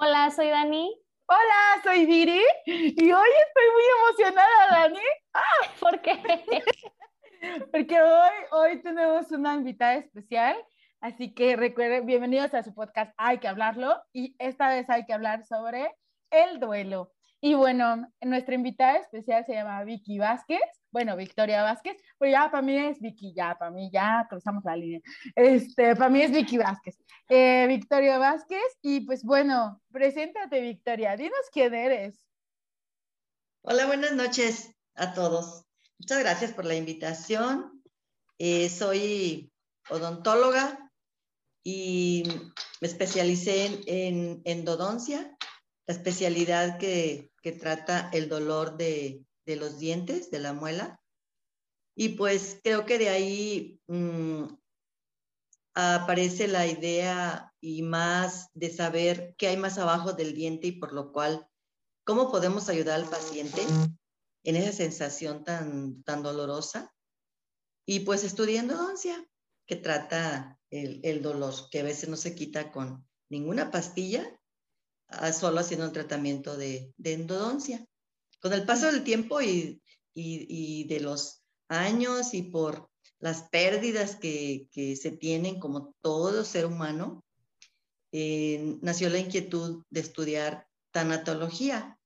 Hola, 0.00 0.30
soy 0.30 0.48
Dani. 0.48 0.96
Hola, 1.26 1.82
soy 1.82 2.06
Diri 2.06 2.40
y 2.66 3.12
hoy 3.12 3.28
estoy 3.48 3.64
muy 3.74 3.82
emocionada, 3.98 4.68
Dani. 4.70 5.00
Ah, 5.34 5.40
¿Por 5.80 6.00
qué? 6.00 6.14
Porque 7.72 8.00
hoy, 8.00 8.30
hoy 8.52 8.82
tenemos 8.82 9.28
una 9.32 9.56
invitada 9.56 9.96
especial, 9.96 10.56
así 11.00 11.34
que 11.34 11.56
recuerden, 11.56 12.06
bienvenidos 12.06 12.54
a 12.54 12.62
su 12.62 12.72
podcast 12.76 13.12
Hay 13.16 13.38
que 13.38 13.48
hablarlo 13.48 14.00
y 14.12 14.36
esta 14.38 14.68
vez 14.68 14.88
hay 14.88 15.04
que 15.04 15.14
hablar 15.14 15.44
sobre 15.44 15.90
el 16.30 16.60
duelo. 16.60 17.10
Y 17.40 17.54
bueno, 17.54 18.12
nuestra 18.20 18.56
invitada 18.56 18.96
especial 18.96 19.44
se 19.46 19.54
llama 19.54 19.84
Vicky 19.84 20.18
Vázquez, 20.18 20.60
bueno, 20.90 21.16
Victoria 21.16 21.62
Vázquez, 21.62 21.96
pero 22.18 22.32
ya 22.32 22.50
para 22.50 22.62
mí 22.62 22.76
es 22.76 23.00
Vicky, 23.00 23.32
ya 23.32 23.56
para 23.56 23.70
mí 23.70 23.90
ya 23.92 24.26
cruzamos 24.28 24.64
la 24.64 24.74
línea. 24.74 25.00
Este, 25.36 25.94
para 25.94 26.10
mí 26.10 26.20
es 26.20 26.32
Vicky 26.32 26.58
Vázquez. 26.58 26.98
Eh, 27.28 27.66
Victoria 27.68 28.18
Vázquez, 28.18 28.64
y 28.82 29.00
pues 29.00 29.22
bueno, 29.22 29.80
preséntate 29.92 30.60
Victoria, 30.60 31.16
dinos 31.16 31.38
quién 31.52 31.74
eres. 31.74 32.26
Hola, 33.62 33.86
buenas 33.86 34.12
noches 34.14 34.74
a 34.96 35.14
todos. 35.14 35.64
Muchas 36.00 36.18
gracias 36.18 36.52
por 36.52 36.64
la 36.64 36.74
invitación. 36.74 37.84
Eh, 38.38 38.68
soy 38.68 39.52
odontóloga 39.90 40.90
y 41.62 42.24
me 42.80 42.88
especialicé 42.88 43.66
en, 43.66 43.82
en 43.86 44.42
endodoncia 44.44 45.36
la 45.88 45.94
especialidad 45.94 46.78
que, 46.78 47.32
trata 47.52 48.10
el 48.12 48.28
dolor 48.28 48.76
de, 48.76 49.24
los 49.46 49.78
dientes, 49.78 50.30
de 50.30 50.40
la 50.40 50.52
muela. 50.52 51.00
Y 51.96 52.10
pues 52.10 52.60
creo 52.62 52.86
que 52.86 52.98
de 52.98 53.08
ahí 53.08 53.80
mm, 53.88 54.44
aparece 55.74 56.48
la 56.48 56.66
idea 56.66 57.52
y 57.60 57.82
más 57.82 58.50
de 58.54 58.70
saber 58.70 59.34
qué 59.36 59.48
hay 59.48 59.56
más 59.56 59.78
abajo 59.78 60.12
del 60.12 60.34
diente 60.34 60.68
y 60.68 60.72
por 60.72 60.92
lo 60.92 61.12
cual, 61.12 61.48
cómo 62.04 62.30
podemos 62.30 62.68
ayudar 62.68 63.00
al 63.00 63.08
paciente 63.08 63.62
en 64.44 64.56
esa 64.56 64.72
sensación 64.72 65.44
tan, 65.44 66.02
tan 66.04 66.22
dolorosa. 66.22 66.94
Y 67.86 68.00
pues 68.00 68.24
estudiando 68.24 68.74
endodoncia, 68.74 69.28
que 69.66 69.76
trata 69.76 70.58
el, 70.70 71.00
el 71.02 71.22
dolor, 71.22 71.54
que 71.70 71.80
a 71.80 71.84
veces 71.84 72.08
no 72.08 72.16
se 72.16 72.34
quita 72.34 72.70
con 72.70 73.06
ninguna 73.28 73.70
pastilla 73.70 74.37
solo 75.32 75.60
haciendo 75.60 75.86
un 75.86 75.92
tratamiento 75.92 76.56
de, 76.56 76.92
endodoncia. 77.02 77.84
Con 78.40 78.52
el 78.52 78.64
paso 78.64 78.86
del 78.86 79.04
tiempo 79.04 79.40
y, 79.40 79.80
de 80.14 81.00
los 81.00 81.42
años 81.68 82.34
y 82.34 82.42
por 82.42 82.88
las 83.20 83.42
pérdidas 83.50 84.16
que, 84.16 84.68
se 85.00 85.10
tienen 85.12 85.58
como 85.58 85.94
todo 86.00 86.44
ser 86.44 86.66
humano, 86.66 87.24
eh, 88.12 88.78
nació 88.80 89.10
la 89.10 89.18
inquietud 89.18 89.84
de 89.90 90.00
estudiar 90.00 90.66
tanatología 90.92 91.98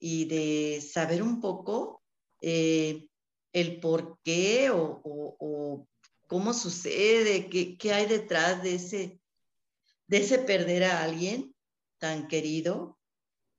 y 0.00 0.24
de 0.24 0.80
saber 0.80 1.22
un 1.22 1.40
poco 1.40 2.02
eh, 2.40 3.06
el 3.52 3.80
por 3.80 4.18
qué 4.24 4.70
o, 4.70 5.86
cómo 6.26 6.54
sucede, 6.54 7.50
qué, 7.50 7.76
qué, 7.76 7.92
hay 7.92 8.06
detrás 8.06 8.62
de 8.62 8.76
ese, 8.76 9.20
de 10.06 10.16
ese 10.16 10.38
perder 10.38 10.84
a 10.84 11.02
alguien 11.02 11.51
tan 12.02 12.26
querido, 12.26 12.98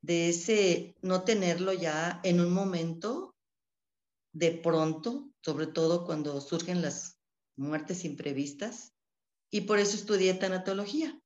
de 0.02 0.28
ese 0.28 0.98
no 1.02 1.24
tenerlo 1.24 1.72
ya 1.72 2.20
en 2.24 2.42
un 2.42 2.54
momento 2.54 3.38
de 4.34 4.52
pronto, 4.52 5.30
sobre 5.40 5.66
todo 5.66 6.06
cuando 6.06 6.42
surgen 6.42 6.82
las 6.82 7.22
muertes 7.56 8.04
imprevistas, 8.04 8.94
y 9.50 9.62
por 9.62 9.80
eso 9.80 9.96
estudié 9.96 10.34
tanatología. 10.34 11.18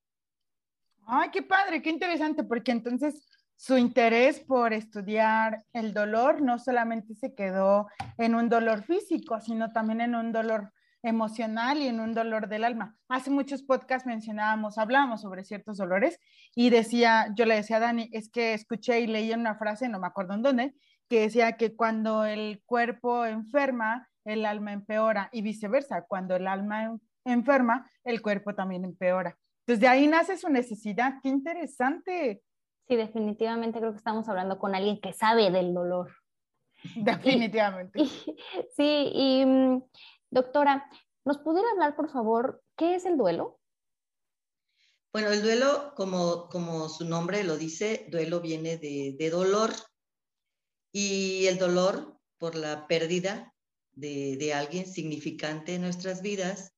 Ay, 1.07 1.31
qué 1.31 1.41
padre, 1.41 1.81
qué 1.81 1.89
interesante, 1.89 2.43
porque 2.43 2.71
entonces 2.71 3.27
su 3.55 3.79
interés 3.79 4.39
por 4.39 4.71
estudiar 4.71 5.65
el 5.73 5.95
dolor 5.95 6.43
no 6.43 6.59
solamente 6.59 7.15
se 7.15 7.33
quedó 7.33 7.87
en 8.19 8.35
un 8.35 8.47
dolor 8.47 8.83
físico, 8.83 9.41
sino 9.41 9.71
también 9.71 10.01
en 10.01 10.13
un 10.13 10.31
dolor 10.31 10.71
emocional 11.03 11.77
y 11.77 11.87
en 11.87 11.99
un 11.99 12.13
dolor 12.13 12.47
del 12.47 12.63
alma. 12.63 12.95
Hace 13.07 13.29
muchos 13.29 13.63
podcasts 13.63 14.07
mencionábamos, 14.07 14.77
hablábamos 14.77 15.21
sobre 15.21 15.43
ciertos 15.43 15.77
dolores 15.77 16.19
y 16.55 16.69
decía, 16.69 17.33
yo 17.35 17.45
le 17.45 17.55
decía 17.55 17.77
a 17.77 17.81
Dani, 17.81 18.09
es 18.13 18.29
que 18.29 18.53
escuché 18.53 18.99
y 19.01 19.07
leí 19.07 19.31
una 19.33 19.55
frase, 19.55 19.89
no 19.89 19.99
me 19.99 20.07
acuerdo 20.07 20.33
en 20.33 20.41
dónde, 20.41 20.75
que 21.09 21.21
decía 21.21 21.53
que 21.53 21.75
cuando 21.75 22.25
el 22.25 22.61
cuerpo 22.65 23.25
enferma, 23.25 24.09
el 24.25 24.45
alma 24.45 24.73
empeora 24.73 25.29
y 25.31 25.41
viceversa, 25.41 26.05
cuando 26.07 26.35
el 26.35 26.47
alma 26.47 26.97
enferma, 27.23 27.89
el 28.03 28.21
cuerpo 28.21 28.55
también 28.55 28.83
empeora. 28.83 29.37
Entonces 29.61 29.81
de 29.81 29.87
ahí 29.87 30.07
nace 30.07 30.37
su 30.37 30.49
necesidad, 30.49 31.15
qué 31.21 31.29
interesante. 31.29 32.41
Sí, 32.87 32.95
definitivamente 32.95 33.79
creo 33.79 33.91
que 33.91 33.97
estamos 33.97 34.27
hablando 34.29 34.57
con 34.59 34.75
alguien 34.75 34.99
que 34.99 35.13
sabe 35.13 35.51
del 35.51 35.73
dolor. 35.73 36.11
Definitivamente. 36.95 37.99
sí, 38.75 39.11
y 39.13 39.45
mm, 39.45 39.83
Doctora, 40.29 40.89
¿nos 41.25 41.37
pudiera 41.37 41.69
hablar, 41.71 41.95
por 41.95 42.09
favor, 42.09 42.63
qué 42.75 42.95
es 42.95 43.05
el 43.05 43.17
duelo? 43.17 43.59
Bueno, 45.13 45.29
el 45.29 45.41
duelo, 45.41 45.93
como, 45.95 46.49
como 46.49 46.89
su 46.89 47.05
nombre 47.05 47.43
lo 47.43 47.57
dice, 47.57 48.07
duelo 48.09 48.41
viene 48.41 48.77
de, 48.77 49.29
dolor 49.31 49.73
y 50.91 51.47
el 51.47 51.57
dolor 51.57 52.19
por 52.37 52.55
la 52.55 52.87
pérdida 52.87 53.53
de, 53.93 54.37
de, 54.37 54.53
alguien 54.53 54.85
significante 54.85 55.75
en 55.75 55.81
nuestras 55.81 56.21
vidas 56.21 56.73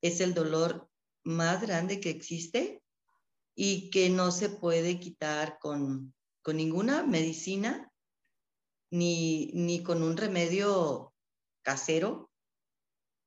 es 0.00 0.20
el 0.20 0.34
dolor 0.34 0.88
más 1.22 1.60
grande 1.62 2.00
que 2.00 2.10
existe 2.10 2.82
y 3.54 3.90
que 3.90 4.10
no 4.10 4.32
se 4.32 4.48
puede 4.48 4.98
quitar 4.98 5.58
con, 5.60 6.14
con 6.42 6.56
ninguna 6.56 7.04
medicina 7.04 7.92
ni, 8.90 9.50
ni 9.52 9.82
con 9.82 10.02
un 10.02 10.16
remedio 10.16 11.14
casero 11.62 12.30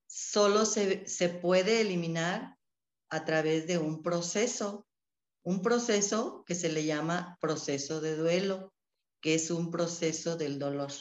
solo 0.10 0.66
se, 0.66 1.30
puede 1.42 1.82
eliminar 1.82 2.58
a 3.10 3.26
través 3.26 3.68
de 3.68 3.78
un 3.78 4.02
proceso, 4.02 4.88
un 5.44 5.62
proceso 5.62 6.44
que 6.46 6.56
se 6.56 6.70
le 6.70 6.84
llama 6.84 7.38
proceso 7.40 8.02
de 8.02 8.16
duelo, 8.16 8.74
que 9.22 9.36
es 9.36 9.52
un 9.52 9.70
proceso 9.70 10.36
del 10.36 10.58
dolor. 10.58 10.92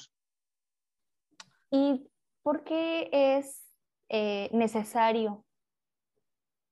¿Y 1.70 2.06
por 2.42 2.64
qué 2.64 3.08
es 3.12 3.62
eh, 4.10 4.50
necesario 4.52 5.44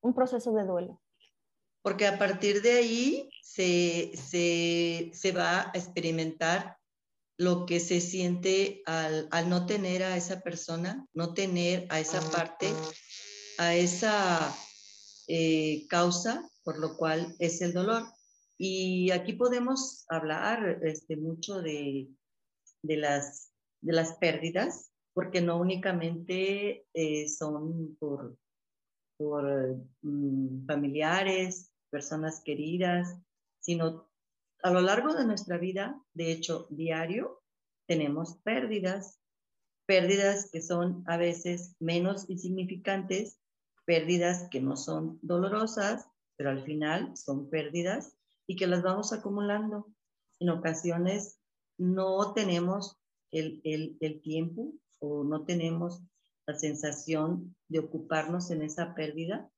un 0.01 0.13
proceso 0.13 0.53
de 0.53 0.63
duelo? 0.63 1.01
Porque 1.81 2.05
a 2.05 2.19
partir 2.19 2.61
de 2.61 2.73
ahí 2.73 3.29
se, 3.41 4.11
se 4.15 5.31
va 5.31 5.61
a 5.61 5.71
experimentar 5.73 6.76
lo 7.37 7.65
que 7.65 7.79
se 7.79 8.01
siente 8.01 8.81
al, 8.85 9.29
no 9.47 9.65
tener 9.65 10.03
a 10.03 10.17
esa 10.17 10.41
persona, 10.41 11.05
no 11.13 11.33
tener 11.33 11.85
a 11.89 11.99
esa 11.99 12.19
parte, 12.31 12.69
a 13.57 13.75
esa 13.75 14.55
eh, 15.27 15.85
causa 15.87 16.49
por 16.67 16.79
lo 16.79 16.97
cual 16.97 17.33
es 17.39 17.61
el 17.61 17.71
dolor. 17.71 18.03
Y 18.57 19.09
aquí 19.11 19.31
podemos 19.31 20.03
hablar 20.09 20.81
este, 20.83 21.15
mucho 21.15 21.61
de, 21.61 22.09
las, 22.83 23.53
de 23.79 23.93
las 23.93 24.17
pérdidas, 24.17 24.91
porque 25.13 25.39
no 25.39 25.61
únicamente 25.61 26.85
eh, 26.93 27.29
son 27.29 27.95
por, 27.95 28.37
por 29.15 29.77
mm, 30.01 30.65
familiares, 30.65 31.71
personas 31.89 32.41
queridas, 32.43 33.15
sino 33.61 34.06
a 34.63 34.71
lo 34.71 34.81
largo 34.81 35.13
de 35.13 35.25
nuestra 35.25 35.57
vida, 35.57 36.01
de 36.13 36.31
hecho, 36.31 36.67
diario, 36.69 37.41
tenemos 37.87 38.37
pérdidas, 38.43 39.19
pérdidas 39.85 40.49
que 40.51 40.61
son 40.61 41.03
a 41.07 41.17
veces 41.17 41.75
menos 41.79 42.29
insignificantes, 42.29 43.39
pérdidas 43.85 44.47
que 44.49 44.59
no 44.59 44.75
son 44.75 45.19
dolorosas, 45.21 46.07
pero 46.35 46.49
al 46.49 46.63
final 46.63 47.15
son 47.15 47.49
pérdidas 47.49 48.17
y 48.47 48.55
que 48.55 48.67
las 48.67 48.83
vamos 48.83 49.13
acumulando. 49.13 49.87
En 50.39 50.49
ocasiones 50.49 51.39
no 51.77 52.33
tenemos 52.33 52.97
el, 53.31 53.61
el 53.63 54.21
tiempo 54.21 54.73
o 54.99 55.23
no 55.23 55.45
tenemos 55.45 56.01
la 56.45 56.55
sensación 56.55 57.55
de 57.67 57.79
ocuparnos 57.79 58.51
en 58.51 58.61
esa 58.61 58.95
pérdida 58.95 59.49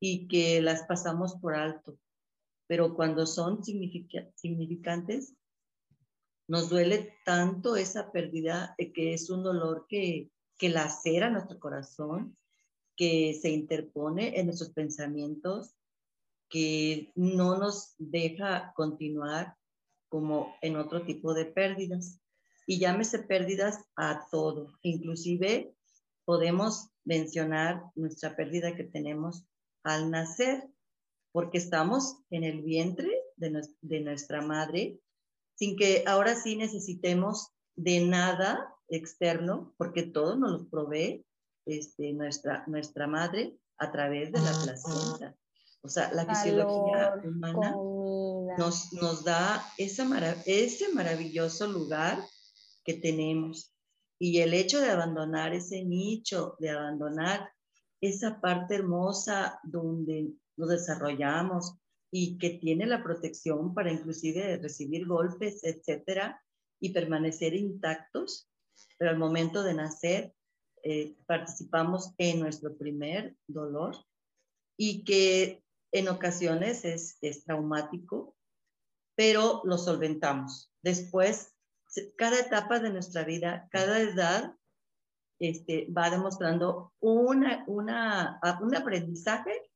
y 0.00 0.28
que 0.28 0.60
las 0.60 0.82
pasamos 0.84 1.36
por 1.36 1.54
alto 1.54 1.98
pero 2.70 2.94
cuando 2.94 3.26
son 3.26 3.64
significantes, 3.64 5.34
nos 6.46 6.68
duele 6.68 7.16
tanto 7.24 7.74
esa 7.74 8.12
pérdida 8.12 8.76
que 8.94 9.12
es 9.12 9.28
un 9.28 9.42
dolor 9.42 9.86
que, 9.88 10.30
que 10.56 10.68
lacera 10.68 11.30
nuestro 11.30 11.58
corazón, 11.58 12.36
que 12.96 13.36
se 13.42 13.50
interpone 13.50 14.38
en 14.38 14.46
nuestros 14.46 14.70
pensamientos, 14.70 15.74
que 16.48 17.10
no 17.16 17.58
nos 17.58 17.96
deja 17.98 18.72
continuar 18.76 19.56
como 20.08 20.54
en 20.62 20.76
otro 20.76 21.02
tipo 21.02 21.34
de 21.34 21.46
pérdidas. 21.46 22.20
Y 22.68 22.78
llámese 22.78 23.18
pérdidas 23.18 23.80
a 23.96 24.28
todo. 24.30 24.78
Inclusive 24.82 25.74
podemos 26.24 26.88
mencionar 27.04 27.82
nuestra 27.96 28.36
pérdida 28.36 28.76
que 28.76 28.84
tenemos 28.84 29.44
al 29.82 30.08
nacer, 30.12 30.70
porque 31.32 31.58
estamos 31.58 32.18
en 32.30 32.44
el 32.44 32.62
vientre 32.62 33.10
de, 33.36 33.62
de 33.80 34.00
nuestra 34.00 34.42
madre, 34.42 35.00
sin 35.54 35.76
que 35.76 36.04
ahora 36.06 36.34
sí 36.36 36.56
necesitemos 36.56 37.50
de 37.76 38.00
nada 38.00 38.74
externo, 38.88 39.74
porque 39.78 40.02
todo 40.02 40.36
nos 40.36 40.52
lo 40.52 40.68
provee 40.68 41.24
este, 41.66 42.12
nuestra, 42.12 42.64
nuestra 42.66 43.06
madre 43.06 43.56
a 43.78 43.90
través 43.90 44.32
de 44.32 44.40
la 44.40 44.52
placenta. 44.62 45.36
O 45.82 45.88
sea, 45.88 46.12
la 46.12 46.26
fisiología 46.26 47.14
humana 47.24 47.74
nos, 48.58 48.92
nos, 48.92 49.24
da 49.24 49.64
esa 49.78 50.04
ese 50.44 50.92
maravilloso 50.92 51.66
lugar 51.66 52.18
que 52.84 52.94
tenemos. 52.94 53.74
Y 54.18 54.40
el 54.40 54.52
hecho 54.52 54.80
de 54.80 54.90
abandonar 54.90 55.54
ese 55.54 55.82
nicho, 55.82 56.56
de 56.58 56.70
abandonar 56.70 57.50
esa 58.02 58.40
parte 58.40 58.74
hermosa 58.74 59.58
donde 59.62 60.32
nos 60.60 60.68
desarrollamos 60.68 61.74
y 62.12 62.38
que 62.38 62.50
tiene 62.50 62.86
la 62.86 63.02
protección 63.02 63.74
para 63.74 63.92
inclusive 63.92 64.58
recibir 64.58 65.06
golpes, 65.06 65.64
etcétera, 65.64 66.42
y 66.80 66.90
permanecer 66.92 67.54
intactos, 67.54 68.48
pero 68.98 69.10
al 69.10 69.18
momento 69.18 69.62
de 69.62 69.74
nacer 69.74 70.34
eh, 70.82 71.16
participamos 71.26 72.14
en 72.18 72.40
nuestro 72.40 72.76
primer 72.76 73.36
dolor 73.46 73.96
y 74.76 75.04
que 75.04 75.62
en 75.92 76.08
ocasiones 76.08 76.84
es, 76.84 77.18
es 77.20 77.44
traumático, 77.44 78.34
pero 79.14 79.60
lo 79.64 79.76
solventamos. 79.76 80.72
Después, 80.82 81.54
cada 82.16 82.40
etapa 82.40 82.78
de 82.78 82.90
nuestra 82.90 83.24
vida, 83.24 83.68
cada 83.70 84.00
edad, 84.00 84.56
este, 85.38 85.86
va 85.90 86.10
demostrando 86.10 86.92
una, 87.00 87.64
una, 87.66 88.40
un 88.60 88.76
aprendizaje 88.76 89.69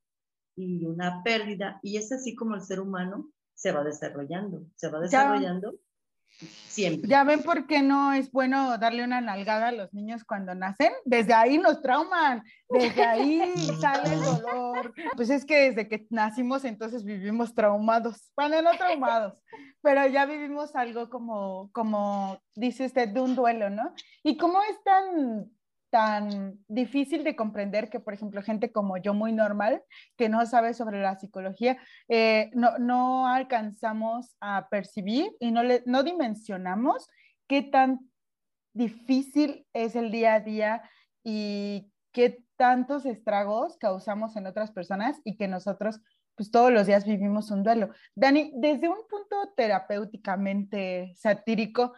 y 0.56 0.85
una 0.85 1.23
pérdida, 1.23 1.81
y 1.83 1.97
es 1.97 2.12
así 2.12 2.35
como 2.35 2.55
el 2.55 2.62
ser 2.62 2.81
humano 2.81 3.31
se 3.55 3.73
va 3.73 3.85
desarrollando, 3.85 4.67
se 4.75 4.89
va 4.89 5.01
desarrollando 5.01 5.75
Siempre. 6.39 7.09
Ya 7.09 7.23
ven 7.23 7.43
por 7.43 7.67
qué 7.67 7.83
no 7.83 8.12
es 8.12 8.33
bueno 8.33 8.77
darle 8.79 9.05
una 9.05 9.21
nalgada 9.21 9.69
a 9.69 9.73
los 9.73 9.95
niños 9.95 10.25
cuando 10.25 10.55
nacen. 10.55 10.93
Desde 11.05 11.33
ahí 11.33 11.59
nos 11.59 11.81
trauman, 11.81 12.43
desde 12.69 13.05
ahí 13.05 13.41
sale 13.81 14.12
el 14.12 14.21
dolor. 14.21 14.93
Pues 15.15 15.31
es 15.31 15.45
que 15.45 15.71
desde 15.71 15.89
que 15.89 16.06
nacimos 16.11 16.65
entonces 16.65 17.05
vivimos 17.05 17.55
traumados. 17.55 18.33
Bueno, 18.37 18.61
no 18.62 18.73
traumados, 18.73 19.41
pero 19.83 20.06
ya 20.09 20.27
vivimos 20.27 20.75
algo 20.75 21.09
como, 21.09 21.71
como 21.73 22.41
dice 22.56 22.87
usted, 22.87 23.09
de 23.09 23.21
un 23.21 23.37
duelo, 23.37 23.71
¿no? 23.71 23.95
¿Y 24.25 24.37
cómo 24.37 24.61
es 24.62 24.83
tan 24.83 25.49
tan 25.94 26.58
difícil 26.67 27.23
de 27.23 27.37
comprender 27.37 27.88
que, 27.88 28.00
por 28.00 28.14
ejemplo, 28.14 28.43
gente 28.43 28.73
como 28.73 28.96
yo, 28.96 29.14
muy 29.14 29.32
normal, 29.32 29.81
que 30.17 30.29
no 30.29 30.44
sabe 30.44 30.75
sobre 30.75 31.00
la 31.00 31.14
psicología, 31.20 31.79
eh, 32.08 32.50
no, 32.52 32.76
no, 32.81 33.29
alcanzamos 33.29 34.35
a 34.41 34.67
percibir 34.70 35.31
y 35.38 35.52
no, 35.52 35.62
le, 35.62 35.85
no 35.87 36.02
dimensionamos 36.02 37.08
qué 37.46 37.62
tan 37.62 38.11
difícil 38.73 39.69
es 39.73 39.94
el 39.94 40.11
día 40.11 40.35
a 40.35 40.41
día 40.41 40.82
y 41.23 41.93
qué 42.11 42.43
tantos 42.56 43.06
estragos 43.06 43.76
causamos 43.79 44.35
en 44.35 44.49
otras 44.49 44.73
personas 44.73 45.20
y 45.23 45.37
que 45.37 45.46
nosotros 45.46 46.00
pues 46.35 46.50
todos 46.50 46.73
los 46.73 46.88
días 46.88 47.06
vivimos 47.06 47.52
un 47.52 47.62
duelo. 47.62 47.91
Dani, 48.17 48.50
desde 48.56 48.88
un 48.88 49.06
punto 49.08 49.52
terapéuticamente 49.56 51.12
satírico, 51.14 51.94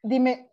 dime, 0.00 0.52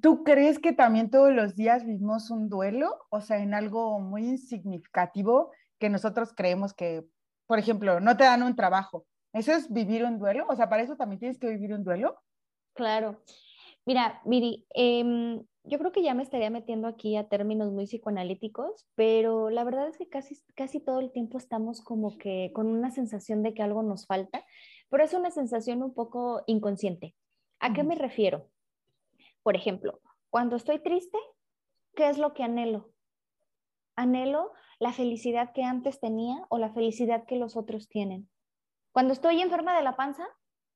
¿Tú 0.00 0.24
crees 0.24 0.58
que 0.58 0.72
también 0.72 1.10
todos 1.10 1.32
los 1.32 1.56
días 1.56 1.84
vivimos 1.84 2.30
un 2.30 2.48
duelo? 2.48 2.96
O 3.10 3.20
sea, 3.20 3.38
en 3.38 3.54
algo 3.54 4.00
muy 4.00 4.38
significativo 4.38 5.50
que 5.78 5.90
nosotros 5.90 6.32
creemos 6.34 6.72
que, 6.72 7.04
por 7.46 7.58
ejemplo, 7.58 8.00
no 8.00 8.16
te 8.16 8.24
dan 8.24 8.42
un 8.42 8.56
trabajo. 8.56 9.06
¿Eso 9.32 9.52
es 9.52 9.72
vivir 9.72 10.04
un 10.04 10.18
duelo? 10.18 10.46
O 10.48 10.56
sea, 10.56 10.68
¿para 10.68 10.82
eso 10.82 10.96
también 10.96 11.18
tienes 11.18 11.38
que 11.38 11.48
vivir 11.48 11.74
un 11.74 11.84
duelo? 11.84 12.16
Claro. 12.74 13.22
Mira, 13.84 14.22
Miri, 14.24 14.66
em, 14.74 15.44
yo 15.64 15.78
creo 15.78 15.92
que 15.92 16.02
ya 16.02 16.14
me 16.14 16.22
estaría 16.22 16.50
metiendo 16.50 16.88
aquí 16.88 17.16
a 17.16 17.28
términos 17.28 17.70
muy 17.72 17.86
psicoanalíticos, 17.86 18.86
pero 18.94 19.50
la 19.50 19.64
verdad 19.64 19.88
es 19.88 19.98
que 19.98 20.08
casi, 20.08 20.40
casi 20.54 20.80
todo 20.80 21.00
el 21.00 21.12
tiempo 21.12 21.36
estamos 21.36 21.82
como 21.82 22.16
que 22.16 22.50
con 22.54 22.66
una 22.68 22.90
sensación 22.90 23.42
de 23.42 23.52
que 23.52 23.62
algo 23.62 23.82
nos 23.82 24.06
falta, 24.06 24.44
pero 24.88 25.04
es 25.04 25.12
una 25.12 25.30
sensación 25.30 25.82
un 25.82 25.92
poco 25.92 26.42
inconsciente. 26.46 27.14
¿A 27.60 27.72
qué 27.72 27.82
me 27.82 27.94
refiero? 27.94 28.48
Por 29.44 29.56
ejemplo, 29.56 30.00
cuando 30.30 30.56
estoy 30.56 30.78
triste, 30.78 31.18
¿qué 31.94 32.08
es 32.08 32.16
lo 32.16 32.32
que 32.32 32.42
anhelo? 32.42 32.88
Anhelo 33.94 34.52
la 34.78 34.90
felicidad 34.90 35.52
que 35.52 35.62
antes 35.62 36.00
tenía 36.00 36.46
o 36.48 36.56
la 36.56 36.72
felicidad 36.72 37.26
que 37.26 37.36
los 37.36 37.54
otros 37.54 37.90
tienen. 37.90 38.30
Cuando 38.90 39.12
estoy 39.12 39.42
enferma 39.42 39.76
de 39.76 39.82
la 39.82 39.96
panza, 39.96 40.26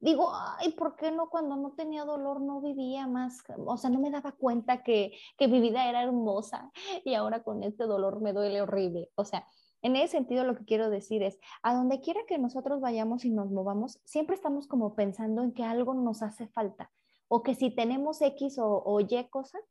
digo, 0.00 0.30
ay, 0.34 0.72
¿por 0.72 0.96
qué 0.96 1.10
no 1.10 1.30
cuando 1.30 1.56
no 1.56 1.72
tenía 1.72 2.04
dolor 2.04 2.42
no 2.42 2.60
vivía 2.60 3.06
más? 3.06 3.42
O 3.56 3.78
sea, 3.78 3.88
no 3.88 4.00
me 4.00 4.10
daba 4.10 4.32
cuenta 4.32 4.82
que, 4.82 5.18
que 5.38 5.48
mi 5.48 5.60
vida 5.60 5.88
era 5.88 6.02
hermosa 6.02 6.70
y 7.06 7.14
ahora 7.14 7.42
con 7.42 7.62
este 7.62 7.84
dolor 7.84 8.20
me 8.20 8.34
duele 8.34 8.60
horrible. 8.60 9.10
O 9.14 9.24
sea, 9.24 9.46
en 9.80 9.96
ese 9.96 10.08
sentido 10.08 10.44
lo 10.44 10.54
que 10.54 10.66
quiero 10.66 10.90
decir 10.90 11.22
es, 11.22 11.38
a 11.62 11.74
donde 11.74 12.00
quiera 12.00 12.20
que 12.28 12.36
nosotros 12.36 12.82
vayamos 12.82 13.24
y 13.24 13.30
nos 13.30 13.50
movamos, 13.50 13.98
siempre 14.04 14.36
estamos 14.36 14.66
como 14.66 14.94
pensando 14.94 15.42
en 15.42 15.54
que 15.54 15.64
algo 15.64 15.94
nos 15.94 16.22
hace 16.22 16.48
falta 16.48 16.92
o 17.28 17.42
que 17.42 17.54
si 17.54 17.70
tenemos 17.70 18.20
X 18.20 18.56
o, 18.58 19.00
Y 19.00 19.28
cosas, 19.30 19.62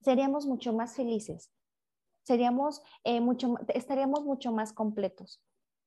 seríamos 0.00 0.46
mucho 0.46 0.72
más 0.72 0.94
felices, 0.94 1.50
seríamos 2.22 2.82
eh, 3.04 3.20
mucho, 3.20 3.54
estaríamos 3.68 4.24
mucho 4.24 4.52
más 4.52 4.72
completos. 4.72 5.42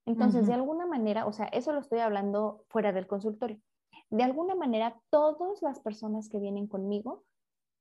Entonces, 0.05 0.47
de 0.47 0.53
alguna 0.53 0.87
manera, 0.87 1.27
o 1.27 1.33
sea, 1.33 1.45
eso 1.45 1.71
lo 1.71 1.81
estoy 1.81 1.99
hablando 1.99 2.65
fuera 2.69 2.91
del 2.91 3.05
consultorio. 3.05 3.61
De 4.09 4.23
alguna 4.23 4.55
manera, 4.55 4.99
todas 5.11 5.61
las 5.61 5.79
personas 5.79 6.29
que 6.29 6.39
vienen 6.39 6.65
conmigo 6.65 7.23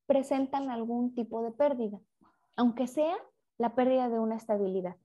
presentan 0.07 0.71
algún 0.71 1.15
tipo 1.15 1.43
de 1.43 1.53
pérdida, 1.53 2.01
aunque 2.57 2.87
sea 2.87 3.17
la 3.57 3.75
pérdida 3.75 4.11
de 4.11 4.19
una 4.19 4.37
estabilidad, 4.37 4.97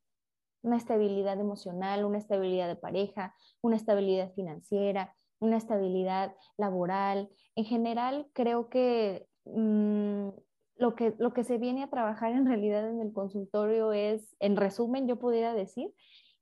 una 0.64 0.78
estabilidad 0.78 1.40
emocional, 1.40 2.04
una 2.04 2.18
estabilidad 2.18 2.68
de 2.68 2.76
pareja, 2.76 3.36
una 3.62 3.76
estabilidad 3.76 4.34
financiera, 4.34 5.16
una 5.44 5.58
estabilidad 5.58 6.36
laboral. 6.58 7.30
En 7.56 7.66
general, 7.66 8.28
creo 8.34 8.70
que, 8.70 9.28
mm, 9.46 10.30
lo 10.78 10.96
que 10.96 11.14
lo 11.20 11.34
que 11.34 11.44
se 11.44 11.58
viene 11.58 11.84
a 11.84 11.90
trabajar 11.90 12.32
en 12.32 12.48
realidad 12.48 12.90
en 12.90 13.02
el 13.02 13.14
consultorio 13.14 13.92
es, 13.94 14.36
en 14.40 14.56
resumen, 14.56 15.08
yo 15.08 15.20
pudiera 15.20 15.54
decir, 15.54 15.94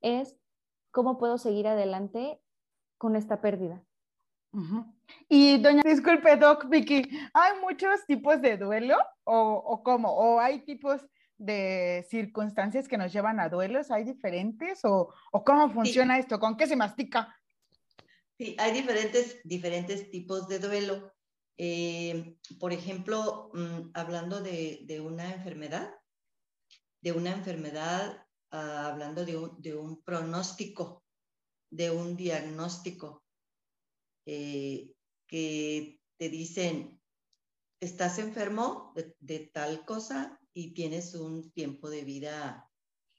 es 0.02 0.38
cómo 0.92 1.18
puedo 1.18 1.38
seguir 1.38 1.68
adelante 1.68 2.40
con 2.98 3.16
esta 3.16 3.42
pérdida. 3.42 3.84
Y 5.30 5.58
doña, 5.60 5.82
disculpe, 5.84 6.36
Doc, 6.36 6.68
Vicky, 6.70 7.10
¿hay 7.34 7.60
muchos 7.62 8.06
tipos 8.06 8.42
de 8.42 8.58
duelo 8.58 8.98
o, 9.24 9.54
o 9.66 9.82
cómo? 9.82 10.10
¿O 10.12 10.40
hay 10.40 10.60
tipos 10.66 11.02
de 11.38 12.06
circunstancias 12.10 12.88
que 12.88 12.98
nos 12.98 13.12
llevan 13.12 13.40
a 13.40 13.50
duelos? 13.50 13.90
¿Hay 13.92 14.04
diferentes? 14.04 14.84
¿O, 14.84 15.14
o 15.32 15.44
cómo 15.44 15.70
funciona 15.70 16.20
esto? 16.20 16.40
¿Con 16.40 16.58
qué 16.58 16.68
se 16.68 16.76
mastica? 16.76 17.34
Sí, 18.42 18.56
hay 18.58 18.72
diferentes, 18.74 19.40
diferentes 19.44 20.10
tipos 20.10 20.48
de 20.48 20.58
duelo. 20.58 21.14
Eh, 21.58 22.40
por 22.60 22.74
ejemplo, 22.74 23.52
mm, 23.54 23.92
hablando 23.94 24.42
de, 24.42 25.00
una 25.00 25.32
enfermedad, 25.32 25.94
de 27.04 27.12
una 27.12 27.34
enfermedad, 27.34 28.26
ah, 28.50 28.88
hablando 28.88 29.26
de 29.26 29.78
un, 29.78 30.02
pronóstico, 30.02 31.04
de 31.70 31.92
un 31.92 32.18
diagnóstico, 32.18 33.24
eh, 34.26 34.92
que 35.28 36.02
te 36.18 36.30
dicen, 36.30 37.00
estás 37.80 38.18
enfermo 38.18 38.92
de, 39.20 39.52
tal 39.54 39.86
cosa 39.86 40.40
y 40.52 40.74
tienes 40.74 41.14
un 41.14 41.52
tiempo 41.52 41.92
de 41.92 42.04
vida 42.04 42.68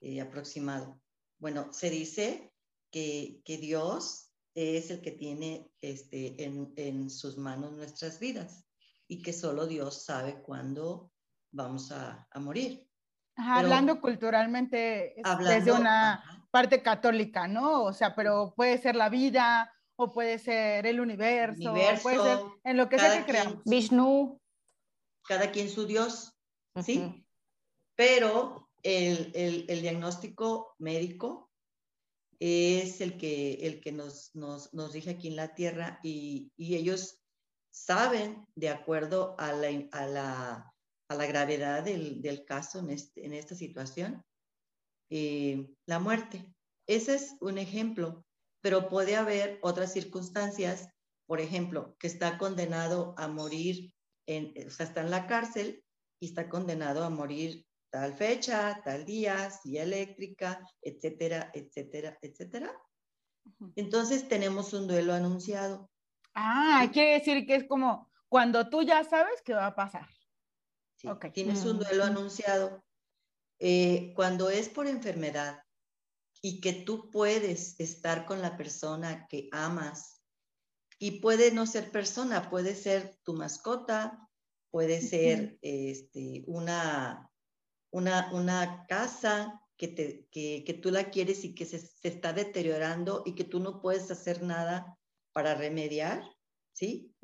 eh, 0.01 0.21
aproximado. 0.21 1.01
Bueno, 1.39 1.73
se 1.73 1.91
dice 1.91 2.53
que, 2.91 3.41
que 3.45 3.59
Dios 3.59 4.32
es 4.55 4.91
el 4.91 5.01
que 5.01 5.13
tiene 5.13 5.71
este, 5.81 6.43
en, 6.45 7.11
sus 7.11 7.39
manos 7.39 7.73
nuestras 7.73 8.19
vidas 8.21 8.67
y 9.09 9.23
que 9.23 9.33
solo 9.33 9.67
Dios 9.67 10.05
sabe 10.05 10.43
cuándo 10.43 11.11
vamos 11.51 11.91
a, 11.93 12.29
morir. 12.37 12.87
hablando 13.37 14.01
culturalmente 14.01 15.15
desde 15.41 15.73
una 15.73 16.47
parte 16.51 16.83
católica, 16.83 17.47
¿no? 17.47 17.85
O 17.85 17.93
sea, 17.93 18.15
pero 18.15 18.55
puede 18.57 18.79
ser 18.79 18.97
la 18.97 19.09
vida 19.09 19.73
o 19.97 20.13
puede 20.13 20.39
ser 20.39 20.87
el 20.87 21.01
universo, 21.01 21.73
puede 22.03 22.19
ser 22.19 22.39
en 22.65 22.77
lo 22.77 22.89
que 22.89 22.99
sea 22.99 23.19
que 23.19 23.31
creamos. 23.31 23.63
Vishnu. 23.65 24.41
Cada 25.25 25.51
quien 25.51 25.69
su 25.71 25.87
Dios, 25.87 26.37
¿sí? 26.83 27.25
Pero 27.95 28.71
el, 28.83 29.33
el 29.69 29.83
diagnóstico 29.83 30.75
médico 30.79 31.52
es 32.45 33.01
el 33.01 33.19
que, 33.19 33.55
el 33.67 33.81
que 33.81 33.93
nos, 33.93 34.35
nos, 34.35 34.75
nos 34.75 34.93
rige 34.93 35.11
aquí 35.11 35.29
en 35.29 35.37
la 35.37 35.55
tierra 35.55 36.01
y, 36.03 36.51
y 36.57 36.75
ellos 36.75 37.23
saben, 37.71 38.45
de 38.57 38.69
acuerdo 38.69 39.37
a 39.39 39.53
la, 39.53 39.69
a 39.93 40.07
la, 40.07 40.75
a 41.09 41.15
la 41.15 41.27
gravedad 41.27 41.85
del, 41.85 42.21
del 42.21 42.45
caso 42.45 42.81
en, 42.81 42.91
este, 42.91 43.25
en, 43.25 43.33
esta 43.33 43.55
situación, 43.55 44.25
eh, 45.11 45.69
la 45.87 46.01
muerte. 46.01 46.53
Ese 46.89 47.15
es 47.15 47.37
un 47.41 47.59
ejemplo. 47.59 48.25
pero 48.63 48.89
puede 48.89 49.17
haber 49.17 49.59
otras 49.63 49.93
circunstancias, 49.93 50.89
por 51.27 51.41
ejemplo, 51.41 51.97
que 51.99 52.07
está 52.07 52.39
condenado 52.39 53.15
a 53.19 53.29
morir, 53.29 53.93
en, 54.27 54.53
o 54.67 54.71
sea, 54.71 54.87
está 54.87 55.01
en 55.01 55.11
la 55.11 55.27
cárcel 55.27 55.85
y 56.21 56.27
está 56.27 56.49
condenado 56.49 57.05
a 57.05 57.11
morir 57.11 57.65
tal 57.93 58.15
fecha, 58.15 58.81
tal 58.83 59.05
día, 59.05 59.51
silla 59.51 59.83
eléctrica, 59.83 60.67
etcétera, 60.81 61.51
etcétera, 61.53 62.19
etcétera. 62.23 62.73
Entonces 63.77 64.29
tenemos 64.29 64.73
un 64.73 64.87
duelo 64.89 65.13
anunciado. 65.13 65.91
Ah, 66.35 66.89
quiere 66.93 67.19
decir 67.19 67.47
que 67.47 67.57
es 67.57 67.65
como 67.65 68.11
cuando 68.29 68.71
tú 68.71 68.83
ya 68.83 69.05
sabes 69.05 69.43
qué 69.45 69.53
va 69.53 69.67
a 69.67 69.75
pasar. 69.75 70.09
Sí, 70.97 71.09
Tienes 71.35 71.65
un 71.65 71.79
duelo 71.79 72.05
anunciado. 72.05 72.83
Eh, 73.59 74.13
cuando 74.17 74.49
es 74.49 74.69
por 74.69 74.87
enfermedad 74.87 75.63
y 76.41 76.61
que 76.61 76.73
tú 76.73 77.11
puedes 77.11 77.79
estar 77.79 78.25
con 78.25 78.41
la 78.41 78.57
persona 78.57 79.27
que 79.29 79.49
amas, 79.53 80.23
y 81.03 81.19
puede 81.19 81.51
no 81.51 81.67
ser 81.67 81.91
persona, 81.91 82.49
puede 82.49 82.77
ser 82.77 83.19
tu 83.25 83.35
mascota, 83.35 84.31
puede 84.71 85.01
ser 85.01 85.59
este, 85.61 86.45
una, 86.47 87.29
una, 87.93 88.31
una 88.33 88.87
casa 88.89 89.63
que, 89.77 89.89
te, 89.89 90.27
que, 90.31 90.65
que, 90.67 90.75
tú 90.75 90.91
la 90.91 91.11
quieres 91.11 91.45
y 91.45 91.55
que 91.55 91.65
se, 91.65 91.79
se, 91.79 92.09
está 92.09 92.33
deteriorando 92.33 93.23
y 93.25 93.35
que 93.35 93.45
tú 93.45 93.61
no 93.61 93.81
puedes 93.81 94.11
hacer 94.11 94.43
nada 94.43 94.99
para 95.33 95.55
remediar, 95.55 96.23
¿sí? 96.73 97.15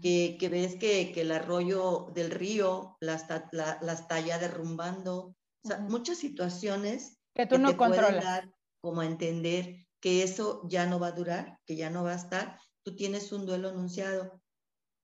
que, 0.00 0.36
que, 0.38 0.48
ves 0.48 0.76
que, 0.76 1.12
que, 1.12 1.22
el 1.22 1.32
arroyo 1.32 2.10
del 2.14 2.30
río 2.30 2.96
la 3.00 3.14
está, 3.14 3.48
la, 3.52 3.78
la 3.82 3.92
está 3.92 4.20
ya 4.20 4.38
derrumbando. 4.38 5.36
O 5.64 5.68
sea, 5.68 5.78
muchas 5.80 6.18
situaciones 6.18 7.18
que 7.34 7.46
tú 7.46 7.58
no 7.58 7.70
te 7.70 7.76
controlas. 7.76 8.24
Dar 8.24 8.54
como 8.80 9.00
a 9.00 9.06
entender 9.06 9.86
que 10.00 10.22
eso 10.22 10.60
ya 10.68 10.86
no 10.86 11.00
va 11.00 11.08
a 11.08 11.12
durar, 11.12 11.58
que 11.64 11.74
ya 11.74 11.90
no 11.90 12.04
va 12.04 12.12
a 12.12 12.16
estar. 12.16 12.60
Tú 12.82 12.94
tienes 12.94 13.32
un 13.32 13.46
duelo 13.46 13.70
anunciado, 13.70 14.42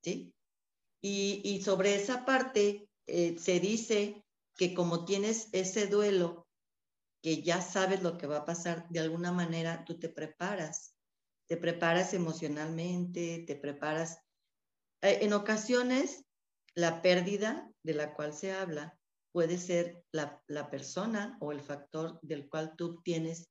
¿sí? 0.04 0.34
Y, 1.02 1.40
y 1.44 1.62
sobre 1.62 1.94
esa 1.94 2.26
parte 2.26 2.90
eh, 3.06 3.38
se 3.38 3.58
dice 3.58 4.22
que 4.60 4.74
como 4.74 5.06
tienes 5.06 5.48
ese 5.52 5.86
duelo, 5.86 6.46
que 7.22 7.42
ya 7.42 7.62
sabes 7.62 8.02
lo 8.02 8.18
que 8.18 8.26
va 8.26 8.40
a 8.40 8.44
pasar, 8.44 8.86
de 8.90 9.00
alguna 9.00 9.32
manera 9.32 9.86
tú 9.86 9.98
te 9.98 10.10
preparas, 10.10 10.94
te 11.48 11.56
preparas 11.56 12.12
emocionalmente, 12.12 13.42
te 13.46 13.56
preparas. 13.56 14.18
Eh, 15.00 15.20
en 15.22 15.32
ocasiones, 15.32 16.26
la 16.74 17.00
pérdida 17.00 17.72
de 17.82 17.94
la 17.94 18.12
cual 18.12 18.34
se 18.34 18.52
habla 18.52 18.98
puede 19.32 19.56
ser 19.56 20.04
la, 20.12 20.42
la 20.46 20.68
persona 20.68 21.38
o 21.40 21.52
el 21.52 21.62
factor 21.62 22.20
del 22.20 22.46
cual 22.46 22.76
tú 22.76 23.00
tienes 23.00 23.48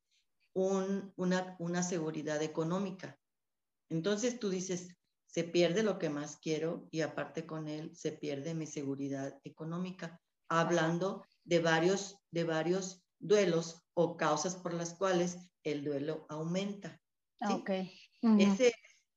un, 0.53 1.11
una, 1.15 1.55
una 1.57 1.81
seguridad 1.81 2.43
económica. 2.43 3.19
Entonces 3.89 4.39
tú 4.39 4.51
dices, 4.51 4.95
se 5.25 5.43
pierde 5.43 5.81
lo 5.81 5.97
que 5.97 6.11
más 6.11 6.37
quiero 6.37 6.87
y 6.91 7.01
aparte 7.01 7.47
con 7.47 7.67
él 7.67 7.95
se 7.95 8.11
pierde 8.11 8.53
mi 8.53 8.67
seguridad 8.67 9.39
económica, 9.43 10.21
hablando 10.49 11.25
de 11.43 11.59
varios, 11.59 12.19
de 12.31 12.43
varios 12.43 13.03
duelos 13.19 13.83
o 13.93 14.17
causas 14.17 14.55
por 14.55 14.73
las 14.73 14.93
cuales 14.93 15.37
el 15.63 15.83
duelo 15.83 16.25
aumenta. 16.29 16.99
¿sí? 17.47 17.53
Okay. 17.53 17.91
Uh 18.21 18.29
-huh. 18.29 18.53
Ese 18.53 18.67
es 18.67 18.75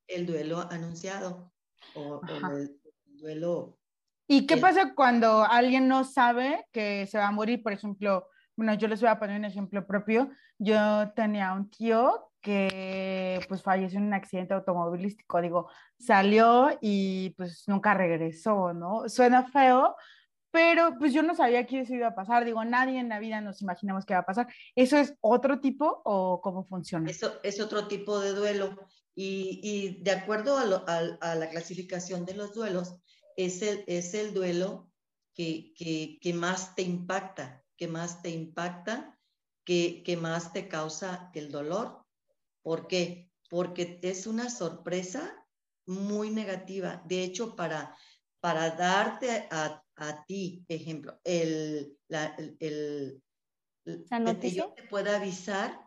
el 0.08 0.26
duelo 0.26 0.60
anunciado 0.70 1.52
o, 1.94 2.20
o 2.20 2.56
el 2.56 2.80
duelo. 3.04 3.78
¿Y 4.28 4.46
qué 4.46 4.54
el... 4.54 4.60
pasa 4.60 4.94
cuando 4.94 5.44
alguien 5.44 5.88
no 5.88 6.04
sabe 6.04 6.66
que 6.72 7.06
se 7.06 7.18
va 7.18 7.28
a 7.28 7.32
morir? 7.32 7.62
Por 7.62 7.72
ejemplo, 7.72 8.28
bueno, 8.56 8.74
yo 8.74 8.88
les 8.88 9.00
voy 9.00 9.10
a 9.10 9.18
poner 9.18 9.38
un 9.38 9.44
ejemplo 9.44 9.86
propio. 9.86 10.30
Yo 10.58 11.12
tenía 11.14 11.52
un 11.52 11.70
tío 11.70 12.32
que 12.40 13.40
pues 13.48 13.62
falleció 13.62 13.98
en 13.98 14.06
un 14.06 14.14
accidente 14.14 14.52
automovilístico, 14.54 15.40
digo, 15.40 15.70
salió 15.98 16.76
y 16.80 17.30
pues 17.36 17.64
nunca 17.68 17.94
regresó, 17.94 18.74
¿no? 18.74 19.08
Suena 19.08 19.44
feo, 19.44 19.94
pero 20.52 20.96
pues 20.98 21.12
yo 21.12 21.22
no 21.22 21.34
sabía 21.34 21.66
que 21.66 21.80
eso 21.80 21.94
iba 21.94 22.08
a 22.08 22.14
pasar, 22.14 22.44
digo, 22.44 22.64
nadie 22.64 23.00
en 23.00 23.08
la 23.08 23.18
vida 23.18 23.40
nos 23.40 23.60
imaginamos 23.62 24.06
que 24.06 24.14
va 24.14 24.20
a 24.20 24.26
pasar. 24.26 24.46
¿Eso 24.76 24.96
es 24.96 25.14
otro 25.20 25.58
tipo 25.58 26.02
o 26.04 26.40
cómo 26.40 26.64
funciona? 26.64 27.10
Eso 27.10 27.40
es 27.42 27.60
otro 27.60 27.88
tipo 27.88 28.20
de 28.20 28.32
duelo 28.32 28.76
y, 29.14 29.60
y 29.62 30.02
de 30.02 30.12
acuerdo 30.12 30.56
a, 30.58 30.64
lo, 30.64 30.84
a, 30.88 30.98
a, 31.20 31.34
la 31.34 31.48
clasificación 31.50 32.24
de 32.24 32.34
los 32.34 32.54
duelos, 32.54 32.94
es 33.36 33.62
el, 33.62 33.82
es 33.88 34.14
el 34.14 34.32
duelo 34.32 34.92
que, 35.34 35.72
que, 35.74 36.18
que 36.20 36.34
más 36.34 36.76
te 36.76 36.82
impacta, 36.82 37.64
que 37.76 37.88
más 37.88 38.22
te 38.22 38.30
impacta, 38.30 39.18
que, 39.64 40.02
que 40.04 40.16
más 40.16 40.52
te 40.52 40.68
causa 40.68 41.30
el 41.34 41.50
dolor 41.50 42.02
¿Por 42.62 42.86
qué? 42.86 43.30
Porque 43.50 43.98
es 44.02 44.26
una 44.26 44.48
sorpresa 44.48 45.34
muy 45.86 46.30
negativa. 46.30 47.02
De 47.06 47.24
hecho, 47.24 47.56
para, 47.56 47.96
para 48.42 48.70
darte 48.70 49.46
a, 49.52 49.80
a 49.96 50.24
ti, 50.24 50.64
ejemplo, 50.66 51.20
el, 51.22 51.96
la, 52.08 52.34
el, 52.36 52.56
el 53.84 54.40
que 54.40 54.50
yo 54.50 54.72
te 54.72 54.82
pueda 54.82 55.16
avisar, 55.16 55.86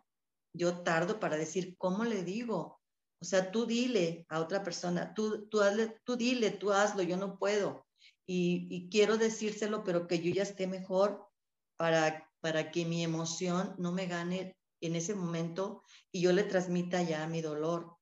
yo 0.54 0.82
tardo 0.82 1.20
para 1.20 1.36
decir, 1.36 1.76
¿cómo 1.76 2.04
le 2.04 2.24
digo? 2.24 2.80
O 3.20 3.24
sea, 3.26 3.52
tú 3.52 3.66
dile 3.66 4.24
a 4.30 4.40
otra 4.40 4.62
persona, 4.62 5.12
tú, 5.12 5.46
tú, 5.48 5.60
hazle, 5.60 6.00
tú 6.02 6.16
dile, 6.16 6.50
tú 6.50 6.72
hazlo, 6.72 7.02
yo 7.02 7.18
no 7.18 7.38
puedo. 7.38 7.86
Y, 8.26 8.66
y, 8.70 8.88
quiero 8.88 9.18
decírselo, 9.18 9.84
pero 9.84 10.06
que 10.06 10.20
yo 10.20 10.32
ya 10.32 10.42
esté 10.42 10.66
mejor 10.66 11.28
para, 11.76 12.26
para 12.40 12.70
que 12.70 12.86
mi 12.86 13.04
emoción 13.04 13.74
no 13.76 13.92
me 13.92 14.06
gane 14.06 14.56
en 14.80 14.96
ese 14.96 15.14
momento 15.14 15.82
y 16.10 16.22
yo 16.22 16.32
le 16.32 16.44
transmita 16.44 17.02
ya 17.02 17.26
mi 17.26 17.42
dolor. 17.42 17.98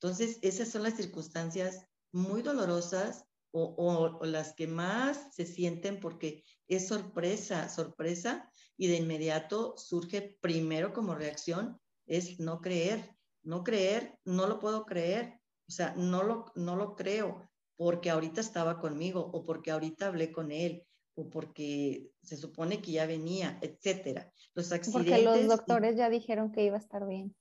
Entonces, 0.00 0.38
esas 0.42 0.68
son 0.68 0.84
las 0.84 0.94
circunstancias 0.94 1.86
muy 2.12 2.42
dolorosas 2.42 3.24
o, 3.52 3.62
o, 3.62 4.18
o, 4.18 4.26
las 4.26 4.54
que 4.54 4.66
más 4.66 5.34
se 5.34 5.46
sienten 5.46 6.00
porque 6.00 6.44
es 6.68 6.88
sorpresa, 6.88 7.68
sorpresa, 7.68 8.50
y 8.76 8.86
de 8.86 8.96
inmediato 8.96 9.74
surge 9.76 10.38
primero 10.40 10.92
como 10.92 11.14
reacción, 11.14 11.78
es 12.06 12.40
no 12.40 12.60
creer, 12.60 13.16
no 13.42 13.64
creer, 13.64 14.18
no 14.24 14.46
lo 14.46 14.58
puedo 14.58 14.86
creer, 14.86 15.40
o 15.68 15.72
sea, 15.72 15.94
no 15.96 16.22
lo, 16.22 16.46
no 16.54 16.76
lo 16.76 16.96
creo 16.96 17.48
porque 17.76 18.10
ahorita 18.10 18.42
estaba 18.42 18.78
conmigo 18.78 19.20
o 19.32 19.42
porque 19.42 19.70
ahorita 19.70 20.08
hablé 20.08 20.30
con 20.30 20.52
él 20.52 20.84
o 21.14 21.30
porque 21.30 22.10
se 22.22 22.36
supone 22.36 22.82
que 22.82 22.92
ya 22.92 23.06
venía, 23.06 23.58
etcétera. 23.62 24.30
Los 24.54 24.70
accidentes. 24.70 25.12
Porque 25.12 25.22
los 25.22 25.46
doctores 25.46 25.96
ya 25.96 26.10
dijeron 26.10 26.52
que 26.52 26.64
iba 26.64 26.76
a 26.76 26.80
estar 26.80 27.06
bien. 27.06 27.34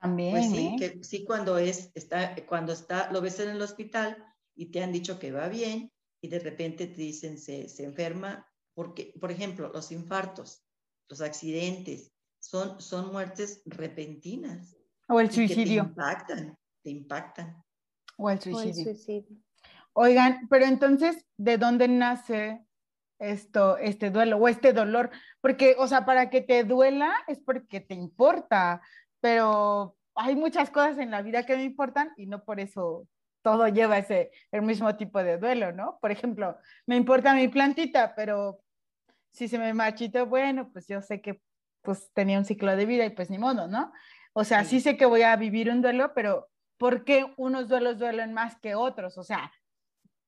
También. 0.00 0.32
Pues 0.32 0.50
sí, 0.50 0.66
¿eh? 0.66 0.76
que 0.78 1.04
sí 1.04 1.24
cuando 1.24 1.58
es, 1.58 1.90
está, 1.94 2.36
cuando 2.46 2.72
está, 2.72 3.10
lo 3.10 3.20
ves 3.20 3.40
en 3.40 3.48
el 3.48 3.60
hospital 3.60 4.24
y 4.58 4.66
te 4.72 4.82
han 4.82 4.92
dicho 4.92 5.18
que 5.20 5.30
va 5.30 5.48
bien 5.48 5.92
y 6.20 6.28
de 6.28 6.40
repente 6.40 6.88
te 6.88 7.00
dicen 7.00 7.38
se, 7.38 7.68
se 7.68 7.84
enferma, 7.84 8.44
porque, 8.74 9.14
por 9.20 9.30
ejemplo, 9.30 9.70
los 9.72 9.92
infartos, 9.92 10.64
los 11.08 11.20
accidentes, 11.20 12.12
son, 12.40 12.80
son 12.80 13.12
muertes 13.12 13.62
repentinas. 13.66 14.76
O 15.08 15.20
el 15.20 15.30
suicidio. 15.30 15.84
te 15.84 15.88
impactan, 15.88 16.58
te 16.82 16.90
impactan. 16.90 17.62
O 18.16 18.28
el 18.30 18.40
suicidio. 18.40 18.66
O 18.66 18.90
el 18.90 18.96
suicidio. 18.96 19.36
Oigan, 19.92 20.48
pero 20.48 20.64
entonces, 20.64 21.24
¿de 21.36 21.56
dónde 21.56 21.86
nace 21.86 22.64
esto, 23.20 23.78
este 23.78 24.10
duelo 24.10 24.38
o 24.38 24.48
este 24.48 24.72
dolor? 24.72 25.10
Porque, 25.40 25.76
o 25.78 25.86
sea, 25.86 26.04
para 26.04 26.30
que 26.30 26.40
te 26.40 26.64
duela 26.64 27.12
es 27.28 27.38
porque 27.38 27.80
te 27.80 27.94
importa, 27.94 28.82
pero 29.20 29.96
hay 30.16 30.34
muchas 30.34 30.70
cosas 30.70 30.98
en 30.98 31.12
la 31.12 31.22
vida 31.22 31.46
que 31.46 31.56
me 31.56 31.64
importan 31.64 32.10
y 32.16 32.26
no 32.26 32.44
por 32.44 32.58
eso 32.58 33.06
todo 33.48 33.66
lleva 33.66 33.96
ese, 33.96 34.30
el 34.52 34.60
mismo 34.60 34.94
tipo 34.96 35.22
de 35.22 35.38
duelo, 35.38 35.72
¿no? 35.72 35.98
Por 36.02 36.10
ejemplo, 36.10 36.58
me 36.84 36.96
importa 36.96 37.32
mi 37.32 37.48
plantita, 37.48 38.14
pero 38.14 38.60
si 39.32 39.48
se 39.48 39.58
me 39.58 39.72
marchitó, 39.72 40.26
bueno, 40.26 40.70
pues 40.70 40.86
yo 40.86 41.00
sé 41.00 41.22
que 41.22 41.40
pues 41.80 42.10
tenía 42.12 42.36
un 42.36 42.44
ciclo 42.44 42.76
de 42.76 42.84
vida 42.84 43.06
y 43.06 43.10
pues 43.10 43.30
ni 43.30 43.38
modo, 43.38 43.66
¿no? 43.66 43.90
O 44.34 44.44
sea, 44.44 44.64
sí, 44.64 44.70
sí 44.70 44.80
sé 44.82 44.96
que 44.98 45.06
voy 45.06 45.22
a 45.22 45.34
vivir 45.36 45.70
un 45.70 45.80
duelo, 45.80 46.12
pero 46.14 46.50
¿por 46.76 47.04
qué 47.04 47.32
unos 47.38 47.68
duelos 47.68 47.98
duelen 47.98 48.34
más 48.34 48.60
que 48.60 48.74
otros? 48.74 49.16
O 49.16 49.24
sea, 49.24 49.50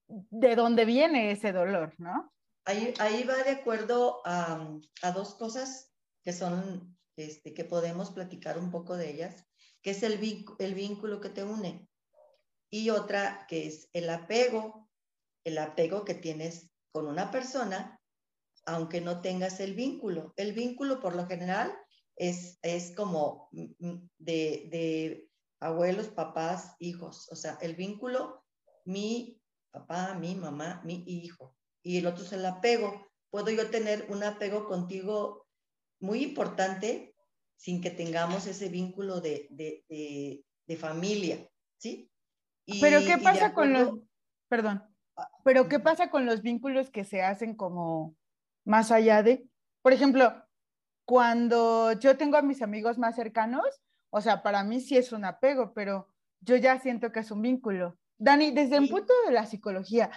de 0.09 0.57
dónde 0.57 0.87
viene 0.87 1.31
ese 1.31 1.53
dolor, 1.53 1.93
¿no? 1.99 2.33
Ahí, 2.65 2.95
ahí 3.01 3.25
va 3.25 3.37
de 3.37 3.51
acuerdo 3.51 4.23
a, 4.25 4.67
a, 5.03 5.13
dos 5.13 5.35
cosas 5.35 5.93
que 6.23 6.33
son, 6.33 6.97
este, 7.17 7.53
que 7.53 7.67
podemos 7.67 8.13
platicar 8.13 8.59
un 8.59 8.71
poco 8.71 8.97
de 8.97 9.11
ellas, 9.11 9.47
que 9.83 9.91
es 9.91 10.03
el, 10.03 10.19
el 10.59 10.75
vínculo 10.75 11.21
que 11.21 11.29
te 11.29 11.45
une 11.45 11.90
y 12.71 12.91
otra 12.91 13.47
que 13.49 13.67
es 13.67 13.89
el 13.93 14.09
apego, 14.11 14.89
el 15.45 15.59
apego 15.59 16.05
que 16.05 16.15
tienes 16.15 16.71
con 16.93 17.07
una 17.07 17.31
persona, 17.31 18.01
aunque 18.67 19.01
no 19.01 19.21
tengas 19.21 19.61
el 19.61 19.75
vínculo. 19.75 20.33
El 20.37 20.53
vínculo 20.53 21.01
por 21.01 21.17
lo 21.17 21.27
general 21.27 21.73
es, 22.17 22.59
es 22.63 22.95
como 22.95 23.49
de, 23.51 24.09
de 24.19 25.29
abuelos, 25.61 26.09
papás, 26.09 26.75
hijos, 26.79 27.29
o 27.31 27.37
sea, 27.37 27.59
el 27.61 27.75
vínculo, 27.75 28.45
mi 28.85 29.41
papá, 29.71 30.15
mi 30.15 30.35
mamá, 30.35 30.83
mi 30.85 31.05
hijo. 31.07 31.57
Y 31.83 31.99
el 31.99 32.07
otro 32.07 32.25
es 32.25 32.33
el 32.33 32.45
apego. 32.45 33.07
Puedo 33.31 33.51
yo 33.51 33.71
tener 33.71 34.07
un 34.11 34.23
apego 34.23 34.67
contigo 34.67 35.47
muy 36.01 36.23
importante 36.23 37.15
sin 37.57 37.81
que 37.81 37.91
tengamos 37.91 38.47
ese 38.47 38.69
vínculo 38.69 39.21
de, 39.21 39.47
de, 39.51 39.85
de, 40.67 40.77
familia, 40.77 41.47
¿sí? 41.77 42.11
Pero 42.81 43.01
¿qué 43.01 43.19
pasa 43.19 43.53
con 43.53 43.73
los, 43.73 43.99
perdón, 44.49 44.83
ah, 45.17 45.29
pero 45.45 45.69
¿qué 45.69 45.81
pasa 45.81 46.11
con 46.11 46.27
los 46.27 46.43
vínculos 46.43 46.91
que 46.91 47.05
se 47.05 47.23
hacen 47.23 47.55
como 47.55 48.15
más 48.65 48.91
allá 48.91 49.23
de, 49.23 49.49
por 49.83 49.93
ejemplo, 49.93 50.33
cuando 51.05 51.93
yo 51.93 52.17
tengo 52.17 52.37
a 52.37 52.43
mis 52.43 52.63
amigos 52.63 52.99
más 52.99 53.17
cercanos, 53.17 53.65
o 54.11 54.21
sea, 54.21 54.43
para 54.43 54.63
mí 54.65 54.81
sí 54.81 54.97
es 54.97 55.13
un 55.13 55.25
apego, 55.25 55.73
pero 55.75 56.09
yo 56.41 56.57
ya 56.57 56.79
siento 56.79 57.13
que 57.13 57.21
es 57.21 57.31
un 57.31 57.43
vínculo. 57.43 57.99
Dani, 58.19 58.51
desde 58.51 58.77
el 58.77 58.89
punto 58.89 59.13
de 59.27 59.33
la 59.33 59.47
psicología, 59.47 60.11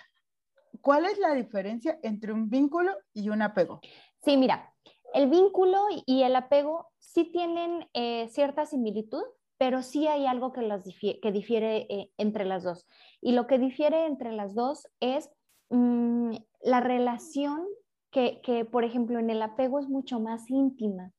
¿cuál 0.81 1.05
es 1.05 1.17
la 1.17 1.33
diferencia 1.33 1.97
entre 2.03 2.33
un 2.33 2.49
vínculo 2.49 2.95
y 3.13 3.29
un 3.29 3.41
apego? 3.41 3.79
Sí, 4.23 4.37
mira, 4.37 4.73
el 5.13 5.29
vínculo 5.29 5.85
y 6.05 6.23
el 6.23 6.35
apego 6.35 6.91
sí 6.99 7.25
tienen 7.31 7.87
eh, 7.93 8.27
cierta 8.29 8.65
similitud, 8.65 9.23
pero 9.57 9.81
sí 9.81 10.07
hay 10.07 10.25
algo 10.25 10.51
que, 10.51 10.61
las 10.61 10.83
que 10.83 11.31
difiere 11.31 11.87
eh, 11.89 12.11
entre 12.17 12.45
las 12.45 12.63
dos. 12.63 12.87
Y 13.21 13.33
lo 13.33 13.47
que 13.47 13.59
difiere 13.59 14.05
entre 14.05 14.31
las 14.31 14.55
dos 14.55 14.87
es 14.99 15.29
mm, 15.69 16.35
la 16.61 16.79
relación 16.81 17.65
que, 18.11 18.41
que, 18.41 18.65
por 18.65 18.83
ejemplo, 18.83 19.19
en 19.19 19.29
el 19.29 19.41
apego 19.41 19.79
es 19.79 19.87
mucho 19.87 20.19
más 20.19 20.49
íntima 20.49 21.11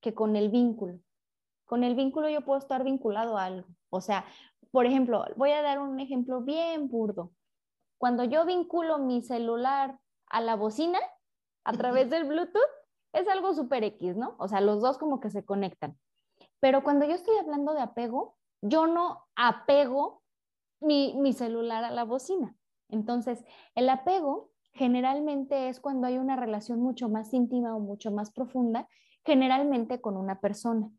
que 0.00 0.14
con 0.14 0.36
el 0.36 0.50
vínculo. 0.50 1.00
Con 1.64 1.82
el 1.82 1.94
vínculo 1.94 2.28
yo 2.28 2.42
puedo 2.42 2.58
estar 2.58 2.84
vinculado 2.84 3.36
a 3.36 3.46
algo. 3.46 3.68
O 3.90 4.00
sea, 4.00 4.24
por 4.70 4.86
ejemplo, 4.86 5.24
voy 5.36 5.50
a 5.50 5.62
dar 5.62 5.80
un 5.80 5.98
ejemplo 6.00 6.42
bien 6.42 6.88
burdo. 6.88 7.32
Cuando 7.98 8.24
yo 8.24 8.44
vinculo 8.44 8.98
mi 8.98 9.22
celular 9.22 9.98
a 10.28 10.40
la 10.40 10.54
bocina 10.54 10.98
a 11.64 11.72
través 11.72 12.10
del 12.10 12.24
Bluetooth, 12.24 12.60
es 13.12 13.26
algo 13.28 13.54
súper 13.54 13.84
X, 13.84 14.16
¿no? 14.16 14.36
O 14.38 14.48
sea, 14.48 14.60
los 14.60 14.82
dos 14.82 14.98
como 14.98 15.20
que 15.20 15.30
se 15.30 15.44
conectan. 15.44 15.98
Pero 16.60 16.82
cuando 16.82 17.06
yo 17.06 17.14
estoy 17.14 17.36
hablando 17.38 17.74
de 17.74 17.80
apego, 17.80 18.36
yo 18.62 18.86
no 18.86 19.26
apego 19.34 20.22
mi, 20.80 21.14
mi 21.16 21.32
celular 21.32 21.84
a 21.84 21.90
la 21.90 22.04
bocina. 22.04 22.56
Entonces, 22.88 23.44
el 23.74 23.88
apego 23.88 24.50
generalmente 24.72 25.68
es 25.68 25.80
cuando 25.80 26.06
hay 26.06 26.18
una 26.18 26.36
relación 26.36 26.80
mucho 26.80 27.08
más 27.08 27.32
íntima 27.32 27.74
o 27.74 27.80
mucho 27.80 28.10
más 28.10 28.30
profunda, 28.30 28.88
generalmente 29.24 30.00
con 30.00 30.16
una 30.16 30.40
persona. 30.40 30.90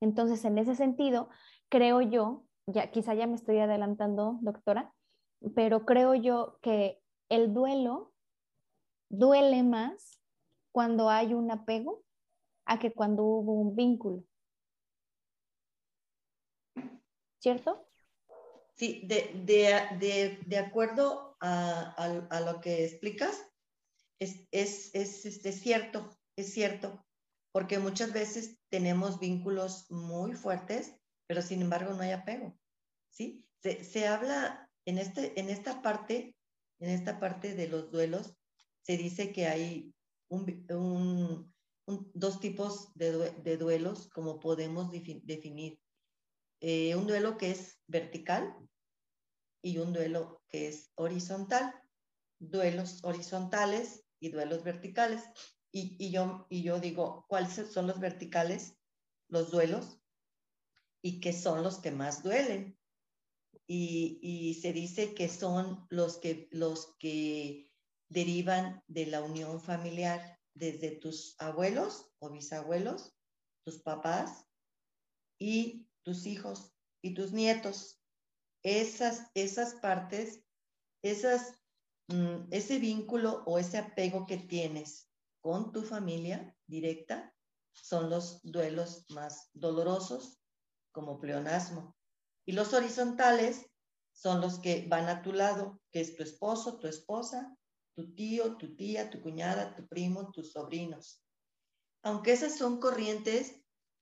Entonces, 0.00 0.44
en 0.44 0.58
ese 0.58 0.74
sentido, 0.74 1.28
creo 1.68 2.00
yo 2.00 2.44
ya 2.66 2.90
quizá 2.90 3.14
ya 3.14 3.26
me 3.26 3.34
estoy 3.34 3.58
adelantando, 3.58 4.38
doctora, 4.40 4.92
pero 5.54 5.84
creo 5.84 6.14
yo 6.14 6.58
que 6.62 7.00
el 7.28 7.52
duelo 7.52 8.12
duele 9.08 9.62
más 9.62 10.20
cuando 10.72 11.08
hay 11.08 11.34
un 11.34 11.50
apego 11.50 12.02
a 12.64 12.78
que 12.78 12.92
cuando 12.92 13.24
hubo 13.24 13.54
un 13.54 13.74
vínculo. 13.74 14.24
¿Cierto? 17.40 17.86
Sí, 18.76 19.06
de, 19.06 20.58
acuerdo 20.58 21.36
a, 21.40 22.42
lo 22.46 22.60
que 22.60 22.84
explicas, 22.84 23.46
es, 24.18 24.46
es, 24.52 24.94
es, 24.94 25.24
es 25.24 25.26
este, 25.26 25.52
cierto, 25.52 26.10
es 26.36 26.52
cierto, 26.52 27.04
porque 27.52 27.78
muchas 27.78 28.12
veces 28.12 28.58
tenemos 28.68 29.18
vínculos 29.18 29.90
muy 29.90 30.34
fuertes 30.34 31.00
pero 31.30 31.42
sin 31.42 31.62
embargo 31.62 31.94
no 31.94 32.02
hay 32.02 32.10
apego, 32.10 32.58
¿sí? 33.08 33.46
Se, 33.62 34.08
habla 34.08 34.68
en, 34.84 34.98
este, 34.98 35.38
en 35.38 35.48
esta 35.48 35.80
parte, 35.80 36.34
en 36.80 36.90
esta 36.90 37.20
parte 37.20 37.54
de 37.54 37.68
los 37.68 37.92
duelos, 37.92 38.34
se 38.82 38.96
dice 38.96 39.30
que 39.30 39.46
hay 39.46 39.94
dos 40.28 42.40
tipos 42.40 42.92
de, 42.96 43.56
duelos, 43.56 44.08
como 44.08 44.40
podemos 44.40 44.90
definir. 44.90 45.78
Eh, 46.60 46.94
un 46.94 47.06
duelo 47.06 47.36
que 47.36 47.50
es 47.50 47.78
vertical 47.86 48.54
y 49.62 49.78
un 49.78 49.92
duelo 49.92 50.42
que 50.48 50.68
es 50.68 50.92
horizontal. 50.94 51.74
Duelos 52.38 53.00
horizontales 53.02 54.04
y 54.20 54.30
duelos 54.30 54.64
verticales. 54.64 55.22
Y, 55.72 55.96
y, 55.98 56.10
yo, 56.10 56.46
y 56.48 56.62
yo 56.62 56.80
digo, 56.80 57.26
¿cuáles 57.28 57.54
son 57.70 57.86
los 57.86 58.00
verticales? 58.00 58.76
Los 59.28 59.50
duelos 59.50 60.00
y 61.02 61.20
que 61.20 61.32
son 61.32 61.62
los 61.62 61.78
que 61.78 61.90
más 61.90 62.22
duelen. 62.22 62.76
Y, 63.66 64.58
se 64.60 64.72
dice 64.72 65.14
que 65.14 65.28
son 65.28 65.86
los 65.90 66.18
que, 66.18 66.48
los 66.50 66.96
que 66.98 67.70
derivan 68.08 68.82
de 68.88 69.06
la 69.06 69.22
unión 69.22 69.60
familiar 69.60 70.40
desde 70.54 70.90
tus 70.90 71.36
abuelos 71.38 72.10
o 72.18 72.30
bisabuelos, 72.30 73.14
tus 73.64 73.80
papás 73.80 74.44
y 75.38 75.86
tus 76.02 76.26
hijos 76.26 76.72
y 77.02 77.14
tus 77.14 77.32
nietos. 77.32 78.00
Esas, 78.62 79.30
esas 79.34 79.74
partes, 79.74 80.42
esas, 81.02 81.54
mm, 82.08 82.48
ese 82.50 82.78
vínculo 82.78 83.42
o 83.46 83.58
ese 83.58 83.78
apego 83.78 84.26
que 84.26 84.36
tienes 84.36 85.08
con 85.40 85.72
tu 85.72 85.82
familia 85.82 86.54
directa 86.66 87.34
son 87.72 88.10
los 88.10 88.40
duelos 88.42 89.06
más 89.10 89.50
dolorosos 89.54 90.38
como 90.92 91.18
pleonasmo. 91.18 91.96
Y 92.46 92.52
los 92.52 92.74
horizontales 92.74 93.66
son 94.12 94.40
los 94.40 94.58
que 94.58 94.86
van 94.88 95.08
a 95.08 95.22
tu 95.22 95.32
lado, 95.32 95.80
que 95.92 96.00
es 96.00 96.16
tu 96.16 96.22
esposo, 96.22 96.78
tu 96.78 96.88
esposa, 96.88 97.56
tu 97.94 98.14
tío, 98.14 98.56
tu 98.56 98.74
tía, 98.76 99.10
tu 99.10 99.20
cuñada, 99.20 99.74
tu 99.74 99.86
primo, 99.86 100.30
tus 100.32 100.52
sobrinos. 100.52 101.22
Aunque 102.02 102.32
esas 102.32 102.56
son 102.56 102.80
corrientes 102.80 103.59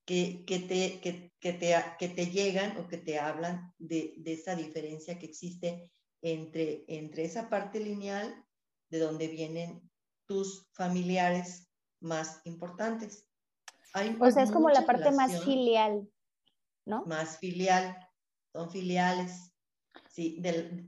que, 0.09 0.43
que, 0.43 0.57
te, 0.57 0.99
que, 1.01 1.31
que 1.39 1.53
te, 1.53 1.75
que 1.99 2.09
te 2.09 2.31
llegan 2.31 2.77
o 2.77 2.87
que 2.87 2.97
te 2.97 3.19
hablan 3.19 3.71
de, 3.77 4.15
de, 4.17 4.33
esa 4.33 4.55
diferencia 4.55 5.19
que 5.19 5.27
existe 5.27 5.91
entre, 6.23 6.83
entre 6.87 7.25
esa 7.25 7.47
parte 7.47 7.79
lineal 7.79 8.43
de 8.89 8.97
donde 8.97 9.27
vienen 9.27 9.87
tus 10.25 10.67
familiares 10.73 11.69
más 11.99 12.41
importantes. 12.45 13.27
o 14.19 14.31
sea, 14.31 14.41
es 14.41 14.51
como 14.51 14.71
la 14.71 14.83
parte 14.87 15.11
más 15.11 15.43
filial. 15.43 16.09
Más 17.05 17.37
filial, 17.37 17.95
son 18.51 18.71
filiales. 18.71 19.53
Sí, 20.09 20.41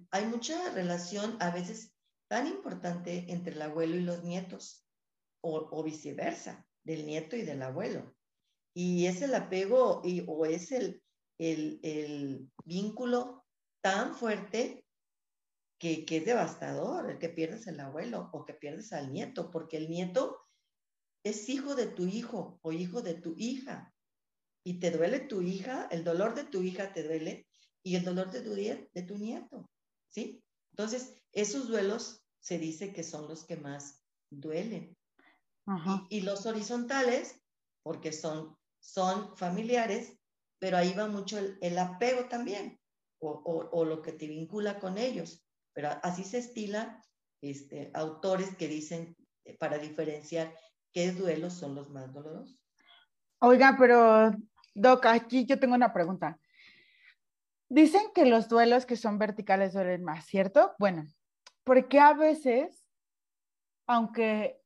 hay 0.09 0.25
mucha 0.25 0.71
relación 0.71 1.37
a 1.39 1.51
veces 1.51 1.93
tan 2.27 2.47
importante 2.47 3.31
entre 3.31 3.53
el 3.53 3.61
abuelo 3.61 3.97
y 3.97 4.01
los 4.01 4.23
nietos, 4.23 4.83
o, 5.41 5.83
viceversa, 5.83 6.65
del 6.83 7.05
nieto 7.05 7.35
y 7.35 7.43
del 7.43 7.61
abuelo. 7.61 8.15
Y 8.73 9.05
es 9.05 9.21
el 9.21 9.33
apego 9.33 10.01
y, 10.03 10.23
o 10.27 10.45
es 10.45 10.71
el, 10.71 11.03
el, 11.37 12.49
vínculo 12.63 13.43
tan 13.81 14.15
fuerte 14.15 14.85
que, 15.79 16.05
que, 16.05 16.17
es 16.17 16.25
devastador, 16.25 17.09
el 17.09 17.19
que 17.19 17.29
pierdes 17.29 17.67
el 17.67 17.79
abuelo 17.79 18.29
o 18.33 18.45
que 18.45 18.53
pierdes 18.53 18.93
al 18.93 19.11
nieto, 19.11 19.51
porque 19.51 19.77
el 19.77 19.89
nieto 19.89 20.39
es 21.23 21.49
hijo 21.49 21.75
de 21.75 21.87
tu 21.87 22.05
hijo 22.07 22.59
o 22.61 22.71
hijo 22.71 23.01
de 23.01 23.15
tu 23.15 23.33
hija 23.37 23.93
y 24.63 24.79
te 24.79 24.91
duele 24.91 25.19
tu 25.21 25.41
hija, 25.41 25.87
el 25.91 26.03
dolor 26.03 26.35
de 26.35 26.43
tu 26.43 26.61
hija 26.61 26.93
te 26.93 27.03
duele 27.03 27.47
y 27.83 27.95
el 27.95 28.05
dolor 28.05 28.31
de 28.31 28.41
tu, 28.41 28.53
de 28.53 29.03
tu 29.03 29.17
nieto, 29.17 29.69
¿sí? 30.07 30.43
Entonces, 30.71 31.15
esos 31.31 31.67
duelos 31.67 32.23
se 32.39 32.57
dice 32.57 32.93
que 32.93 33.03
son 33.03 33.27
los 33.27 33.45
que 33.45 33.57
más 33.57 34.03
duelen. 34.29 34.95
Y, 36.09 36.21
los 36.21 36.45
horizontales, 36.45 37.39
porque 37.83 38.11
son, 38.11 38.57
son 38.81 39.37
familiares, 39.37 40.19
pero 40.59 40.77
ahí 40.77 40.93
va 40.93 41.07
mucho 41.07 41.39
el, 41.39 41.77
apego 41.77 42.25
también, 42.25 42.79
o, 43.19 43.85
lo 43.85 44.01
que 44.01 44.11
te 44.11 44.27
vincula 44.27 44.79
con 44.79 44.97
ellos. 44.97 45.45
Pero 45.73 45.89
así 46.03 46.23
se 46.23 46.39
estila 46.39 47.01
este, 47.41 47.91
autores 47.93 48.55
que 48.57 48.67
dicen 48.67 49.15
eh, 49.45 49.57
para 49.57 49.77
diferenciar 49.77 50.53
qué 50.91 51.11
duelos 51.11 51.53
son 51.53 51.75
los 51.75 51.89
más 51.89 52.11
dolorosos. 52.11 52.59
Oiga, 53.39 53.75
pero 53.79 54.31
Doc, 54.73 55.05
aquí 55.05 55.45
yo 55.45 55.59
tengo 55.59 55.75
una 55.75 55.93
pregunta. 55.93 56.37
Dicen 57.69 58.03
que 58.13 58.25
los 58.25 58.49
duelos 58.49 58.85
que 58.85 58.97
son 58.97 59.17
verticales 59.17 59.73
duelen 59.73 60.03
más, 60.03 60.25
¿cierto? 60.25 60.75
Bueno, 60.77 61.05
porque 61.63 61.99
a 61.99 62.13
veces, 62.13 62.85
aunque 63.87 64.61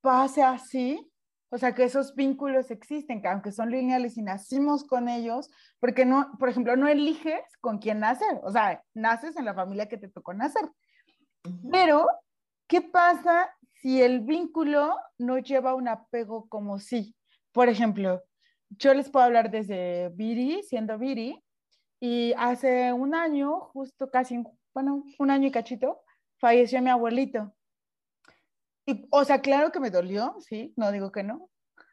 pase 0.00 0.42
así, 0.42 1.07
o 1.50 1.58
sea, 1.58 1.74
que 1.74 1.84
esos 1.84 2.14
vínculos 2.14 2.70
existen, 2.70 3.22
que 3.22 3.28
aunque 3.28 3.52
son 3.52 3.70
lineales 3.70 4.18
y 4.18 4.22
nacimos 4.22 4.84
con 4.84 5.08
ellos, 5.08 5.50
porque 5.80 6.04
no, 6.04 6.30
por 6.38 6.48
ejemplo, 6.48 6.76
no 6.76 6.88
eliges 6.88 7.40
con 7.60 7.78
quién 7.78 8.00
nacer, 8.00 8.40
o 8.42 8.50
sea, 8.50 8.82
naces 8.94 9.36
en 9.36 9.44
la 9.44 9.54
familia 9.54 9.88
que 9.88 9.96
te 9.96 10.08
tocó 10.08 10.34
nacer. 10.34 10.68
Pero, 11.70 12.06
¿qué 12.66 12.82
pasa 12.82 13.50
si 13.72 14.02
el 14.02 14.20
vínculo 14.20 14.96
no 15.16 15.38
lleva 15.38 15.74
un 15.74 15.88
apego 15.88 16.48
como 16.48 16.78
sí? 16.78 17.14
Por 17.52 17.68
ejemplo, 17.68 18.22
yo 18.70 18.92
les 18.92 19.10
puedo 19.10 19.24
hablar 19.24 19.50
desde 19.50 20.10
Viri, 20.10 20.62
siendo 20.62 20.98
Viri, 20.98 21.42
y 22.00 22.34
hace 22.36 22.92
un 22.92 23.14
año, 23.14 23.60
justo 23.72 24.10
casi, 24.10 24.44
bueno, 24.74 25.04
un 25.18 25.30
año 25.30 25.48
y 25.48 25.50
cachito, 25.50 26.02
falleció 26.38 26.80
mi 26.82 26.90
abuelito. 26.90 27.54
Y, 28.88 29.06
o 29.10 29.22
sea, 29.22 29.42
claro 29.42 29.70
que 29.70 29.80
me 29.80 29.90
dolió, 29.90 30.36
sí, 30.40 30.72
no 30.76 30.90
digo 30.90 31.12
que 31.12 31.22
no. 31.22 31.50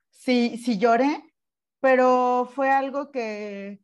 sí, 0.10 0.58
sí 0.58 0.77
lloré, 0.77 1.36
pero 1.81 2.49
fue 2.55 2.71
algo 2.71 3.12
que, 3.12 3.81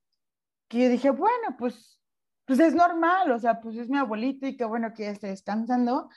que 0.70 0.88
dije, 0.88 1.10
bueno, 1.10 1.58
pues, 1.60 2.00
pues 2.46 2.62
es 2.62 2.74
normal, 2.74 3.30
o 3.32 3.38
sea, 3.38 3.60
pues 3.60 3.76
es 3.76 3.90
mi 3.90 3.98
abuelito 3.98 4.48
y 4.48 4.56
qué 4.56 4.64
bueno 4.64 4.94
que 4.94 5.04
ya 5.04 5.10
esté 5.10 5.28
descansando. 5.28 6.10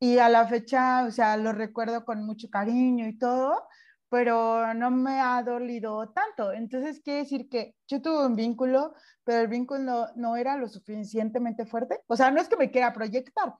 Y 0.00 0.18
a 0.18 0.28
la 0.28 0.48
fecha, 0.48 1.04
o 1.04 1.12
sea, 1.12 1.36
lo 1.36 1.52
recuerdo 1.52 2.04
con 2.04 2.26
mucho 2.26 2.50
cariño 2.50 3.06
y 3.06 3.16
todo, 3.16 3.68
pero 4.08 4.74
no 4.74 4.90
me 4.90 5.20
ha 5.20 5.40
dolido 5.44 6.10
tanto. 6.10 6.52
Entonces, 6.52 7.00
quiere 7.00 7.20
decir 7.20 7.48
que 7.48 7.76
yo 7.86 8.02
tuve 8.02 8.26
un 8.26 8.34
vínculo, 8.34 8.92
pero 9.22 9.42
el 9.42 9.48
vínculo 9.48 10.08
no, 10.16 10.36
era 10.36 10.56
lo 10.56 10.66
suficientemente 10.66 11.64
fuerte. 11.64 12.00
O 12.08 12.16
sea, 12.16 12.32
no 12.32 12.40
es 12.40 12.48
que 12.48 12.56
me 12.56 12.72
quiera 12.72 12.92
proyectar. 12.92 13.54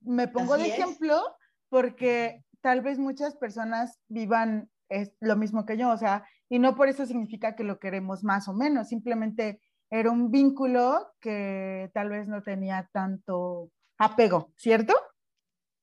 Me 0.00 0.26
pongo 0.26 0.56
de 0.56 0.68
ejemplo 0.68 1.22
porque 1.68 2.44
tal 2.60 2.80
vez 2.80 2.98
muchas 2.98 3.36
personas 3.36 3.98
vivan 4.08 4.70
es 4.88 5.12
lo 5.20 5.36
mismo 5.36 5.66
que 5.66 5.76
yo, 5.76 5.90
o 5.90 5.96
sea, 5.96 6.24
y 6.48 6.58
no 6.58 6.74
por 6.74 6.88
eso 6.88 7.04
significa 7.04 7.54
que 7.54 7.64
lo 7.64 7.78
queremos 7.78 8.24
más 8.24 8.48
o 8.48 8.54
menos, 8.54 8.88
simplemente 8.88 9.60
era 9.90 10.10
un 10.10 10.30
vínculo 10.30 11.12
que 11.20 11.90
tal 11.94 12.10
vez 12.10 12.28
no 12.28 12.42
tenía 12.42 12.88
tanto 12.92 13.70
apego, 13.98 14.52
¿cierto? 14.56 14.94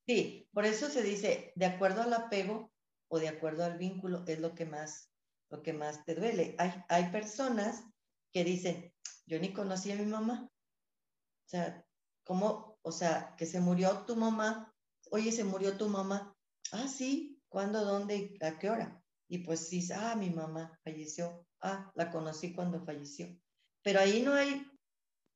Sí, 0.08 0.48
por 0.54 0.66
eso 0.66 0.90
se 0.90 1.02
dice, 1.02 1.54
de 1.56 1.66
acuerdo 1.66 2.04
al 2.04 2.14
apego, 2.14 2.72
o 3.08 3.20
de 3.20 3.28
acuerdo 3.28 3.64
al 3.64 3.78
vínculo 3.78 4.24
es 4.28 4.40
lo 4.40 4.54
que 4.56 4.66
más, 4.66 5.12
lo 5.50 5.62
que 5.62 5.74
más 5.74 6.04
te 6.06 6.16
duele. 6.16 6.56
Hay, 6.58 6.74
hay 6.90 7.12
personas 7.12 7.84
que 8.32 8.44
dicen, 8.44 8.94
yo 9.26 9.40
ni 9.40 9.54
conocí 9.54 9.92
a 9.92 9.96
mi 9.96 10.06
mamá. 10.06 10.50
O 10.50 11.48
sea, 11.48 11.86
¿cómo? 12.24 12.78
O 12.82 12.92
sea, 12.92 13.36
que 13.38 13.46
se 13.46 13.60
murió 13.60 14.06
tu 14.06 14.16
mamá. 14.16 14.75
Oye, 15.12 15.32
se 15.32 15.44
murió 15.44 15.78
tu 15.78 15.88
mamá. 15.88 16.36
Ah, 16.72 16.88
sí. 16.88 17.40
¿Cuándo, 17.48 17.86
dónde, 17.86 18.38
a 18.42 18.58
qué 18.60 18.70
hora? 18.70 19.02
Y 19.28 19.40
pues 19.40 19.68
sí, 19.68 19.88
ah, 19.94 20.16
mi 20.16 20.30
mamá 20.30 20.78
falleció. 20.84 21.46
Ah, 21.62 21.92
la 21.96 22.12
conocí 22.12 22.54
cuando 22.54 22.84
falleció. 22.84 23.28
Pero 23.82 24.00
ahí 24.00 24.22
no 24.22 24.34
hay, 24.34 24.66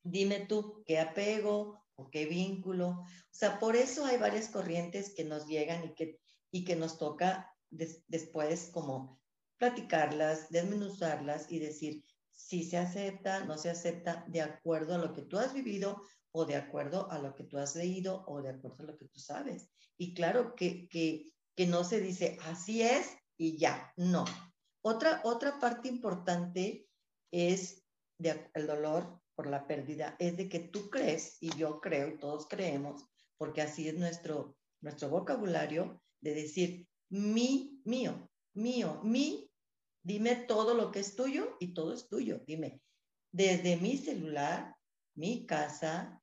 dime 0.04 0.46
tú, 0.46 0.84
qué 0.86 1.00
apego 1.00 1.86
o 1.96 2.10
qué 2.10 2.26
vínculo. 2.26 2.90
O 2.90 3.08
sea, 3.32 3.60
por 3.60 3.76
eso 3.76 4.06
hay 4.06 4.18
varias 4.18 4.50
corrientes 4.50 5.14
que 5.16 5.24
nos 5.24 5.48
llegan 5.48 5.86
y 5.86 5.94
que, 5.94 6.20
y 6.52 6.66
que 6.66 6.76
nos 6.76 6.98
toca 6.98 7.56
después 7.70 8.70
como 8.74 9.20
platicarlas, 9.58 10.50
desmenuzarlas 10.50 11.52
y 11.52 11.60
decir 11.60 12.04
si 12.32 12.64
se 12.64 12.78
acepta, 12.78 13.44
no 13.46 13.58
se 13.58 13.70
acepta 13.70 14.26
de 14.28 14.42
acuerdo 14.42 14.96
a 14.96 14.98
lo 14.98 15.14
que 15.14 15.24
tú 15.24 15.38
has 15.38 15.54
vivido 15.54 16.02
o 16.32 16.46
de 16.46 16.56
acuerdo 16.56 17.10
a 17.12 17.20
lo 17.20 17.36
que 17.36 17.44
tú 17.44 17.58
has 17.58 17.76
leído 17.76 18.24
o 18.28 18.42
de 18.42 18.50
acuerdo 18.50 18.84
a 18.84 18.88
lo 18.88 18.98
que 18.98 19.06
tú 19.06 19.20
sabes. 19.20 19.70
Y 19.98 20.14
claro 20.14 20.56
que, 20.56 20.88
que, 20.88 21.32
que 21.56 21.68
no 21.68 21.84
se 21.84 22.02
dice 22.02 22.38
así 22.46 22.82
es 22.82 23.18
y 23.38 23.58
ya, 23.58 23.94
no. 23.98 24.26
Otra, 24.82 25.22
otra 25.24 25.60
parte 25.60 25.88
importante 25.88 26.88
es 27.32 27.84
de, 28.18 28.50
el 28.54 28.68
dolor 28.68 29.22
por 29.36 29.48
la 29.48 29.68
pérdida, 29.68 30.16
es 30.20 30.36
de 30.36 30.50
que 30.50 30.60
tú 30.60 30.90
crees, 30.90 31.38
y 31.40 31.56
yo 31.56 31.80
creo, 31.80 32.10
y 32.10 32.18
todos 32.18 32.48
creemos, 32.48 33.06
porque 33.38 33.62
así 33.62 33.88
es 33.88 33.98
nuestro, 33.98 34.58
nuestro 34.82 35.10
vocabulario, 35.10 36.02
de 36.20 36.34
decir, 36.34 36.88
mi, 37.10 37.82
mío, 37.86 38.30
mío, 38.54 39.00
mi, 39.04 39.50
dime 40.04 40.36
todo 40.36 40.74
lo 40.74 40.92
que 40.92 41.00
es 41.00 41.16
tuyo 41.16 41.56
y 41.60 41.74
todo 41.74 41.94
es 41.94 42.08
tuyo. 42.08 42.42
Dime, 42.46 42.82
desde 43.32 43.78
mi 43.78 43.98
celular, 43.98 44.76
mi 45.16 45.46
casa, 45.46 46.19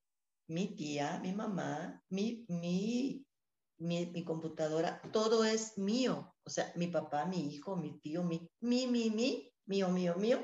mi 0.49 0.75
tía, 0.75 1.19
mi 1.21 1.33
mamá, 1.33 2.03
mi, 2.09 2.45
mi, 2.49 3.27
mi, 3.79 4.25
computadora, 4.25 5.01
todo 5.13 5.45
es 5.45 5.77
mío. 5.79 6.35
O 6.45 6.51
sea, 6.51 6.73
mi 6.77 6.89
papá, 6.89 7.27
mi 7.27 7.53
hijo, 7.53 7.77
mi 7.77 7.99
tío, 8.01 8.23
mi, 8.23 8.49
mi, 8.61 8.87
mi, 8.87 9.11
mi, 9.11 9.53
mío, 9.67 9.89
mío, 9.91 10.15
mío. 10.17 10.41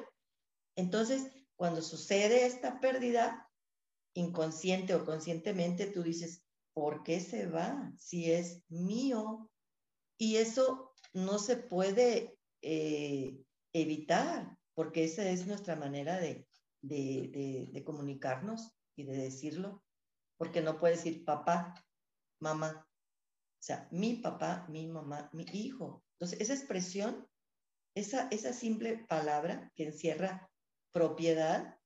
Entonces, 0.76 1.30
cuando 1.56 1.82
sucede 1.82 2.46
esta 2.46 2.80
pérdida, 2.80 3.48
inconsciente 4.14 4.94
o 4.94 5.04
conscientemente, 5.04 5.86
tú 5.86 6.02
dices, 6.02 6.42
¿por 6.74 7.02
qué 7.02 7.20
se 7.20 7.46
va? 7.46 7.92
Si 7.98 8.30
es 8.30 8.62
mío, 8.68 9.48
y 10.18 10.36
eso 10.36 10.92
no 11.12 11.38
se 11.38 11.56
puede 11.56 12.38
eh, 12.62 13.38
evitar, 13.72 14.56
porque 14.74 15.04
esa 15.04 15.28
es 15.28 15.46
nuestra 15.46 15.76
manera 15.76 16.18
de, 16.20 16.46
comunicarnos 17.84 18.72
y 18.96 19.04
de 19.04 19.16
decirlo, 19.16 19.82
porque 20.42 20.61
no 20.61 20.76
puede 20.76 20.96
decir 20.96 21.24
papá, 21.24 21.72
mamá, 22.40 22.85
o 22.85 23.62
sea, 23.62 23.87
mi 23.92 24.14
papá, 24.14 24.66
mi 24.68 24.88
mamá, 24.88 25.31
mi 25.33 25.44
hijo. 25.52 26.02
Entonces, 26.14 26.40
esa 26.40 26.52
expresión, 26.52 27.28
esa, 27.94 28.26
esa 28.33 28.52
simple 28.52 29.07
palabra 29.09 29.70
que 29.76 29.85
encierra 29.85 30.50
propiedad, 30.90 31.78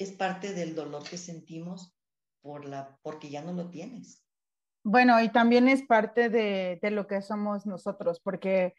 es 0.00 0.10
parte 0.10 0.52
del 0.52 0.74
dolor 0.74 1.08
que 1.08 1.16
sentimos 1.16 1.96
por 2.42 2.64
la, 2.64 2.98
porque 3.02 3.30
ya 3.30 3.40
no 3.40 3.52
lo 3.52 3.70
tienes. 3.70 4.26
Bueno, 4.82 5.22
y 5.22 5.28
también 5.28 5.68
es 5.68 5.84
parte 5.84 6.30
de, 6.30 6.80
lo 6.90 7.06
que 7.06 7.22
somos 7.22 7.66
nosotros, 7.66 8.18
porque 8.18 8.74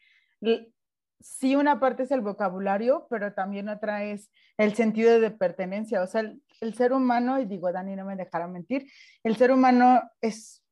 sí 1.20 1.56
una 1.56 1.80
parte 1.80 2.04
es 2.04 2.10
el 2.10 2.20
vocabulario, 2.20 3.06
pero 3.10 3.32
también 3.32 3.68
otra 3.68 4.04
es 4.04 4.30
el 4.56 4.74
sentido 4.74 5.20
de 5.20 5.30
pertenencia. 5.30 6.02
O 6.02 6.06
sea, 6.06 6.22
el, 6.60 6.74
ser 6.74 6.92
humano, 6.92 7.40
y 7.40 7.46
digo, 7.46 7.72
Dani 7.72 7.96
no 7.96 8.04
me 8.04 8.16
dejará 8.16 8.48
mentir, 8.48 8.90
el 9.22 9.36
ser 9.36 9.50
humano 9.50 10.02
es 10.20 10.62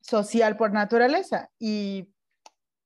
social 0.00 0.56
por 0.56 0.72
naturaleza 0.72 1.50
y 1.58 2.12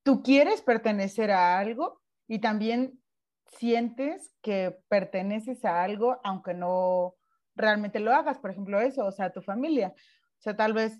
tú 0.03 0.23
quieres 0.23 0.61
pertenecer 0.61 1.31
a 1.31 1.59
algo 1.59 2.01
y 2.27 2.39
también 2.39 2.99
sientes 3.45 4.33
que 4.41 4.77
perteneces 4.87 5.63
a 5.65 5.83
algo, 5.83 6.19
aunque 6.23 6.53
no 6.53 7.15
realmente 7.55 7.99
lo 7.99 8.13
hagas, 8.13 8.39
por 8.39 8.49
ejemplo, 8.51 8.79
eso, 8.79 9.05
o 9.05 9.11
sea, 9.11 9.31
tu 9.31 9.41
familia. 9.41 9.93
O 10.39 10.41
sea, 10.41 10.55
tal 10.55 10.73
vez 10.73 10.99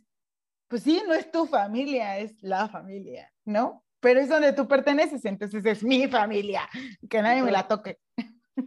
pues 0.72 0.84
sí, 0.84 1.04
no 1.06 1.14
es 1.14 1.30
tu 1.30 1.46
familia, 1.48 2.18
es 2.20 2.42
la 2.42 2.70
familia, 2.70 3.30
¿no? 3.44 3.84
Pero 4.02 4.20
es 4.20 4.30
donde 4.30 4.52
tú 4.54 4.68
perteneces, 4.68 5.24
entonces 5.26 5.64
es 5.66 5.84
mi 5.84 6.08
familia, 6.08 6.68
que 7.10 7.22
nadie 7.22 7.44
me 7.44 7.52
la 7.52 7.68
toque. 7.68 8.00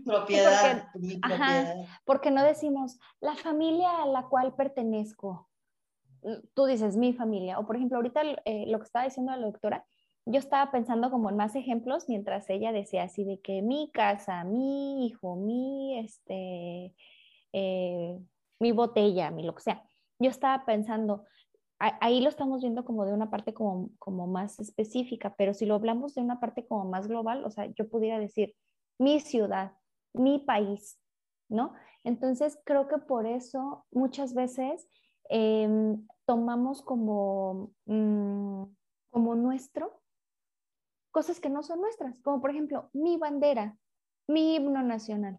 Propiedad, 0.05 0.88
porque, 0.92 1.18
Ajá, 1.23 1.75
porque 2.05 2.31
no 2.31 2.42
decimos 2.42 2.99
la 3.20 3.35
familia 3.35 4.03
a 4.03 4.07
la 4.07 4.23
cual 4.29 4.55
pertenezco. 4.55 5.51
Tú 6.55 6.64
dices 6.64 6.97
mi 6.97 7.12
familia, 7.12 7.59
o 7.59 7.66
por 7.66 7.77
ejemplo, 7.77 7.99
ahorita 7.99 8.23
eh, 8.47 8.64
lo 8.68 8.79
que 8.79 8.85
estaba 8.85 9.05
diciendo 9.05 9.33
la 9.33 9.44
doctora, 9.44 9.85
yo 10.27 10.38
estaba 10.38 10.70
pensando 10.70 11.11
como 11.11 11.29
en 11.29 11.37
más 11.37 11.55
ejemplos 11.55 12.09
mientras 12.09 12.49
ella 12.49 12.73
decía 12.73 13.03
así 13.03 13.25
de 13.25 13.40
que 13.40 13.61
mi 13.61 13.90
casa, 13.92 14.42
mi 14.44 15.07
hijo, 15.07 15.37
mi, 15.37 15.99
este, 15.99 16.94
eh, 17.53 18.18
mi 18.59 18.73
botella, 18.73 19.31
mi 19.31 19.42
lo 19.42 19.55
que 19.55 19.62
sea. 19.62 19.85
Yo 20.18 20.31
estaba 20.31 20.64
pensando, 20.64 21.25
ahí 21.78 22.20
lo 22.20 22.28
estamos 22.28 22.62
viendo 22.62 22.84
como 22.84 23.04
de 23.04 23.12
una 23.12 23.30
parte 23.30 23.52
como, 23.52 23.90
como 23.98 24.26
más 24.26 24.58
específica, 24.60 25.34
pero 25.37 25.54
si 25.54 25.66
lo 25.66 25.74
hablamos 25.74 26.14
de 26.14 26.22
una 26.22 26.40
parte 26.40 26.66
como 26.66 26.84
más 26.84 27.08
global, 27.08 27.44
o 27.44 27.50
sea, 27.50 27.66
yo 27.66 27.88
pudiera 27.88 28.18
decir 28.18 28.54
mi 28.98 29.20
ciudad, 29.20 29.72
mi 30.12 30.38
país, 30.38 31.00
¿no? 31.48 31.74
Entonces, 32.04 32.58
creo 32.64 32.88
que 32.88 32.98
por 32.98 33.26
eso 33.26 33.87
muchas 33.90 34.34
veces 34.34 34.88
em, 35.28 36.06
tomamos 36.26 36.82
como, 36.82 37.72
mm, 37.87 38.64
como 39.10 39.34
nuestro 39.34 40.00
cosas 41.10 41.38
que 41.38 41.48
no 41.48 41.62
son 41.62 41.80
nuestras, 41.80 42.20
como 42.22 42.40
por 42.40 42.50
ejemplo 42.50 42.90
mi 42.92 43.16
bandera, 43.16 43.78
mi 44.26 44.56
himno 44.56 44.82
nacional. 44.82 45.38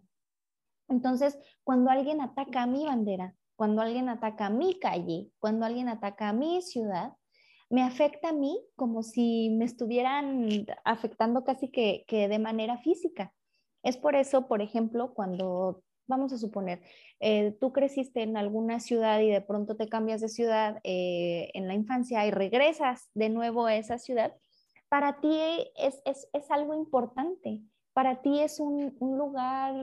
Entonces, 0.88 1.38
cuando 1.64 1.90
alguien 1.90 2.22
ataca 2.22 2.62
a 2.62 2.66
mi 2.66 2.86
bandera, 2.86 3.34
cuando 3.56 3.82
alguien 3.82 4.08
ataca 4.08 4.50
mi 4.50 4.78
calle, 4.78 5.30
cuando 5.38 5.64
alguien 5.66 5.88
ataca 5.88 6.32
mi 6.32 6.62
ciudad, 6.62 7.14
me 7.68 7.82
afecta 7.82 8.28
a 8.28 8.32
mí 8.32 8.60
como 8.76 9.02
si 9.02 9.50
me 9.50 9.64
estuvieran 9.64 10.66
afectando 10.84 11.42
casi 11.42 11.70
que, 11.70 12.04
de 12.08 12.38
manera 12.38 12.78
física. 12.78 13.32
Es 13.82 13.96
por 13.96 14.14
eso, 14.14 14.46
por 14.46 14.62
ejemplo, 14.62 15.14
cuando, 15.14 15.82
vamos 16.06 16.32
a 16.32 16.38
suponer, 16.38 16.82
eh, 17.18 17.56
tú 17.60 17.72
creciste 17.72 18.22
en 18.22 18.36
alguna 18.36 18.78
ciudad 18.78 19.20
y 19.20 19.30
de 19.30 19.40
pronto 19.40 19.76
te 19.76 19.88
cambias 19.88 20.20
de 20.20 20.28
ciudad 20.28 20.78
eh, 20.84 21.50
en 21.54 21.66
la 21.66 21.74
infancia 21.74 22.26
y 22.26 22.30
regresas 22.30 23.08
de 23.14 23.30
nuevo 23.30 23.66
a 23.66 23.74
esa 23.74 23.98
ciudad, 23.98 24.36
para 24.88 25.20
ti 25.20 25.36
es, 25.76 26.50
algo 26.50 26.74
importante, 26.74 27.60
para 27.92 28.22
ti 28.22 28.40
es 28.40 28.60
un 28.60 28.94
lugar 29.00 29.74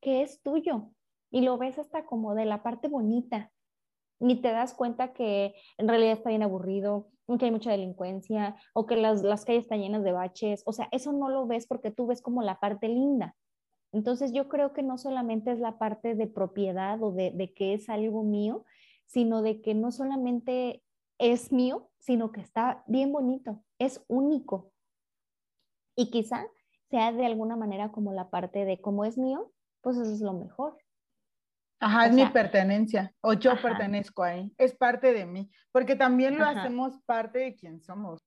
que 0.00 0.22
es 0.22 0.40
tuyo, 0.42 0.92
y 1.32 1.40
lo 1.40 1.58
ves 1.58 1.78
hasta 1.78 2.04
como 2.04 2.34
de 2.36 2.44
la 2.44 2.62
parte 2.62 2.86
bonita. 2.86 3.50
Ni 4.20 4.40
te 4.40 4.52
das 4.52 4.74
cuenta 4.74 5.12
que 5.12 5.54
en 5.78 5.88
realidad 5.88 6.12
está 6.12 6.28
bien 6.28 6.44
aburrido, 6.44 7.08
que 7.38 7.46
hay 7.46 7.50
mucha 7.50 7.70
delincuencia 7.70 8.56
o 8.74 8.86
que 8.86 8.96
las, 8.96 9.22
las 9.22 9.44
calles 9.44 9.64
están 9.64 9.80
llenas 9.80 10.04
de 10.04 10.12
baches. 10.12 10.62
O 10.66 10.72
sea, 10.72 10.88
eso 10.92 11.12
no 11.12 11.28
lo 11.30 11.46
ves 11.46 11.66
porque 11.66 11.90
tú 11.90 12.06
ves 12.06 12.20
como 12.20 12.42
la 12.42 12.60
parte 12.60 12.88
linda. 12.88 13.34
Entonces 13.92 14.32
yo 14.32 14.48
creo 14.48 14.72
que 14.72 14.82
no 14.82 14.98
solamente 14.98 15.50
es 15.50 15.58
la 15.58 15.78
parte 15.78 16.14
de 16.14 16.26
propiedad 16.26 17.02
o 17.02 17.12
de, 17.12 17.30
de 17.30 17.52
que 17.52 17.74
es 17.74 17.88
algo 17.88 18.22
mío, 18.22 18.64
sino 19.06 19.42
de 19.42 19.60
que 19.60 19.74
no 19.74 19.90
solamente 19.92 20.82
es 21.18 21.52
mío, 21.52 21.90
sino 21.98 22.32
que 22.32 22.40
está 22.40 22.84
bien 22.86 23.12
bonito, 23.12 23.62
es 23.78 24.04
único. 24.08 24.72
Y 25.94 26.10
quizá 26.10 26.46
sea 26.90 27.12
de 27.12 27.26
alguna 27.26 27.56
manera 27.56 27.92
como 27.92 28.12
la 28.12 28.30
parte 28.30 28.64
de 28.64 28.80
como 28.80 29.04
es 29.04 29.18
mío, 29.18 29.52
pues 29.82 29.96
eso 29.96 30.12
es 30.12 30.20
lo 30.20 30.32
mejor. 30.32 30.76
Ajá, 31.82 32.06
es 32.06 32.12
mi 32.12 32.24
pertenencia, 32.26 33.12
o 33.22 33.32
yo 33.32 33.60
pertenezco 33.60 34.22
ahí, 34.22 34.54
es 34.56 34.72
parte 34.72 35.12
de 35.12 35.26
mí, 35.26 35.50
porque 35.72 35.96
también 35.96 36.38
lo 36.38 36.46
hacemos 36.46 36.96
parte 37.06 37.40
de 37.40 37.56
quien 37.56 37.82
somos. 37.82 38.22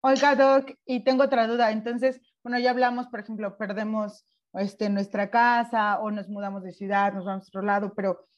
Oiga, 0.00 0.36
Doc, 0.36 0.70
y 0.86 1.02
tengo 1.02 1.24
otra 1.24 1.48
duda, 1.48 1.72
entonces, 1.72 2.20
bueno, 2.44 2.56
ya 2.60 2.70
hablamos, 2.70 3.08
por 3.08 3.18
ejemplo, 3.18 3.58
perdemos 3.58 4.24
este, 4.52 4.90
nuestra 4.90 5.28
casa 5.28 5.98
o 5.98 6.12
nos 6.12 6.28
mudamos 6.28 6.62
de 6.62 6.72
ciudad, 6.72 7.12
nos 7.12 7.24
vamos 7.24 7.46
a 7.46 7.48
otro 7.48 7.62
lado, 7.62 7.92
pero 7.96 8.28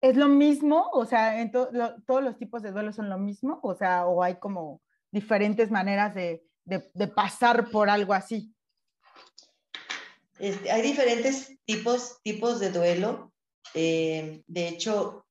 ¿es 0.00 0.14
lo 0.14 0.28
mismo? 0.28 0.88
O 0.92 1.04
sea, 1.04 1.40
en 1.40 1.50
todos 1.50 2.22
los 2.22 2.38
tipos 2.38 2.62
de 2.62 2.70
duelo 2.70 2.92
son 2.92 3.08
lo 3.08 3.18
mismo, 3.18 3.58
o 3.64 3.74
sea, 3.74 4.06
o 4.06 4.22
hay 4.22 4.36
como 4.36 4.80
diferentes 5.10 5.72
maneras 5.72 6.14
de, 6.14 6.46
de, 6.64 7.08
pasar 7.08 7.68
por 7.70 7.90
algo 7.90 8.14
así. 8.14 8.54
Este, 10.38 10.70
hay 10.70 10.82
diferentes 10.82 11.58
tipos, 11.64 12.22
tipos 12.22 12.60
de 12.60 12.70
duelo. 12.70 13.32
Eh, 13.74 14.42
de 14.46 14.68
hecho, 14.68 15.26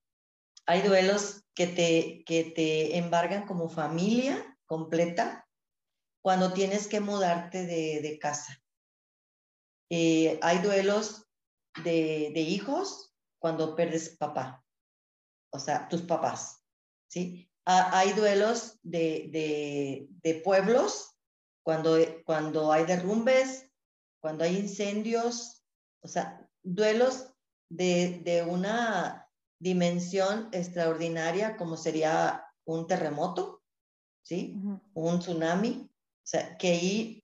hay 0.66 0.82
duelos 0.82 1.44
que 1.54 1.68
te, 1.68 2.24
que 2.26 2.44
te 2.44 2.98
embargan 2.98 3.46
como 3.46 3.70
familia 3.70 4.58
completa 4.66 5.48
cuando 6.22 6.54
tienes 6.54 6.88
que 6.88 7.00
mudarte 7.00 7.66
de, 7.66 8.02
de 8.02 8.20
casa. 8.20 8.62
Eh, 9.90 10.40
hay 10.42 10.60
duelos 10.60 11.28
de, 11.84 12.32
de, 12.34 12.42
hijos 12.42 13.14
cuando 13.38 13.76
pierdes 13.76 14.18
papá, 14.18 14.66
o 15.52 15.60
sea, 15.60 15.88
tus 15.88 16.02
papás, 16.02 16.64
¿sí? 17.08 17.52
hay 17.66 18.14
duelos 18.14 18.80
de, 18.84 19.28
de, 19.32 20.08
de, 20.24 20.42
pueblos 20.42 21.16
cuando, 21.64 21.98
cuando 22.26 22.72
hay 22.72 22.86
derrumbes, 22.86 23.70
cuando 24.20 24.44
hay 24.44 24.58
incendios, 24.58 25.64
o 26.02 26.08
sea, 26.08 26.48
duelos 26.64 27.35
de, 27.70 28.22
de 28.24 28.44
una 28.44 29.30
dimensión 29.60 30.50
extraordinaria 30.52 31.58
como 31.58 31.78
sería 31.78 32.46
un 32.66 32.88
terremoto, 32.88 33.62
¿sí? 34.24 34.60
Un 34.94 35.20
tsunami, 35.20 35.90
o 35.90 36.28
sea, 36.28 36.58
que 36.58 36.70
ahí 36.70 37.24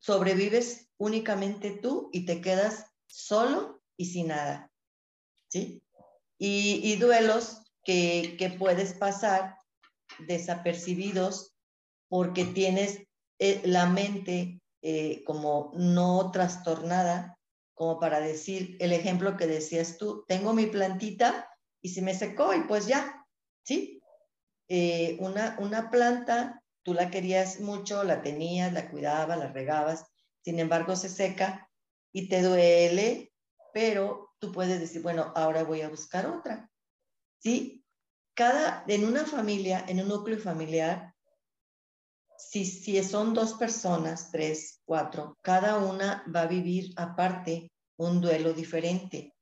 sobrevives 0.00 0.88
únicamente 0.98 1.70
tú 1.70 2.10
y 2.12 2.24
te 2.26 2.40
quedas 2.40 2.86
solo 3.06 3.82
y 3.96 4.06
sin 4.06 4.28
nada, 4.28 4.70
¿sí? 5.48 5.82
Y, 6.38 6.96
duelos 6.96 7.62
que, 7.84 8.36
que, 8.36 8.50
puedes 8.50 8.94
pasar 8.94 9.56
desapercibidos 10.26 11.54
porque 12.08 12.44
tienes 12.44 12.98
eh, 13.38 13.62
la 13.64 13.86
mente 13.86 14.60
eh, 14.82 15.22
como 15.24 15.72
no 15.76 16.32
trastornada, 16.32 17.38
como 17.74 17.98
para 17.98 18.20
decir 18.20 18.76
el 18.80 18.92
ejemplo 18.92 19.36
que 19.36 19.46
decías 19.46 19.98
tú, 19.98 20.24
tengo 20.28 20.52
mi 20.52 20.66
plantita 20.66 21.48
y 21.80 21.90
se 21.90 22.02
me 22.02 22.14
secó 22.14 22.54
y 22.54 22.60
pues 22.62 22.86
ya, 22.86 23.24
¿sí? 23.64 24.02
Eh, 24.68 25.16
una, 25.20 25.56
una 25.58 25.90
planta, 25.90 26.62
tú 26.82 26.94
la 26.94 27.10
querías 27.10 27.60
mucho, 27.60 28.04
la 28.04 28.22
tenías, 28.22 28.72
la 28.72 28.90
cuidabas, 28.90 29.38
la 29.38 29.52
regabas, 29.52 30.06
sin 30.42 30.58
embargo 30.58 30.96
se 30.96 31.08
seca 31.08 31.68
y 32.12 32.28
te 32.28 32.42
duele, 32.42 33.32
pero 33.72 34.30
tú 34.38 34.52
puedes 34.52 34.80
decir, 34.80 35.02
bueno, 35.02 35.32
ahora 35.34 35.64
voy 35.64 35.82
a 35.82 35.88
buscar 35.88 36.26
otra, 36.26 36.70
¿sí? 37.38 37.84
Cada, 38.34 38.84
en 38.88 39.04
una 39.04 39.24
familia, 39.24 39.84
en 39.88 40.00
un 40.00 40.08
núcleo 40.08 40.38
familiar, 40.38 41.11
si, 42.50 42.64
si 42.64 43.02
son 43.02 43.34
dos 43.34 43.54
personas, 43.54 44.30
tres, 44.30 44.80
cuatro, 44.84 45.38
cada 45.42 45.78
una 45.78 46.24
va 46.34 46.42
a 46.42 46.46
vivir 46.46 46.92
aparte 46.96 47.70
un 47.96 48.20
duelo 48.20 48.52
diferente. 48.52 49.34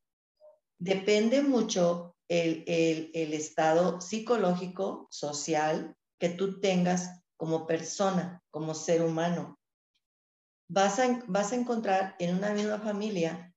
Depende 0.78 1.42
mucho 1.42 2.16
el, 2.28 2.64
el, 2.66 3.34
estado 3.34 4.00
psicológico, 4.00 5.08
social 5.10 5.96
que 6.18 6.28
tú 6.28 6.60
tengas 6.60 7.20
como 7.36 7.66
persona, 7.66 8.42
como 8.50 8.74
ser 8.74 9.02
humano. 9.02 9.58
Vas 10.68 11.00
a, 11.00 11.24
vas 11.26 11.52
a 11.52 11.56
encontrar 11.56 12.14
en 12.18 12.36
una 12.36 12.52
misma 12.52 12.78
familia 12.78 13.52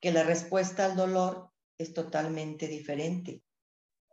que 0.00 0.12
la 0.12 0.24
respuesta 0.24 0.86
al 0.86 0.96
dolor 0.96 1.50
es 1.78 1.94
totalmente 1.94 2.66
diferente. 2.66 3.42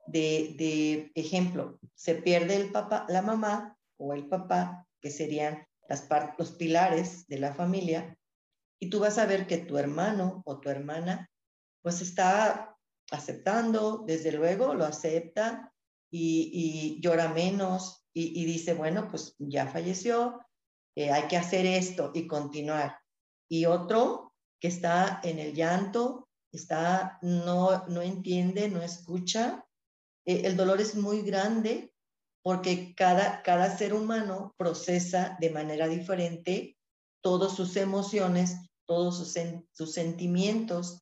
De, 0.06 0.54
de 0.58 1.12
ejemplo, 1.16 1.80
se 1.96 2.16
pierde 2.16 2.58
el 2.58 2.72
papá, 2.72 3.06
la 3.08 3.22
mamá, 3.22 3.78
o 3.98 4.14
el 4.14 4.28
papá, 4.28 4.88
que 5.02 5.12
serían 5.12 5.66
las 5.88 6.08
los 6.38 6.52
pilares 6.54 7.28
de 7.28 7.40
la 7.40 7.54
familia, 7.54 8.18
y 8.80 8.90
tú 8.90 9.00
vas 9.00 9.18
a 9.18 9.26
ver 9.26 9.48
que 9.48 9.58
tu 9.58 9.78
hermano 9.78 10.42
o 10.46 10.60
tu 10.60 10.70
hermana, 10.70 11.30
pues 11.82 12.02
está 12.02 12.76
aceptando, 13.12 14.04
desde 14.06 14.32
luego 14.32 14.74
lo 14.74 14.86
acepta 14.86 15.74
y, 16.12 17.00
llora 17.02 17.30
menos 17.30 18.06
y, 18.14 18.46
dice, 18.46 18.74
bueno, 18.74 19.08
pues 19.10 19.36
ya 19.40 19.68
falleció, 19.68 20.40
eh, 20.96 21.12
hay 21.12 21.28
que 21.28 21.38
hacer 21.38 21.66
esto 21.66 22.12
y 22.14 22.28
continuar. 22.28 23.00
Y 23.50 23.66
otro 23.66 24.34
que 24.60 24.68
está 24.68 25.20
en 25.24 25.40
el 25.40 25.54
llanto, 25.54 26.28
está, 26.52 27.20
no, 27.22 27.86
no 27.88 28.02
entiende, 28.02 28.70
no 28.70 28.82
escucha. 28.82 29.66
Eh, 30.26 30.42
el 30.46 30.56
dolor 30.56 30.82
es 30.82 30.96
muy 30.96 31.22
grande 31.22 31.93
porque 32.44 32.94
cada, 32.94 33.42
cada 33.42 33.76
ser 33.76 33.94
humano 33.94 34.54
procesa 34.58 35.38
de 35.40 35.50
manera 35.50 35.88
diferente 35.88 36.78
todas 37.22 37.56
sus 37.56 37.78
emociones, 37.78 38.58
todos 38.86 39.18
sus, 39.18 39.34
sus 39.72 39.94
sentimientos. 39.94 41.02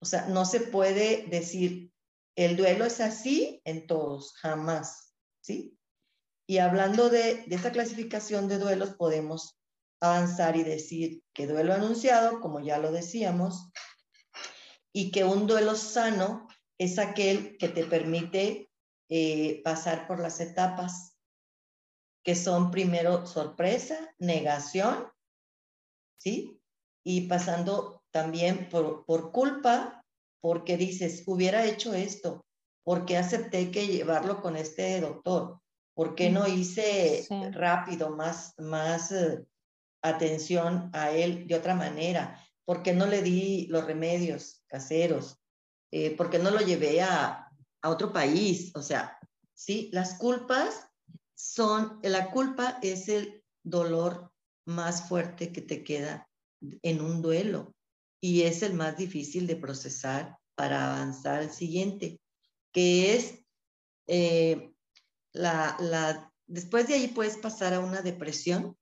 O 0.00 0.04
sea, 0.04 0.26
no 0.26 0.44
se 0.44 0.60
puede 0.60 1.26
decir, 1.28 1.90
el 2.36 2.56
duelo 2.56 2.84
es 2.84 3.00
así 3.00 3.62
en 3.64 3.86
todos, 3.86 4.34
jamás, 4.36 5.14
¿sí? 5.40 5.76
Y 6.46 6.58
hablando 6.58 7.08
de, 7.08 7.44
de 7.46 7.56
esta 7.56 7.72
clasificación 7.72 8.46
de 8.46 8.58
duelos, 8.58 8.94
podemos 8.94 9.58
avanzar 10.00 10.56
y 10.56 10.64
decir 10.64 11.22
que 11.32 11.46
duelo 11.46 11.74
anunciado, 11.74 12.40
como 12.40 12.60
ya 12.60 12.78
lo 12.78 12.92
decíamos, 12.92 13.70
y 14.92 15.10
que 15.10 15.24
un 15.24 15.46
duelo 15.46 15.74
sano 15.74 16.46
es 16.78 16.98
aquel 16.98 17.56
que 17.58 17.68
te 17.68 17.84
permite 17.84 18.67
eh, 19.08 19.62
pasar 19.62 20.06
por 20.06 20.20
las 20.20 20.40
etapas 20.40 21.16
que 22.22 22.34
son 22.34 22.70
primero 22.70 23.26
sorpresa, 23.26 24.14
negación, 24.18 25.08
¿sí? 26.18 26.60
Y 27.04 27.22
pasando 27.22 28.02
también 28.10 28.68
por, 28.68 29.06
por 29.06 29.32
culpa, 29.32 30.04
porque 30.40 30.76
dices, 30.76 31.22
hubiera 31.26 31.64
hecho 31.64 31.94
esto, 31.94 32.44
¿por 32.84 33.06
qué 33.06 33.16
acepté 33.16 33.70
que 33.70 33.86
llevarlo 33.86 34.42
con 34.42 34.56
este 34.56 35.00
doctor? 35.00 35.60
¿Por 35.94 36.14
qué 36.14 36.30
no 36.30 36.46
hice 36.46 37.26
rápido, 37.52 38.10
más, 38.10 38.54
más 38.58 39.10
eh, 39.10 39.44
atención 40.02 40.90
a 40.92 41.10
él 41.10 41.46
de 41.46 41.54
otra 41.54 41.74
manera? 41.74 42.40
¿Por 42.64 42.82
qué 42.82 42.92
no 42.92 43.06
le 43.06 43.22
di 43.22 43.66
los 43.68 43.84
remedios 43.84 44.62
caseros? 44.66 45.40
Eh, 45.90 46.14
¿Por 46.14 46.30
qué 46.30 46.38
no 46.38 46.50
lo 46.50 46.60
llevé 46.60 47.02
a, 47.02 47.47
a 47.82 47.90
otro 47.90 48.12
país. 48.12 48.72
O 48.74 48.82
sea, 48.82 49.18
sí, 49.54 49.90
las 49.92 50.14
culpas 50.14 50.88
son, 51.34 52.00
la 52.02 52.30
culpa 52.30 52.78
es 52.82 53.08
el 53.08 53.42
dolor 53.62 54.32
más 54.66 55.08
fuerte 55.08 55.52
que 55.52 55.62
te 55.62 55.82
queda 55.82 56.28
en 56.82 57.00
un 57.00 57.22
duelo 57.22 57.74
y 58.20 58.42
es 58.42 58.62
el 58.62 58.74
más 58.74 58.96
difícil 58.96 59.46
de 59.46 59.56
procesar 59.56 60.36
para 60.56 60.96
avanzar 60.96 61.40
al 61.40 61.52
siguiente, 61.52 62.20
que 62.72 63.14
es 63.14 63.44
eh, 64.08 64.72
la, 65.32 65.76
la, 65.78 66.32
después 66.46 66.88
de 66.88 66.94
ahí 66.94 67.08
puedes 67.08 67.36
pasar 67.36 67.74
a 67.74 67.80
una 67.80 68.02
depresión, 68.02 68.76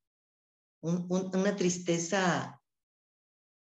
una 0.80 1.56
tristeza 1.56 2.61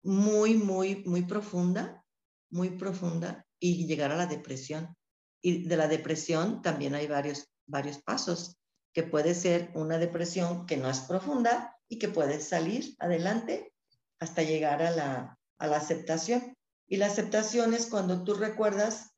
muy, 0.03 0.55
muy, 0.55 1.05
muy 1.05 1.23
profunda, 1.23 2.05
muy 2.51 2.71
profunda 2.71 3.47
y 3.59 3.87
llegar 3.87 4.11
a 4.11 4.17
la 4.17 4.27
depresión. 4.27 4.95
Y 5.43 5.65
de 5.67 5.77
la 5.77 5.89
depresión 5.89 6.63
también 6.63 6.95
hay 6.95 7.07
varios, 7.07 7.49
varios 7.67 7.99
pasos, 7.99 8.57
que 8.95 9.03
puede 9.03 9.35
ser 9.35 9.71
una 9.75 9.99
depresión 9.99 10.67
que 10.67 10.77
no 10.77 10.89
es 10.89 11.01
profunda 11.01 11.77
y 11.89 11.99
que 11.99 12.09
puede 12.09 12.41
salir 12.41 12.95
adelante 12.99 13.73
hasta 14.21 14.43
llegar 14.43 14.83
a 14.83 14.91
la, 14.91 15.39
a 15.59 15.67
la 15.67 15.77
aceptación. 15.77 16.55
Y 16.87 16.97
la 16.97 17.07
aceptación 17.07 17.75
es 17.75 17.87
cuando 17.87 18.23
tú 18.23 18.35
recuerdas 18.35 19.11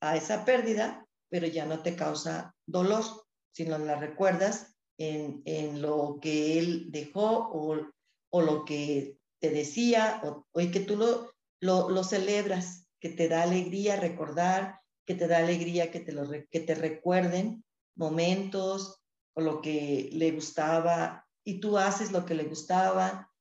a 0.00 0.16
esa 0.16 0.44
pérdida, 0.44 1.06
pero 1.28 1.46
ya 1.46 1.66
no 1.66 1.82
te 1.82 1.96
causa 1.96 2.54
dolor, 2.66 3.04
sino 3.52 3.78
la 3.78 3.96
recuerdas 3.96 4.76
en, 4.98 5.42
en 5.44 5.82
lo 5.82 6.18
que 6.20 6.58
él 6.58 6.86
dejó 6.90 7.48
o, 7.52 7.90
o, 8.30 8.42
lo 8.42 8.64
que 8.64 9.18
te 9.40 9.50
decía, 9.50 10.20
o, 10.24 10.46
o 10.52 10.70
que 10.70 10.80
tú 10.80 10.96
lo, 10.96 11.32
lo, 11.60 11.90
lo 11.90 12.04
celebras, 12.04 12.86
que 13.00 13.10
te 13.10 13.28
da 13.28 13.42
alegría 13.42 13.96
recordar 13.96 14.80
que 15.06 15.14
te 15.14 15.28
da 15.28 15.38
alegría 15.38 15.90
que 15.90 16.00
te, 16.00 16.12
lo, 16.12 16.28
que 16.28 16.60
te 16.60 16.74
recuerden 16.74 17.64
momentos 17.96 19.00
o 19.34 19.40
lo 19.40 19.60
que 19.62 20.10
le 20.12 20.32
gustaba 20.32 21.26
y 21.44 21.60
tú 21.60 21.78
haces 21.78 22.12
lo 22.12 22.26
que 22.26 22.34
le 22.34 22.44
gustaba. 22.44 23.32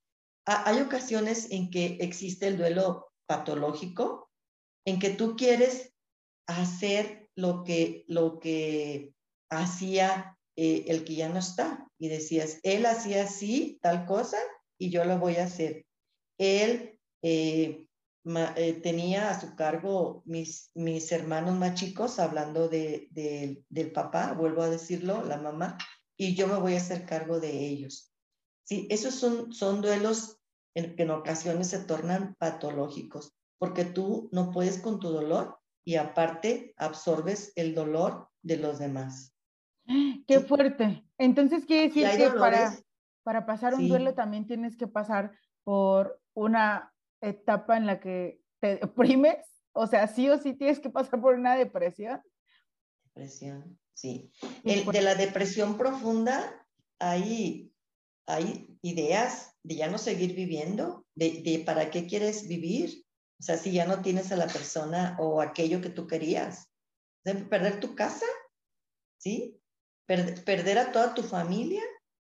hay 0.45 0.79
ocasiones 0.79 1.49
en 1.51 1.71
que 1.71 1.97
existe 2.01 2.47
el 2.47 2.57
duelo 2.57 3.07
patológico, 3.25 4.29
en 4.85 4.99
que 4.99 5.09
tú 5.09 5.35
quieres 5.35 5.93
hacer 6.47 7.27
lo 7.35 7.63
que, 7.63 8.05
lo 8.07 8.39
que 8.39 9.13
hacía 9.49 10.37
eh, 10.55 10.85
el 10.87 11.03
que 11.03 11.15
ya 11.15 11.29
no 11.29 11.39
está. 11.39 11.87
Y 11.97 12.09
decías, 12.09 12.59
él 12.63 12.85
hacía 12.85 13.23
así, 13.23 13.79
tal 13.81 14.05
cosa, 14.05 14.37
y 14.77 14.89
yo 14.91 15.03
lo 15.05 15.17
voy 15.17 15.37
a 15.37 15.45
hacer. 15.45 15.85
Él 16.37 16.99
eh, 17.23 17.85
eh, 18.55 18.73
tenía 18.81 19.29
a 19.29 19.39
su 19.39 19.55
cargo 19.55 20.23
mis, 20.25 20.71
mis 20.73 21.11
hermanos 21.11 21.55
más 21.55 21.75
chicos, 21.75 22.17
hablando 22.17 22.67
de, 22.67 23.09
del 23.69 23.91
papá, 23.91 24.33
vuelvo 24.33 24.63
a 24.63 24.69
decirlo, 24.69 25.23
la 25.23 25.37
mamá, 25.37 25.77
y 26.17 26.33
yo 26.33 26.47
me 26.47 26.57
voy 26.57 26.73
a 26.73 26.77
hacer 26.77 27.05
cargo 27.05 27.39
de 27.39 27.67
ellos. 27.67 28.11
Sí, 28.63 28.87
esos 28.89 29.13
son, 29.13 29.53
son 29.53 29.81
duelos 29.81 30.39
en 30.73 30.95
que 30.95 31.03
en 31.03 31.11
ocasiones 31.11 31.67
se 31.67 31.79
tornan 31.79 32.35
patológicos, 32.39 33.37
porque 33.59 33.85
tú 33.85 34.27
no 34.31 34.51
puedes 34.51 34.79
con 34.79 34.99
tu 34.99 35.09
dolor 35.09 35.59
y 35.83 35.97
aparte 35.97 36.73
absorbes 36.77 37.53
el 37.55 37.75
dolor 37.75 38.29
de 38.41 38.57
los 38.57 38.79
demás. 38.79 39.35
Qué 40.27 40.39
fuerte. 40.39 41.05
Entonces 41.19 41.65
quiere 41.65 41.89
decir 41.89 42.07
que 42.17 42.31
para, 42.31 42.75
para 43.21 43.45
pasar 43.45 43.75
un 43.75 43.87
duelo 43.87 44.15
también 44.15 44.47
tienes 44.47 44.75
que 44.75 44.87
pasar 44.87 45.37
por 45.63 46.19
una 46.33 46.94
etapa 47.21 47.77
en 47.77 47.85
la 47.85 47.99
que 47.99 48.41
te 48.59 48.77
deprimes, 48.77 49.37
o 49.73 49.87
sea, 49.87 50.07
sí 50.07 50.29
o 50.29 50.37
sí 50.37 50.53
tienes 50.53 50.79
que 50.79 50.89
pasar 50.89 51.21
por 51.21 51.35
una 51.35 51.55
depresión. 51.55 52.21
Depresión, 53.03 53.79
sí. 53.93 54.31
de 54.63 55.01
la 55.01 55.15
depresión 55.15 55.77
profunda 55.77 56.65
hay, 56.99 57.73
hay 58.27 58.77
ideas 58.81 59.55
de 59.63 59.75
ya 59.75 59.89
no 59.89 59.97
seguir 59.97 60.35
viviendo, 60.35 61.05
de, 61.15 61.41
de 61.43 61.63
para 61.65 61.89
qué 61.91 62.07
quieres 62.07 62.47
vivir, 62.47 63.05
o 63.39 63.43
sea, 63.43 63.57
si 63.57 63.71
ya 63.71 63.85
no 63.85 64.01
tienes 64.01 64.31
a 64.31 64.37
la 64.37 64.47
persona 64.47 65.17
o 65.19 65.41
aquello 65.41 65.81
que 65.81 65.89
tú 65.89 66.07
querías, 66.07 66.69
de 67.25 67.35
perder 67.35 67.79
tu 67.79 67.95
casa, 67.95 68.25
¿sí? 69.17 69.59
perder 70.05 70.77
a 70.77 70.91
toda 70.91 71.13
tu 71.13 71.23
familia, 71.23 71.81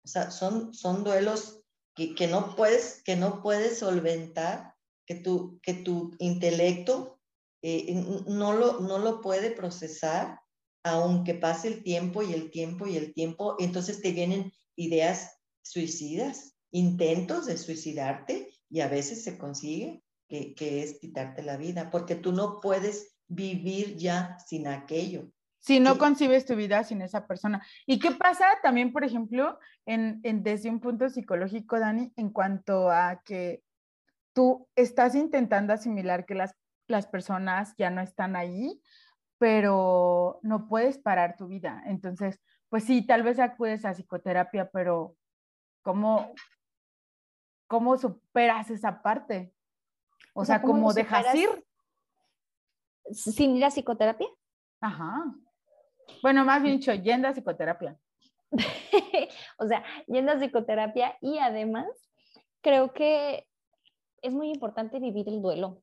o 0.04 0.08
sea, 0.08 0.32
son, 0.32 0.74
son 0.74 1.04
duelos 1.04 1.62
que, 1.96 2.16
que, 2.16 2.28
no 2.28 2.56
puedes, 2.56 3.04
que 3.04 3.16
no 3.16 3.42
puedes 3.42 3.80
solventar, 3.80 4.74
que 5.08 5.16
tu, 5.16 5.60
que 5.64 5.74
tu 5.74 6.12
intelecto 6.20 7.20
eh, 7.64 7.94
no, 8.28 8.54
lo, 8.54 8.82
no 8.82 9.00
lo 9.00 9.22
puede 9.22 9.50
procesar, 9.50 10.40
aunque 10.84 11.34
pase 11.34 11.70
el 11.70 11.84
tiempo 11.84 12.22
y 12.22 12.34
el 12.34 12.52
tiempo 12.52 12.86
y 12.86 12.98
el 12.98 13.14
tiempo, 13.14 13.56
entonces 13.60 14.02
te 14.02 14.12
vienen 14.12 14.52
ideas 14.76 15.40
suicidas, 15.64 16.56
intentos 16.72 17.46
de 17.46 17.58
suicidarte 17.58 18.54
y 18.70 18.82
a 18.82 18.88
veces 18.88 19.24
se 19.24 19.38
consigue 19.38 20.04
que, 20.28 20.54
que 20.54 20.84
es 20.84 21.00
quitarte 21.00 21.42
la 21.42 21.58
vida, 21.58 21.90
porque 21.90 22.16
tú 22.16 22.32
no 22.32 22.60
puedes 22.62 23.18
vivir 23.28 23.98
ya 23.98 24.38
sin 24.46 24.68
aquello. 24.68 25.32
Si 25.60 25.80
no 25.80 25.98
concibes 25.98 26.46
tu 26.46 26.56
vida 26.56 26.84
sin 26.84 27.02
esa 27.02 27.28
persona. 27.28 27.66
¿Y 27.86 28.00
qué 28.00 28.12
pasa 28.12 28.46
también, 28.62 28.94
por 28.94 29.04
ejemplo, 29.04 29.58
en, 29.86 30.20
en, 30.24 30.44
desde 30.44 30.70
un 30.70 30.80
punto 30.80 31.10
psicológico, 31.10 31.80
Dani, 31.80 32.14
en 32.16 32.30
cuanto 32.30 32.90
a 32.90 33.22
que 33.26 33.64
tú 34.38 34.70
estás 34.76 35.16
intentando 35.16 35.74
asimilar 35.74 36.28
que 36.28 36.36
las, 36.36 36.56
las 36.86 37.08
personas 37.08 37.74
ya 37.76 37.90
no 37.90 38.02
están 38.02 38.36
ahí, 38.36 38.80
pero 39.40 40.40
no 40.44 40.68
puedes 40.68 41.00
parar 41.00 41.36
tu 41.36 41.48
vida? 41.48 41.82
Entonces, 41.88 42.40
pues 42.70 42.84
sí, 42.84 43.02
tal 43.02 43.24
vez 43.24 43.40
acudes 43.40 43.84
a 43.84 43.96
psicoterapia, 43.96 44.70
pero 44.70 45.16
¿cómo, 45.82 46.36
cómo 47.66 47.98
superas 47.98 48.70
esa 48.70 49.02
parte? 49.02 49.56
O, 50.36 50.46
sea, 50.46 50.62
¿cómo, 50.62 50.94
dejas 50.94 51.34
ir? 51.34 51.50
¿Sin 53.10 53.56
ir 53.56 53.66
a 53.66 53.72
psicoterapia? 53.72 54.28
Ajá. 54.82 55.34
Bueno, 56.22 56.46
más 56.46 56.62
bien 56.62 56.78
dicho, 56.78 56.94
yendo 56.94 57.28
a 57.28 57.34
psicoterapia. 57.34 57.98
o 59.58 59.68
sea, 59.68 59.84
yendo 60.06 60.34
a 60.34 60.38
psicoterapia 60.38 61.18
y 61.22 61.40
además 61.40 61.88
creo 62.62 62.94
que 62.94 63.48
es 64.22 64.34
muy 64.34 64.50
importante 64.50 65.00
vivir 65.00 65.28
el 65.30 65.42
duelo. 65.42 65.82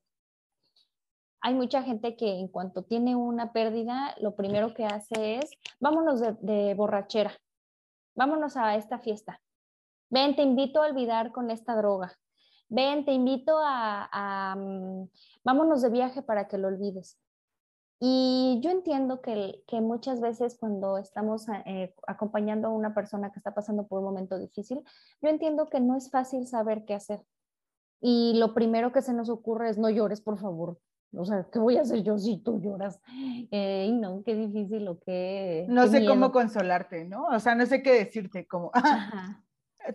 Hay 1.41 1.53
mucha 1.53 1.83
gente 1.83 2.15
que 2.15 2.39
en 2.39 2.47
cuanto 2.47 2.83
tiene 2.83 3.15
una 3.15 3.53
pérdida, 3.53 4.15
lo 4.19 4.35
primero 4.35 4.73
que 4.73 4.85
hace 4.85 5.37
es, 5.37 5.51
vámonos 5.79 6.19
de 6.19 6.73
borrachera, 6.75 7.33
vámonos 8.15 8.57
a 8.57 8.75
esta 8.75 8.99
fiesta. 8.99 9.41
Ven, 10.09 10.35
te 10.35 10.41
invito 10.41 10.81
a 10.81 10.87
olvidar 10.87 11.31
con 11.31 11.51
esta 11.51 11.75
droga 11.75 12.17
ven, 12.69 13.05
te 13.05 13.13
invito 13.13 13.57
a, 13.61 14.55
mm, 14.57 15.09
vámonos 15.43 15.81
de 15.81 15.89
viaje 15.89 16.21
para 16.21 16.47
que 16.47 16.57
lo 16.57 16.67
olvides. 16.67 17.17
Y 17.99 18.59
yo 18.61 18.71
entiendo 18.71 19.21
que, 19.21 19.63
que 19.67 19.79
muchas 19.81 20.19
veces 20.19 20.57
cuando 20.59 20.97
estamos 20.97 21.47
eh, 21.65 21.95
acompañando 22.07 22.67
a 22.67 22.71
una 22.71 22.93
persona 22.93 23.31
que 23.31 23.39
está 23.39 23.53
pasando 23.53 23.87
por 23.87 23.99
un 23.99 24.05
momento 24.05 24.37
difícil, 24.37 24.83
yo 25.21 25.29
entiendo 25.29 25.67
que 25.67 25.79
no 25.79 25.95
es 25.95 26.11
fácil 26.11 26.45
saber 26.47 26.85
qué 26.85 26.93
hacer. 26.93 27.23
Y 28.07 28.33
lo 28.35 28.53
primero 28.53 28.91
que 28.91 29.01
se 29.01 29.13
nos 29.13 29.29
ocurre 29.29 29.67
es 29.67 29.79
no 29.79 29.89
llores, 29.89 30.21
por 30.21 30.37
favor. 30.37 30.77
O 31.17 31.25
sea, 31.25 31.47
¿qué 31.51 31.57
voy 31.57 31.77
a 31.77 31.81
hacer 31.81 32.03
yo 32.03 32.19
si 32.19 32.37
tú 32.37 32.61
lloras? 32.61 33.01
Eh, 33.49 33.89
no, 33.93 34.21
qué 34.23 34.35
difícil 34.35 34.87
o 34.87 34.99
qué... 34.99 35.65
No 35.69 35.87
sé 35.87 36.05
cómo 36.05 36.31
consolarte, 36.31 37.05
¿no? 37.05 37.25
O 37.25 37.39
sea, 37.39 37.55
no 37.55 37.65
sé 37.65 37.81
qué 37.81 37.93
decirte, 37.93 38.45
como, 38.45 38.71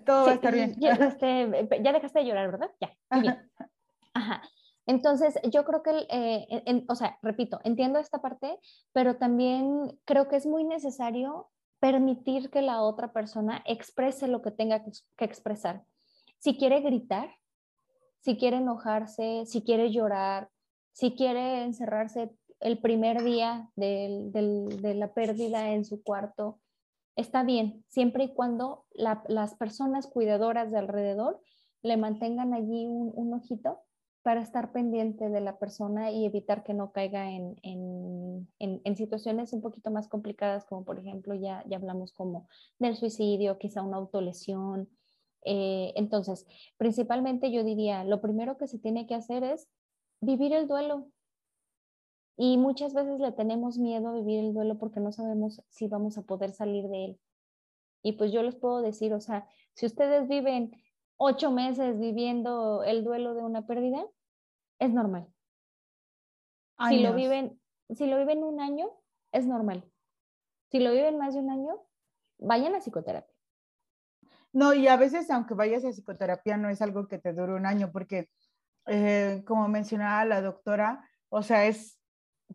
todo 0.05 0.25
va 0.25 0.33
a 0.33 0.35
estar 0.35 0.53
bien. 0.53 0.75
Este, 0.81 1.68
ya, 1.85 1.92
dejaste 1.92 2.18
de 2.18 2.27
llorar, 2.27 2.51
¿verdad? 2.51 2.70
Ya, 2.81 3.20
bien. 3.20 3.38
Ajá. 4.14 4.42
Entonces, 4.87 5.38
yo 5.44 5.64
creo 5.64 5.85
que, 5.85 6.07
eh, 6.11 6.85
o 6.88 6.96
sea, 6.96 7.16
repito, 7.23 7.61
entiendo 7.62 8.01
esta 8.01 8.20
parte, 8.20 8.59
pero 8.92 9.18
también 9.18 9.96
creo 10.05 10.27
que 10.27 10.35
es 10.35 10.46
muy 10.46 10.64
necesario 10.64 11.49
permitir 11.79 12.51
que 12.51 12.61
la 12.61 12.83
otra 12.83 13.12
persona 13.12 13.62
exprese 13.66 14.27
lo 14.27 14.42
que 14.42 14.51
tenga 14.51 14.83
que, 14.83 15.25
expresar. 15.25 15.85
Si 16.38 16.57
quiere 16.57 16.81
gritar, 16.81 17.31
si 18.20 18.37
quiere 18.37 18.59
enojarse, 18.59 19.44
si 19.46 19.62
quiere 19.62 19.90
llorar, 19.90 20.50
si 20.92 21.14
quiere 21.14 21.64
encerrarse 21.64 22.30
el 22.61 22.78
primer 22.78 23.22
día 23.22 23.70
de 23.76 24.94
la 24.96 25.14
pérdida 25.14 25.72
en 25.72 25.85
su 25.85 26.02
cuarto, 26.02 26.61
está 27.16 27.42
bien, 27.42 27.85
siempre 27.88 28.24
y 28.24 28.35
cuando 28.35 28.85
las 28.94 29.54
personas 29.54 30.06
cuidadoras 30.06 30.70
de 30.70 30.78
alrededor 30.78 31.40
le 31.83 31.96
mantengan 31.96 32.54
allí 32.54 32.87
un, 32.87 33.35
ojito 33.35 33.80
para 34.22 34.42
estar 34.42 34.72
pendiente 34.72 35.30
de 35.30 35.40
la 35.40 35.59
persona 35.59 36.11
y 36.11 36.26
evitar 36.26 36.62
que 36.62 36.74
no 36.74 36.92
caiga 36.92 37.30
en, 37.30 37.56
situaciones 38.96 39.54
un 39.54 39.62
poquito 39.62 39.90
más 39.90 40.09
complicadas, 40.09 40.66
como 40.66 40.85
por 40.85 40.98
ejemplo 40.98 41.35
ya, 41.35 41.64
ya 41.66 41.78
hablamos 41.78 42.12
como 42.12 42.48
del 42.78 42.96
suicidio, 42.96 43.56
quizá 43.59 43.83
una 43.83 43.96
autolesión. 43.96 44.90
Eh, 45.44 45.92
entonces, 45.96 46.46
principalmente 46.76 47.50
yo 47.50 47.64
diría, 47.64 48.05
lo 48.05 48.20
primero 48.20 48.57
que 48.57 48.66
se 48.66 48.79
tiene 48.79 49.07
que 49.07 49.14
hacer 49.14 49.42
es 49.44 49.68
vivir 50.20 50.53
el 50.53 50.68
duelo, 50.68 51.11
y 52.42 52.57
muchas 52.57 52.94
veces 52.94 53.20
le 53.20 53.33
tenemos 53.33 53.76
miedo 53.76 54.09
a 54.09 54.14
vivir 54.14 54.40
el 54.40 54.55
duelo 54.55 54.79
porque 54.79 54.98
no 54.98 55.12
sabemos 55.12 55.62
si 55.68 55.88
vamos 55.88 56.16
a 56.16 56.22
poder 56.22 56.53
salir 56.53 56.88
de 56.88 57.05
él. 57.05 57.20
Y 58.03 58.12
pues 58.12 58.33
yo 58.33 58.42
les 58.42 58.57
puedo 58.57 58.81
decir, 58.81 59.12
o 59.12 59.20
sea, 59.20 59.46
si 59.74 59.85
ustedes 59.85 60.26
viven 60.26 60.72
ocho 61.18 61.50
meses 61.50 61.98
viviendo 61.98 62.83
el 62.83 63.05
duelo 63.05 63.35
de 63.35 63.42
una 63.42 63.66
pérdida, 63.66 64.07
es 64.79 64.90
normal. 64.90 65.26
Si 66.88 67.00
lo, 67.00 67.12
viven, 67.12 67.61
si 67.90 68.07
lo 68.07 68.16
viven 68.16 68.42
un 68.42 68.59
año, 68.59 68.90
es 69.33 69.46
normal. 69.46 69.85
Si 70.70 70.81
lo 70.81 70.92
viven 70.92 71.18
más 71.18 71.35
de 71.35 71.40
un 71.40 71.50
año, 71.50 71.83
vayan 72.38 72.74
a 72.74 72.80
psicoterapia. 72.80 73.30
No, 74.53 74.74
y 74.74 74.88
a 74.88 74.96
veces, 74.96 75.30
aunque 75.30 75.55
vayas 75.55 75.84
a 75.84 75.90
psicoterapia, 75.90 76.57
no 76.57 76.68
es 76.68 76.82
algo 76.82 77.07
que 77.07 77.18
te 77.18 77.32
dure 77.32 77.55
un 77.55 77.66
año, 77.66 77.90
porque, 77.92 78.28
eh, 78.86 79.42
como 79.46 79.68
mencionaba 79.68 80.24
la 80.24 80.42
doctora, 80.42 81.09
o 81.28 81.42
sea, 81.42 81.66
es 81.66 82.01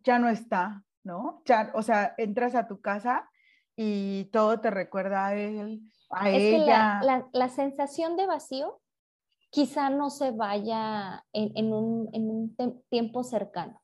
ya 0.04 0.20
no 0.20 0.30
está, 0.30 0.84
¿no? 1.04 1.42
Ya, 1.46 1.72
o 1.74 1.82
sea, 1.82 2.14
entras 2.18 2.56
a 2.56 2.68
tu 2.68 2.82
casa 2.82 3.30
y 3.76 4.26
todo 4.26 4.60
te 4.60 4.72
recuerda 4.72 5.28
a 5.28 5.36
él, 5.36 5.82
a 6.10 6.30
es 6.30 6.42
ella. 6.42 7.00
Que 7.00 7.06
la, 7.06 7.30
la, 7.32 7.50
sensación 7.50 8.18
de 8.18 8.28
vacío 8.28 8.82
quizá 9.50 9.90
no 9.90 10.10
se 10.10 10.32
vaya 10.32 11.24
en, 11.34 11.52
en 11.56 11.74
un, 11.74 12.10
en 12.14 12.30
un 12.30 12.84
tiempo 12.90 13.24
cercano. 13.24 13.82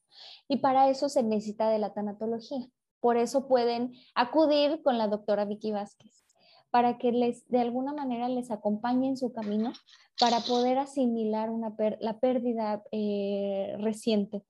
Y 0.47 0.57
para 0.57 0.89
eso 0.89 1.09
se 1.09 1.23
necesita 1.23 1.69
de 1.69 1.79
la 1.79 1.93
tanatología. 1.93 2.67
Por 2.99 3.17
eso 3.17 3.47
pueden 3.47 3.93
acudir 4.13 4.81
con 4.83 4.97
la 4.97 5.07
doctora 5.07 5.45
Vicky 5.45 5.71
Vázquez, 5.71 6.23
para 6.71 6.97
que 6.97 7.11
les, 7.11 7.47
de 7.49 7.59
alguna 7.59 7.93
manera 7.93 8.29
les 8.29 8.49
acompañe 8.49 9.07
en 9.07 9.17
su 9.17 9.31
camino 9.33 9.73
para 10.19 10.39
poder 10.39 10.77
asimilar 10.79 11.49
una 11.49 11.75
la 11.99 12.19
pérdida 12.19 12.83
eh, 12.91 13.75
reciente 13.79 14.43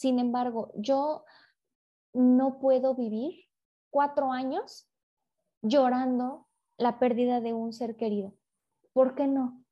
sin 0.00 0.18
embargo, 0.18 0.72
yo 0.76 1.26
no 2.14 2.58
puedo 2.58 2.94
vivir 2.94 3.34
cuatro 3.90 4.32
años 4.32 4.88
llorando 5.60 6.46
la 6.78 6.98
pérdida 6.98 7.42
de 7.42 7.52
un 7.52 7.74
ser 7.74 7.96
querido. 7.96 8.32
¿Por 8.94 9.14
qué 9.14 9.26
no? 9.26 9.62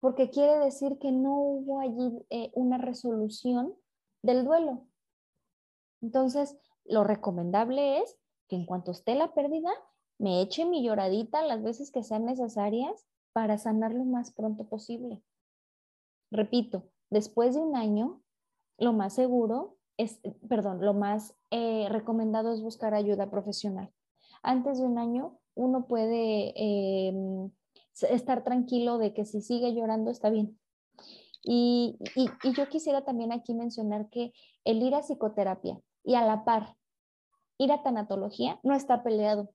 Porque 0.00 0.28
quiere 0.28 0.58
decir 0.58 0.98
que 0.98 1.12
no 1.12 1.38
hubo 1.38 1.78
allí 1.78 2.26
eh, 2.30 2.50
una 2.54 2.78
resolución 2.78 3.76
del 4.22 4.44
duelo. 4.44 4.88
Entonces, 6.02 6.58
lo 6.84 7.04
recomendable 7.04 8.00
es 8.00 8.18
que 8.48 8.56
en 8.56 8.66
cuanto 8.66 8.90
esté 8.90 9.14
la 9.14 9.34
pérdida, 9.34 9.70
me 10.18 10.40
eche 10.40 10.64
mi 10.64 10.82
lloradita 10.82 11.42
las 11.42 11.62
veces 11.62 11.90
que 11.90 12.02
sean 12.02 12.24
necesarias 12.24 13.06
para 13.32 13.58
sanar 13.58 13.92
lo 13.92 14.04
más 14.04 14.32
pronto 14.32 14.68
posible. 14.68 15.22
Repito, 16.30 16.88
después 17.10 17.54
de 17.54 17.60
un 17.60 17.76
año, 17.76 18.22
lo 18.78 18.92
más 18.92 19.14
seguro 19.14 19.76
es, 19.96 20.20
perdón, 20.48 20.80
lo 20.80 20.94
más 20.94 21.34
eh, 21.50 21.86
recomendado 21.90 22.52
es 22.52 22.62
buscar 22.62 22.94
ayuda 22.94 23.30
profesional. 23.30 23.92
Antes 24.42 24.78
de 24.78 24.84
un 24.84 24.98
año, 24.98 25.38
uno 25.54 25.86
puede 25.86 26.52
em, 26.56 27.50
estar 28.10 28.44
tranquilo 28.44 28.98
de 28.98 29.14
que 29.14 29.24
si 29.24 29.40
sigue 29.40 29.74
llorando 29.74 30.10
está 30.10 30.30
bien. 30.30 30.58
Y, 31.42 31.98
y, 32.16 32.52
yo 32.54 32.68
quisiera 32.68 33.04
también 33.04 33.32
aquí 33.32 33.54
mencionar 33.54 34.08
que 34.10 34.32
el 34.64 34.82
ir 34.82 34.94
a 34.94 35.02
psicoterapia 35.02 35.80
y 36.02 36.14
a 36.14 36.24
la 36.24 36.44
par 36.44 36.76
ir 37.58 37.70
a 37.70 37.82
tanatología 37.82 38.58
no 38.64 38.74
está 38.74 39.02
peleado 39.02 39.50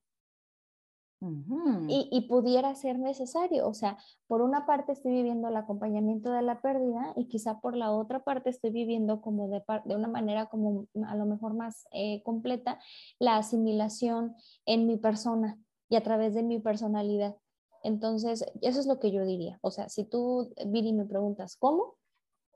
y, 1.87 2.21
pudiera 2.21 2.73
ser 2.73 2.97
necesario. 2.97 3.67
O 3.67 3.73
sea, 3.73 3.97
por 4.27 4.41
una 4.41 4.65
parte 4.65 4.91
estoy 4.91 5.11
viviendo 5.11 5.49
el 5.49 5.55
acompañamiento 5.55 6.31
de 6.31 6.41
la 6.41 6.61
pérdida 6.61 7.13
y 7.15 7.27
quizá 7.27 7.59
por 7.59 7.75
la 7.75 7.91
otra 7.91 8.23
parte 8.23 8.49
estoy 8.49 8.71
viviendo 8.71 9.21
como 9.21 9.47
de, 9.47 9.61
de 9.85 9.95
una 9.95 10.07
manera 10.07 10.47
como 10.47 10.87
a 11.05 11.15
lo 11.15 11.25
mejor 11.25 11.53
más 11.53 11.85
eh, 11.91 12.23
completa 12.23 12.79
la 13.19 13.37
asimilación 13.37 14.35
en 14.65 14.87
mi 14.87 14.97
persona 14.97 15.59
y 15.89 15.95
a 15.95 16.03
través 16.03 16.33
de 16.33 16.41
mi 16.41 16.59
personalidad. 16.59 17.35
Entonces, 17.83 18.45
eso 18.61 18.79
es 18.79 18.87
lo 18.87 18.99
que 18.99 19.11
yo 19.11 19.23
diría. 19.23 19.59
O 19.61 19.69
sea, 19.69 19.89
si 19.89 20.05
tú, 20.05 20.51
Viri, 20.65 20.91
me 20.93 21.05
preguntas, 21.05 21.55
¿cómo? 21.55 21.95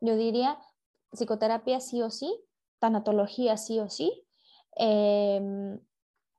Yo 0.02 0.16
diría 0.16 0.60
psicoterapia 1.14 1.80
sí 1.80 2.02
o 2.02 2.10
sí, 2.10 2.36
tanatología 2.80 3.58
sí 3.58 3.80
o 3.80 3.90
sí, 3.90 4.26
em, 4.76 5.80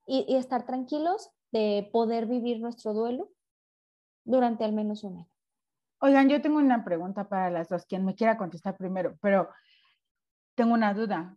y, 0.07 0.25
y 0.29 0.37
estar 0.37 0.67
tranquilos 0.67 1.31
de 1.57 1.89
poder 1.93 2.27
vivir 2.27 2.61
nuestro 2.61 2.93
duelo 2.93 3.31
durante 4.25 4.65
al 4.65 4.73
menos 4.73 5.05
un 5.05 5.19
año. 5.19 5.31
Oigan, 6.01 6.29
yo 6.29 6.43
tengo 6.43 6.59
una 6.59 6.85
pregunta 6.85 7.29
para 7.29 7.51
las 7.51 7.69
dos, 7.69 7.87
quien 7.87 8.05
me 8.05 8.15
quiera 8.15 8.37
contestar 8.37 8.77
primero, 8.77 9.17
pero 9.21 9.49
tengo 10.55 10.75
una 10.75 10.93
duda. 10.93 11.37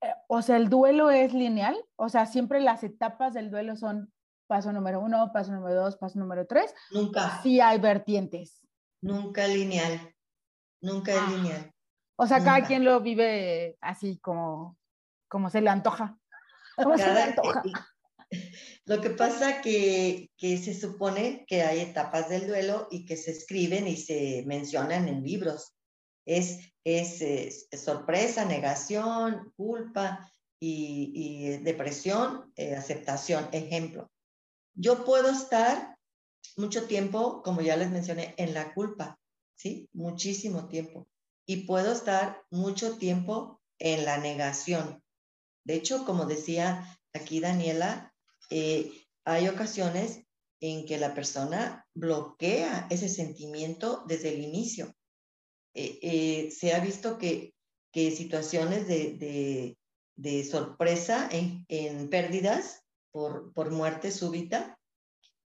Eh, 0.00 0.12
o 0.28 0.42
sea, 0.42 0.56
¿el 0.56 0.68
duelo 0.68 1.10
es 1.10 1.32
lineal? 1.32 1.76
O 1.96 2.08
sea, 2.08 2.26
siempre 2.26 2.60
las 2.60 2.82
etapas 2.82 3.34
del 3.34 3.50
duelo 3.50 3.76
son 3.76 4.12
paso 4.48 4.72
número 4.72 5.00
uno, 5.00 5.30
paso 5.32 5.52
número 5.52 5.82
dos, 5.82 5.96
paso 5.96 6.18
número 6.18 6.46
tres. 6.46 6.74
Nunca. 6.90 7.40
Sí 7.42 7.60
hay 7.60 7.78
vertientes. 7.78 8.66
Nunca 9.00 9.46
lineal. 9.46 10.14
Nunca 10.80 11.12
es 11.12 11.20
ah. 11.20 11.30
lineal. 11.30 11.72
O 12.16 12.26
sea, 12.26 12.42
cada 12.42 12.64
quien 12.64 12.84
lo 12.84 13.00
vive 13.00 13.78
así 13.80 14.18
como, 14.18 14.76
como 15.28 15.48
se 15.48 15.60
le 15.60 15.70
antoja. 15.70 16.18
Como 16.76 16.96
se 16.98 17.12
le 17.12 17.22
antoja. 17.22 17.62
Lo 18.84 19.00
que 19.00 19.10
pasa 19.10 19.60
que, 19.60 20.30
que 20.36 20.58
se 20.58 20.74
supone 20.74 21.44
que 21.46 21.62
hay 21.62 21.80
etapas 21.80 22.28
del 22.28 22.46
duelo 22.46 22.88
y 22.90 23.04
que 23.04 23.16
se 23.16 23.30
escriben 23.30 23.86
y 23.86 23.96
se 23.96 24.42
mencionan 24.46 25.08
en 25.08 25.22
libros. 25.22 25.74
Es, 26.24 26.72
es, 26.84 27.68
sorpresa, 27.72 28.44
negación, 28.44 29.52
culpa 29.56 30.30
y, 30.60 31.58
depresión, 31.58 32.52
eh, 32.56 32.74
aceptación. 32.74 33.48
Ejemplo, 33.52 34.10
yo 34.74 35.04
puedo 35.04 35.30
estar 35.30 35.96
mucho 36.56 36.86
tiempo, 36.86 37.42
como 37.42 37.60
ya 37.60 37.76
les 37.76 37.90
mencioné, 37.90 38.34
en 38.36 38.54
la 38.54 38.72
culpa, 38.74 39.18
¿sí? 39.56 39.88
Muchísimo 39.92 40.68
tiempo. 40.68 41.08
Y 41.46 41.66
puedo 41.66 41.92
estar 41.92 42.42
mucho 42.50 42.96
tiempo 42.98 43.60
en 43.78 44.04
la 44.04 44.18
negación. 44.18 45.02
De 45.64 45.74
hecho, 45.74 46.04
como 46.04 46.26
decía 46.26 46.98
aquí 47.12 47.40
Daniela, 47.40 48.11
eh, 48.52 48.92
hay 49.24 49.48
ocasiones 49.48 50.22
en 50.60 50.84
que 50.84 50.98
la 50.98 51.14
persona 51.14 51.86
bloquea 51.94 52.86
ese 52.90 53.08
sentimiento 53.08 54.04
desde 54.06 54.34
el 54.34 54.42
inicio. 54.42 54.94
Eh, 55.74 55.98
eh, 56.02 56.50
se 56.50 56.74
ha 56.74 56.80
visto 56.80 57.16
que, 57.16 57.54
que 57.92 58.10
situaciones 58.10 58.86
de, 58.86 59.76
de, 60.16 60.44
sorpresa 60.44 61.28
en, 61.32 61.64
en, 61.68 62.10
pérdidas 62.10 62.82
por, 63.10 63.54
por 63.54 63.70
muerte 63.70 64.10
súbita 64.10 64.78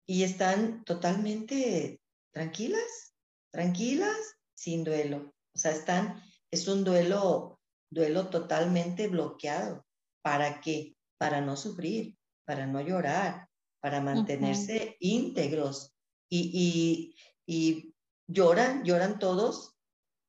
y 0.05 0.21
están 0.23 0.83
totalmente 0.83 1.99
tranquilas, 2.31 3.15
tranquilas, 3.51 4.37
sin 4.53 4.83
duelo. 4.83 5.33
O 5.55 5.57
sea, 5.57 5.71
están, 5.71 6.21
es 6.51 6.67
un 6.67 6.83
duelo, 6.83 7.59
duelo 7.89 8.29
totalmente 8.29 9.07
bloqueado. 9.07 9.83
¿Para 10.21 10.61
qué? 10.61 10.95
Para 11.17 11.41
no 11.41 11.57
sufrir, 11.57 12.15
para 12.45 12.65
no 12.65 12.81
llorar, 12.81 13.47
para 13.79 14.01
mantenerse 14.01 14.97
íntegros. 14.99 15.95
Y, 16.29 17.15
y, 17.45 17.93
lloran, 18.27 18.83
lloran 18.83 19.19
todos 19.19 19.77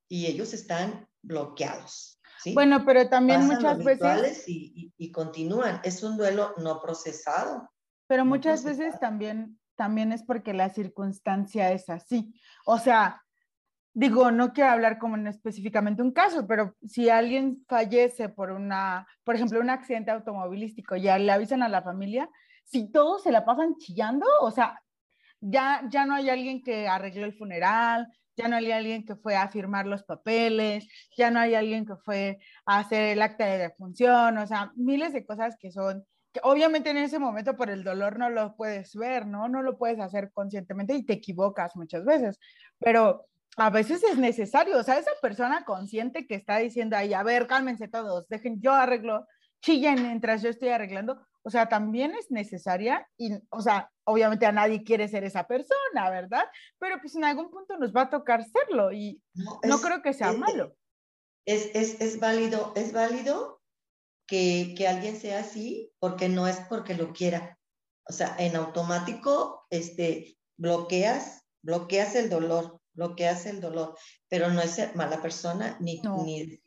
y 0.09 0.27
ellos 0.27 0.53
están 0.53 1.09
bloqueados. 1.23 2.21
Bueno, 2.53 2.85
pero 2.85 3.09
también 3.09 3.47
muchas 3.47 3.83
veces... 3.83 4.47
Y, 4.47 4.93
y, 4.99 5.13
continúan. 5.13 5.81
Es 5.83 6.03
un 6.03 6.19
duelo 6.19 6.55
no 6.59 6.83
procesado. 6.83 7.71
Pero 8.07 8.27
muchas 8.27 8.65
veces 8.65 8.99
también, 9.01 9.59
también 9.77 10.13
es 10.13 10.23
porque 10.23 10.53
la 10.53 10.69
circunstancia 10.69 11.73
es 11.73 11.89
así. 11.89 12.35
O 12.67 12.79
sea, 12.79 13.24
digo, 13.95 14.33
no 14.33 14.53
quiero 14.53 14.71
hablar 14.71 14.99
como 14.99 15.17
en 15.17 15.29
específicamente 15.29 16.03
un 16.03 16.13
caso, 16.13 16.47
pero 16.47 16.77
si 16.87 17.09
alguien 17.09 17.65
fallece 17.69 18.29
por 18.29 18.51
una, 18.51 19.07
por 19.23 19.37
ejemplo, 19.37 19.61
un 19.61 19.71
accidente 19.71 20.11
automovilístico, 20.11 20.97
ya 20.97 21.17
le 21.19 21.31
avisan 21.31 21.63
a 21.63 21.69
la 21.69 21.83
familia, 21.83 22.29
si 22.65 22.91
todos 22.91 23.23
se 23.23 23.33
la 23.33 23.45
pasan 23.45 23.77
chillando, 23.77 24.27
o 24.41 24.51
sea, 24.51 24.81
ya, 25.41 25.83
ya 25.91 26.07
no 26.07 26.15
hay 26.15 26.29
alguien 26.29 26.63
que 26.63 26.89
arregló 26.89 27.25
el 27.25 27.35
funeral, 27.35 28.09
ya 28.37 28.49
no 28.49 28.57
hay 28.57 28.73
alguien 28.73 29.05
que 29.05 29.15
fue 29.15 29.37
a 29.37 29.49
firmar 29.49 29.87
los 29.87 30.03
papeles, 30.03 30.89
ya 31.17 31.31
no 31.31 31.39
hay 31.39 31.55
alguien 31.55 31.87
que 31.87 31.97
fue 31.97 32.39
a 32.67 32.81
hacer 32.81 33.13
el 33.13 33.23
acta 33.23 33.47
de 33.47 33.59
defunción, 33.59 34.39
o 34.39 34.47
sea, 34.47 34.73
miles 34.75 35.13
de 35.13 35.25
cosas 35.25 35.57
que 35.57 35.71
son, 35.71 36.05
que 36.33 36.41
obviamente 36.43 36.91
en 36.91 36.97
ese 36.97 37.21
momento 37.21 37.57
por 37.57 37.71
el 37.71 37.85
dolor 37.85 38.19
no 38.19 38.29
lo 38.29 38.57
puedes 38.57 38.97
ver, 38.97 39.27
¿no? 39.27 39.49
No 39.49 39.63
lo 39.63 39.79
puedes 39.79 40.01
hacer 40.01 40.33
conscientemente 40.33 40.95
y 40.95 41.05
te 41.05 41.13
equivocas 41.13 41.77
muchas 41.77 42.05
veces, 42.05 42.41
pero 42.81 43.29
a 43.57 43.71
veces 43.71 44.03
es 44.03 44.19
necesario, 44.19 44.79
o 44.79 44.83
sea, 44.83 44.99
esa 44.99 45.13
persona 45.23 45.65
consciente 45.65 46.27
que 46.27 46.35
está 46.35 46.59
diciendo 46.59 46.97
ahí, 46.97 47.15
a 47.15 47.23
ver, 47.23 47.47
cálmense 47.47 47.89
todos, 47.89 48.29
dejen, 48.29 48.61
yo 48.61 48.73
arreglo, 48.73 49.27
chillen 49.63 50.03
mientras 50.03 50.43
yo 50.43 50.51
estoy 50.51 50.69
arreglando, 50.69 51.25
o 51.43 51.51
sea, 51.51 51.69
también 51.69 52.15
es 52.15 52.31
necesaria 52.31 53.07
y, 53.17 53.33
o 53.51 53.61
sea, 53.61 53.91
obviamente 54.05 54.47
a 54.47 54.53
nadie 54.53 54.83
quiere 54.83 55.09
ser 55.09 55.25
esa 55.25 55.47
persona, 55.47 56.11
¿verdad? 56.11 56.45
Pero 56.79 56.99
pues 57.01 57.15
en 57.17 57.25
algún 57.25 57.51
punto 57.51 57.77
nos 57.77 57.95
va 57.95 58.03
a 58.03 58.11
tocar 58.11 58.45
serlo 58.45 58.93
y 58.93 59.23
no, 59.35 59.79
creo 59.81 60.03
que 60.03 60.15
sea 60.15 60.33
malo. 60.33 60.75
Es, 61.47 61.71
es, 61.75 62.01
es, 62.01 62.19
válido, 62.19 62.73
es 62.77 62.93
válido 62.93 63.61
que, 64.27 64.75
que 64.77 64.89
alguien 64.89 65.17
sea 65.17 65.41
así 65.41 65.93
porque 65.99 66.31
no 66.31 66.49
es 66.49 66.61
porque 66.69 66.95
lo 66.95 67.13
quiera. 67.13 67.59
O 68.09 68.13
sea, 68.13 68.35
en 68.39 68.57
automático, 68.57 69.67
este, 69.69 70.39
bloqueas, 70.57 71.45
bloqueas 71.63 72.15
el 72.15 72.31
dolor 72.31 72.81
lo 72.95 73.15
que 73.15 73.29
hace 73.29 73.51
el 73.51 73.61
dolor, 73.61 73.97
pero 74.29 74.51
no 74.51 74.61
es 74.61 74.95
mala 74.95 75.21
persona 75.21 75.77
ni, 75.81 76.01
ni 76.25 76.61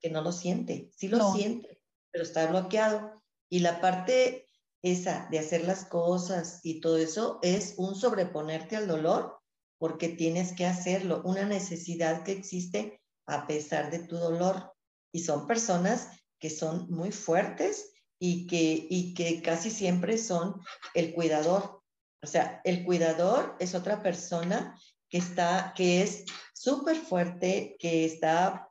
que 0.00 0.10
no 0.10 0.22
lo 0.22 0.32
siente, 0.32 0.90
sí 0.96 1.08
lo 1.08 1.32
siente, 1.32 1.80
pero 2.10 2.24
está 2.24 2.46
bloqueado. 2.46 3.22
Y 3.48 3.60
la 3.60 3.80
parte 3.80 4.46
esa 4.82 5.28
de 5.30 5.38
hacer 5.38 5.64
las 5.64 5.84
cosas 5.84 6.60
y 6.64 6.80
todo 6.80 6.96
eso 6.98 7.38
es 7.42 7.74
un 7.76 7.94
sobreponerte 7.94 8.76
al 8.76 8.88
dolor 8.88 9.38
porque 9.78 10.08
tienes 10.08 10.52
que 10.52 10.66
hacerlo, 10.66 11.22
una 11.24 11.44
necesidad 11.44 12.22
que 12.24 12.32
existe 12.32 13.00
a 13.26 13.46
pesar 13.46 13.90
de 13.90 14.00
tu 14.00 14.16
dolor. 14.16 14.72
Y 15.12 15.20
son 15.20 15.46
personas 15.46 16.08
que 16.38 16.50
son 16.50 16.90
muy 16.90 17.10
fuertes 17.12 17.92
y 18.18 18.46
que, 18.46 18.86
y 18.88 19.14
que 19.14 19.42
casi 19.42 19.70
siempre 19.70 20.18
son 20.18 20.60
el 20.94 21.12
cuidador. 21.12 21.82
O 22.22 22.26
sea, 22.26 22.60
el 22.64 22.84
cuidador 22.84 23.56
es 23.58 23.74
otra 23.74 24.02
persona 24.02 24.78
que, 25.12 25.18
está, 25.18 25.74
que 25.76 26.02
es 26.02 26.24
súper 26.54 26.96
fuerte, 26.96 27.76
que 27.78 28.06
está 28.06 28.70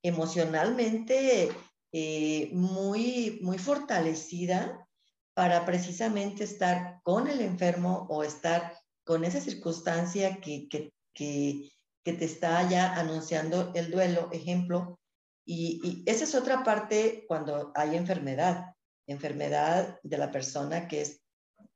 emocionalmente 0.00 1.50
eh, 1.90 2.50
muy, 2.52 3.40
muy 3.42 3.58
fortalecida 3.58 4.88
para 5.34 5.66
precisamente 5.66 6.44
estar 6.44 7.00
con 7.02 7.26
el 7.26 7.40
enfermo 7.40 8.06
o 8.08 8.22
estar 8.22 8.78
con 9.04 9.24
esa 9.24 9.40
circunstancia 9.40 10.40
que, 10.40 10.68
que, 10.68 10.92
que, 11.12 11.68
te 12.04 12.24
está 12.24 12.68
ya 12.68 12.94
anunciando 12.94 13.72
el 13.74 13.90
duelo, 13.90 14.28
ejemplo. 14.30 15.00
Y, 15.44 15.80
y, 15.82 16.04
esa 16.08 16.22
es 16.24 16.34
otra 16.36 16.62
parte 16.62 17.24
cuando 17.26 17.72
hay 17.74 17.96
enfermedad, 17.96 18.72
enfermedad 19.08 19.98
de 20.04 20.18
la 20.18 20.30
persona 20.30 20.86
que 20.86 21.00
es 21.00 21.20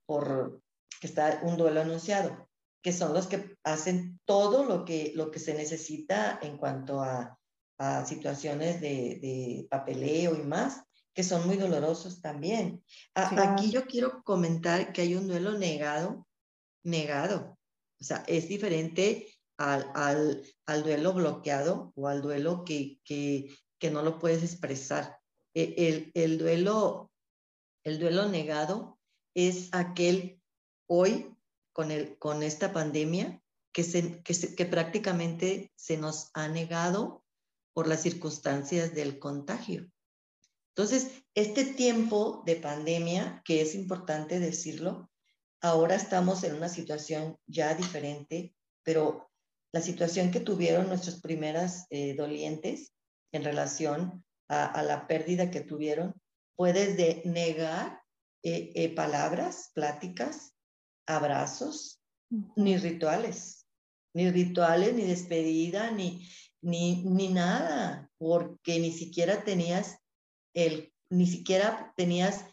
por 0.07 0.63
que 1.01 1.09
está 1.09 1.41
un 1.43 1.57
duelo 1.57 1.81
anunciado. 1.81 2.49
Que 2.83 2.93
son 2.93 3.13
los 3.13 3.27
que 3.27 3.57
hacen 3.65 4.21
todo 4.25 4.65
lo 4.65 4.85
que, 4.85 5.13
lo 5.15 5.31
que 5.31 5.39
se 5.39 5.55
necesita 5.55 6.39
en 6.43 6.57
cuanto 6.57 7.01
a, 7.01 7.39
a 7.79 8.05
situaciones 8.07 8.81
de, 8.81 9.19
de, 9.21 9.67
papeleo 9.71 10.35
y 10.37 10.43
más, 10.43 10.83
que 11.15 11.23
son 11.23 11.47
muy 11.47 11.57
dolorosos 11.57 12.21
también. 12.21 12.85
Aquí 13.15 13.71
yo 13.71 13.87
quiero 13.87 14.23
comentar 14.23 14.93
que 14.93 15.03
hay 15.03 15.15
un 15.15 15.27
duelo 15.27 15.59
negado, 15.59 16.27
negado. 16.85 17.59
O 18.01 18.05
sea, 18.05 18.23
es 18.27 18.49
diferente 18.49 19.27
al, 19.57 19.91
al, 19.95 20.43
al 20.67 20.83
duelo 20.83 21.15
bloqueado 21.15 21.93
o 21.97 22.09
al 22.09 22.21
duelo 22.21 22.65
que, 22.65 23.01
que, 23.05 23.57
que 23.79 23.91
no 23.91 24.03
lo 24.03 24.19
puedes 24.19 24.43
expresar. 24.43 25.19
E, 25.55 25.75
el, 25.89 26.11
el, 26.15 26.39
duelo, 26.39 27.11
el 27.85 27.99
duelo 27.99 28.29
negado 28.29 28.99
es 29.35 29.71
aquel 29.73 30.41
hoy 30.87 31.36
con, 31.77 31.91
el, 31.91 32.17
con 32.17 32.43
esta 32.43 32.73
pandemia 32.73 33.43
que, 33.71 33.85
se, 33.85 34.23
que, 34.23 34.65
prácticamente 34.65 35.75
se 35.77 35.99
nos 35.99 36.31
ha 36.33 36.49
negado 36.49 37.23
por 37.75 37.87
las 37.87 38.01
circunstancias 38.01 38.95
del 38.95 39.19
contagio. 39.19 39.87
Entonces, 40.75 41.11
este 41.35 41.67
tiempo 41.67 42.43
de 42.47 42.57
pandemia, 42.57 43.43
que 43.45 43.61
es 43.61 43.75
importante 43.75 44.41
decirlo, 44.41 45.11
ahora 45.61 45.97
estamos 45.97 46.45
en 46.45 46.55
una 46.55 46.71
situación 46.71 47.37
ya 47.47 47.75
diferente, 47.75 48.57
pero 48.83 49.31
la 49.71 49.83
situación 49.83 50.31
que 50.31 50.41
tuvieron 50.41 50.89
nuestros 50.89 51.21
primeras 51.21 51.85
eh, 51.91 52.15
dolientes 52.15 52.95
en 53.33 53.45
relación 53.45 54.25
a, 54.49 54.65
a, 54.65 54.83
la 54.83 55.07
pérdida 55.07 55.51
que 55.51 55.61
tuvieron, 55.61 56.15
puedes 56.57 56.97
de 56.97 57.21
negar 57.27 58.01
eh, 58.43 58.73
eh, 58.75 58.95
palabras, 58.95 59.73
pláticas, 59.75 60.56
abrazos, 61.07 62.01
ni 62.57 62.77
rituales, 62.77 63.67
ni 64.15 64.31
rituales, 64.31 64.95
ni 64.95 65.05
despedida, 65.05 65.91
ni, 65.91 66.29
ni, 66.61 67.05
ni 67.05 67.29
nada, 67.29 68.11
porque 68.19 68.79
ni 68.81 68.93
siquiera 68.93 69.45
tenías 69.45 69.99
el, 70.55 70.93
ni 71.11 71.27
siquiera 71.27 71.93
tenías 71.97 72.45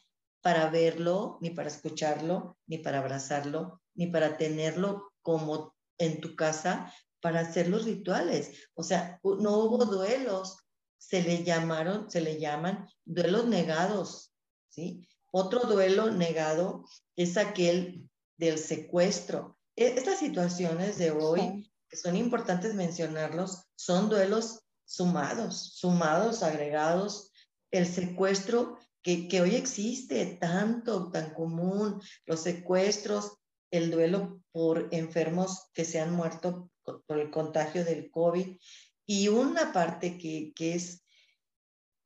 para 0.42 0.70
verlo, 0.70 1.40
ni 1.42 1.52
para 1.52 1.70
escucharlo, 1.70 2.58
ni 2.68 2.78
para 2.78 3.00
abrazarlo, 3.00 3.82
ni 3.96 4.08
para 4.08 4.38
tenerlo 4.38 5.12
como 5.22 5.74
en 5.98 6.20
tu 6.20 6.36
casa 6.36 6.94
para 7.22 7.40
hacer 7.40 7.70
los 7.70 7.86
rituales. 7.86 8.68
O 8.74 8.84
sea, 8.84 9.20
no 9.24 9.58
hubo 9.60 9.86
duelos, 9.86 10.58
se 10.98 11.24
le 11.24 11.44
llamaron, 11.44 12.12
se 12.12 12.20
le 12.20 12.40
llaman 12.40 12.90
duelos 13.06 13.48
negados, 13.48 14.34
¿sí? 14.70 15.08
Otro 15.32 15.62
duelo 15.62 16.12
negado 16.12 16.86
es 17.16 17.38
aquel 17.38 18.10
del 18.38 18.58
secuestro. 18.58 19.58
E, 19.76 19.88
estas 19.98 20.20
situaciones 20.20 20.98
de 20.98 21.12
hoy, 21.12 21.70
que 21.88 21.98
son 21.98 22.16
importantes 22.16 22.74
mencionarlos, 22.74 23.64
son 23.76 24.10
duelos 24.10 24.62
sumados, 24.86 25.74
sumados, 25.76 26.44
agregados. 26.44 27.32
El 27.72 27.88
secuestro 27.88 28.78
que, 29.02 29.28
que 29.28 29.42
hoy 29.42 29.56
existe 29.56 30.26
tanto, 30.40 31.12
tan 31.12 31.34
común, 31.34 32.02
los 32.26 32.42
secuestros, 32.42 33.38
el 33.72 33.90
duelo 33.90 34.40
por 34.52 34.88
enfermos 34.92 35.70
que 35.74 35.84
se 35.84 36.00
han 36.00 36.14
muerto 36.14 36.70
por 36.84 37.20
el 37.20 37.32
contagio 37.32 37.84
del 37.84 38.12
COVID 38.12 38.58
y 39.06 39.28
una 39.28 39.74
parte 39.74 40.18
que, 40.18 40.54
que 40.56 40.76
es 40.76 41.03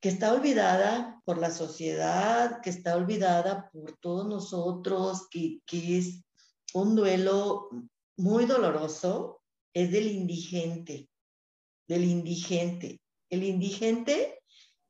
que 0.00 0.08
está 0.08 0.32
olvidada 0.32 1.20
por 1.24 1.38
la 1.38 1.50
sociedad, 1.50 2.60
que 2.60 2.70
está 2.70 2.96
olvidada 2.96 3.68
por 3.70 3.96
todos 3.98 4.26
nosotros, 4.26 5.28
que, 5.30 5.60
que 5.66 5.98
es 5.98 6.22
un 6.74 6.94
duelo 6.94 7.68
muy 8.16 8.46
doloroso, 8.46 9.42
es 9.74 9.90
del 9.90 10.06
indigente, 10.06 11.08
del 11.88 12.04
indigente. 12.04 13.00
El 13.30 13.42
indigente 13.42 14.40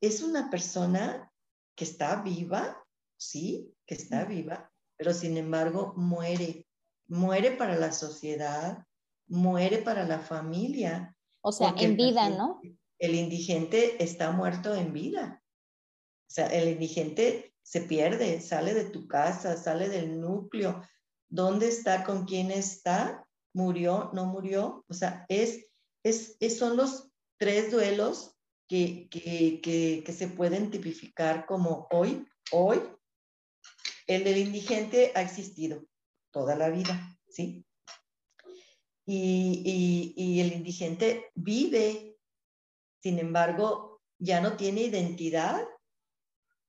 es 0.00 0.22
una 0.22 0.50
persona 0.50 1.30
que 1.74 1.84
está 1.84 2.22
viva, 2.22 2.84
sí, 3.16 3.72
que 3.86 3.94
está 3.94 4.24
viva, 4.24 4.70
pero 4.96 5.14
sin 5.14 5.36
embargo 5.36 5.94
muere, 5.96 6.66
muere 7.08 7.52
para 7.52 7.76
la 7.76 7.92
sociedad, 7.92 8.84
muere 9.26 9.78
para 9.78 10.04
la 10.04 10.18
familia. 10.18 11.16
O 11.40 11.52
sea, 11.52 11.74
en 11.78 11.96
vida, 11.96 12.28
¿no? 12.30 12.60
El 12.98 13.14
indigente 13.14 14.02
está 14.02 14.32
muerto 14.32 14.74
en 14.74 14.92
vida. 14.92 15.42
O 16.28 16.30
sea, 16.30 16.46
el 16.46 16.68
indigente 16.68 17.54
se 17.62 17.82
pierde, 17.82 18.40
sale 18.40 18.74
de 18.74 18.84
tu 18.84 19.06
casa, 19.06 19.56
sale 19.56 19.88
del 19.88 20.20
núcleo, 20.20 20.82
dónde 21.28 21.68
está, 21.68 22.04
con 22.04 22.24
quién 22.24 22.50
está, 22.50 23.26
murió, 23.52 24.10
no 24.12 24.26
murió. 24.26 24.84
O 24.88 24.94
sea, 24.94 25.26
es, 25.28 25.66
es, 26.02 26.36
son 26.58 26.76
los 26.76 27.10
tres 27.38 27.70
duelos 27.70 28.36
que, 28.68 29.08
que, 29.10 29.60
que, 29.62 30.02
que, 30.04 30.12
se 30.12 30.28
pueden 30.28 30.70
tipificar 30.70 31.46
como 31.46 31.86
hoy, 31.90 32.26
hoy. 32.52 32.80
El 34.06 34.24
del 34.24 34.38
indigente 34.38 35.12
ha 35.14 35.22
existido 35.22 35.84
toda 36.30 36.56
la 36.56 36.70
vida, 36.70 37.18
¿sí? 37.28 37.64
Y, 39.06 39.62
y, 39.64 40.14
y 40.16 40.40
el 40.40 40.52
indigente 40.52 41.30
vive, 41.34 42.07
sin 43.00 43.18
embargo, 43.18 44.00
ya 44.18 44.40
no 44.40 44.56
tiene 44.56 44.82
identidad, 44.82 45.66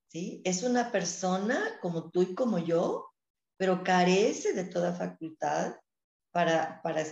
¿sí? 0.07 0.41
Es 0.45 0.63
una 0.63 0.91
persona 0.91 1.79
como 1.81 2.09
tú 2.11 2.21
y 2.21 2.35
como 2.35 2.59
yo, 2.59 3.11
pero 3.57 3.83
carece 3.83 4.53
de 4.53 4.65
toda 4.65 4.93
facultad 4.93 5.75
para, 6.31 6.81
para, 6.81 7.03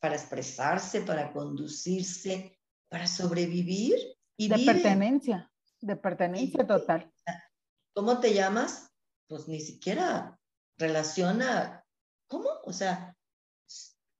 para 0.00 0.14
expresarse, 0.14 1.02
para 1.02 1.32
conducirse, 1.32 2.58
para 2.88 3.06
sobrevivir. 3.06 3.96
Y 4.36 4.48
de 4.48 4.64
pertenencia, 4.64 5.50
de 5.80 5.96
pertenencia 5.96 6.66
total. 6.66 7.12
¿Cómo 7.94 8.20
te 8.20 8.32
llamas? 8.32 8.90
Pues 9.28 9.48
ni 9.48 9.60
siquiera 9.60 10.38
relaciona, 10.78 11.84
¿cómo? 12.28 12.48
O 12.64 12.72
sea... 12.72 13.16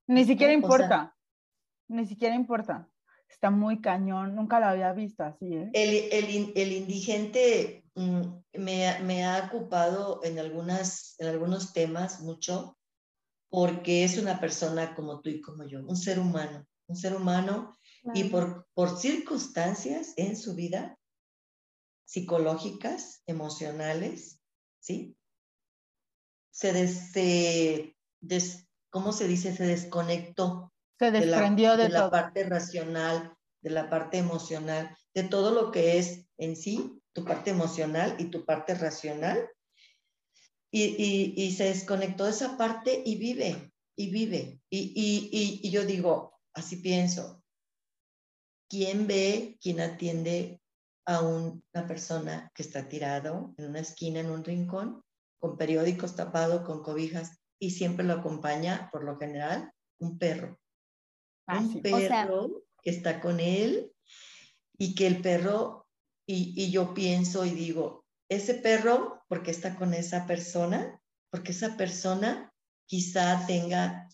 Ni 0.09 0.25
siquiera 0.25 0.53
importa, 0.53 1.17
ni 1.89 2.05
siquiera 2.07 2.35
importa. 2.35 2.92
Está 3.33 3.51
muy 3.51 3.81
cañón, 3.81 4.37
nunca 4.37 4.61
lo 4.61 4.67
había 4.67 4.93
visto 4.93 5.25
así. 5.25 5.55
¿eh? 5.55 5.71
El, 5.73 6.13
el, 6.13 6.53
el 6.55 6.73
indigente 6.73 7.83
Mm, 7.95 8.23
me, 8.55 8.99
me, 9.01 9.25
ha 9.25 9.47
ocupado 9.47 10.21
en, 10.25 10.39
algunas, 10.39 11.15
en 11.19 11.29
algunos 11.29 11.75
temas 11.75 12.21
mucho 12.21 12.79
porque 13.51 14.05
es 14.05 14.17
una 14.17 14.41
persona 14.41 14.95
como 14.95 15.21
tú 15.21 15.29
y 15.29 15.43
como 15.43 15.67
yo, 15.67 15.81
un 15.85 15.97
ser 15.97 16.19
humano, 16.19 16.67
un 16.87 16.97
ser 16.97 17.15
humano 17.15 17.77
y 18.15 18.25
por, 18.25 18.67
por 18.73 18.99
circunstancias 18.99 20.15
en 20.17 20.37
su 20.37 20.55
vida 20.55 20.99
psicológicas, 22.07 23.23
emocionales, 23.27 24.41
¿sí? 24.81 25.17
Se, 26.51 26.73
des, 28.21 28.67
¿cómo 28.91 29.13
se 29.13 29.29
dice? 29.29 29.55
Se 29.55 29.65
desconectó. 29.65 30.72
Se 31.03 31.11
desprendió 31.11 31.77
de, 31.77 31.85
de, 31.85 31.89
la, 31.89 32.11
parte 32.11 32.45
racional, 32.45 33.35
de 33.61 33.71
la 33.71 33.91
parte 33.91 34.19
emocional, 34.19 34.97
de 35.15 35.25
todo 35.25 35.51
lo 35.51 35.73
que 35.73 35.99
es 35.99 36.27
en 36.39 36.55
sí 36.55 37.03
tu 37.13 37.25
parte 37.25 37.51
emocional 37.51 38.17
y 38.19 38.27
tu 38.27 38.45
parte 38.45 38.75
racional. 38.75 39.49
Y, 40.75 41.35
y, 41.37 41.53
se 41.53 41.65
desconectó 41.65 42.25
de 42.25 42.31
esa 42.31 42.57
parte 42.57 43.03
y 43.05 43.17
vive, 43.17 43.73
y 43.95 44.11
vive. 44.11 44.61
Y, 44.71 45.61
y, 45.63 45.71
yo 45.71 45.85
digo, 45.85 46.41
así 46.55 46.77
pienso, 46.77 47.45
¿quién 48.71 49.07
ve, 49.07 49.59
quién 49.61 49.81
atiende 49.81 50.63
a 51.05 51.21
una 51.21 51.87
persona 51.87 52.51
que 52.55 52.63
está 52.63 52.89
tirado 52.89 53.55
en 53.59 53.67
una 53.67 53.81
esquina, 53.81 54.21
en 54.21 54.31
un 54.31 54.45
rincón, 54.45 55.03
con 55.39 55.59
periódicos 55.59 56.17
tapados, 56.17 56.63
con 56.63 56.83
cobijas, 56.83 57.39
y 57.59 57.73
siempre 57.73 58.07
lo 58.07 58.15
acompaña, 58.15 58.89
por 58.91 59.05
lo 59.05 59.19
general, 59.19 59.71
un 59.99 60.17
perro? 60.17 60.59
Un 61.61 61.83
perro 61.83 62.65
que 62.83 62.91
está 62.91 63.21
con 63.21 63.41
él 63.41 63.93
y 64.79 64.95
que 64.95 65.07
el 65.07 65.21
perro 65.21 65.87
y, 66.27 66.71
yo 66.71 66.95
pienso 66.95 67.45
y 67.45 67.51
digo, 67.51 68.05
ese 68.29 68.55
perro, 68.55 69.23
¿por 69.29 69.43
qué 69.43 69.51
está 69.51 69.77
con 69.77 69.93
esa 69.93 70.27
persona? 70.27 71.01
Porque 71.31 71.53
esa 71.53 71.77
persona 71.77 72.53
quizá 72.87 73.45
tenga 73.47 74.09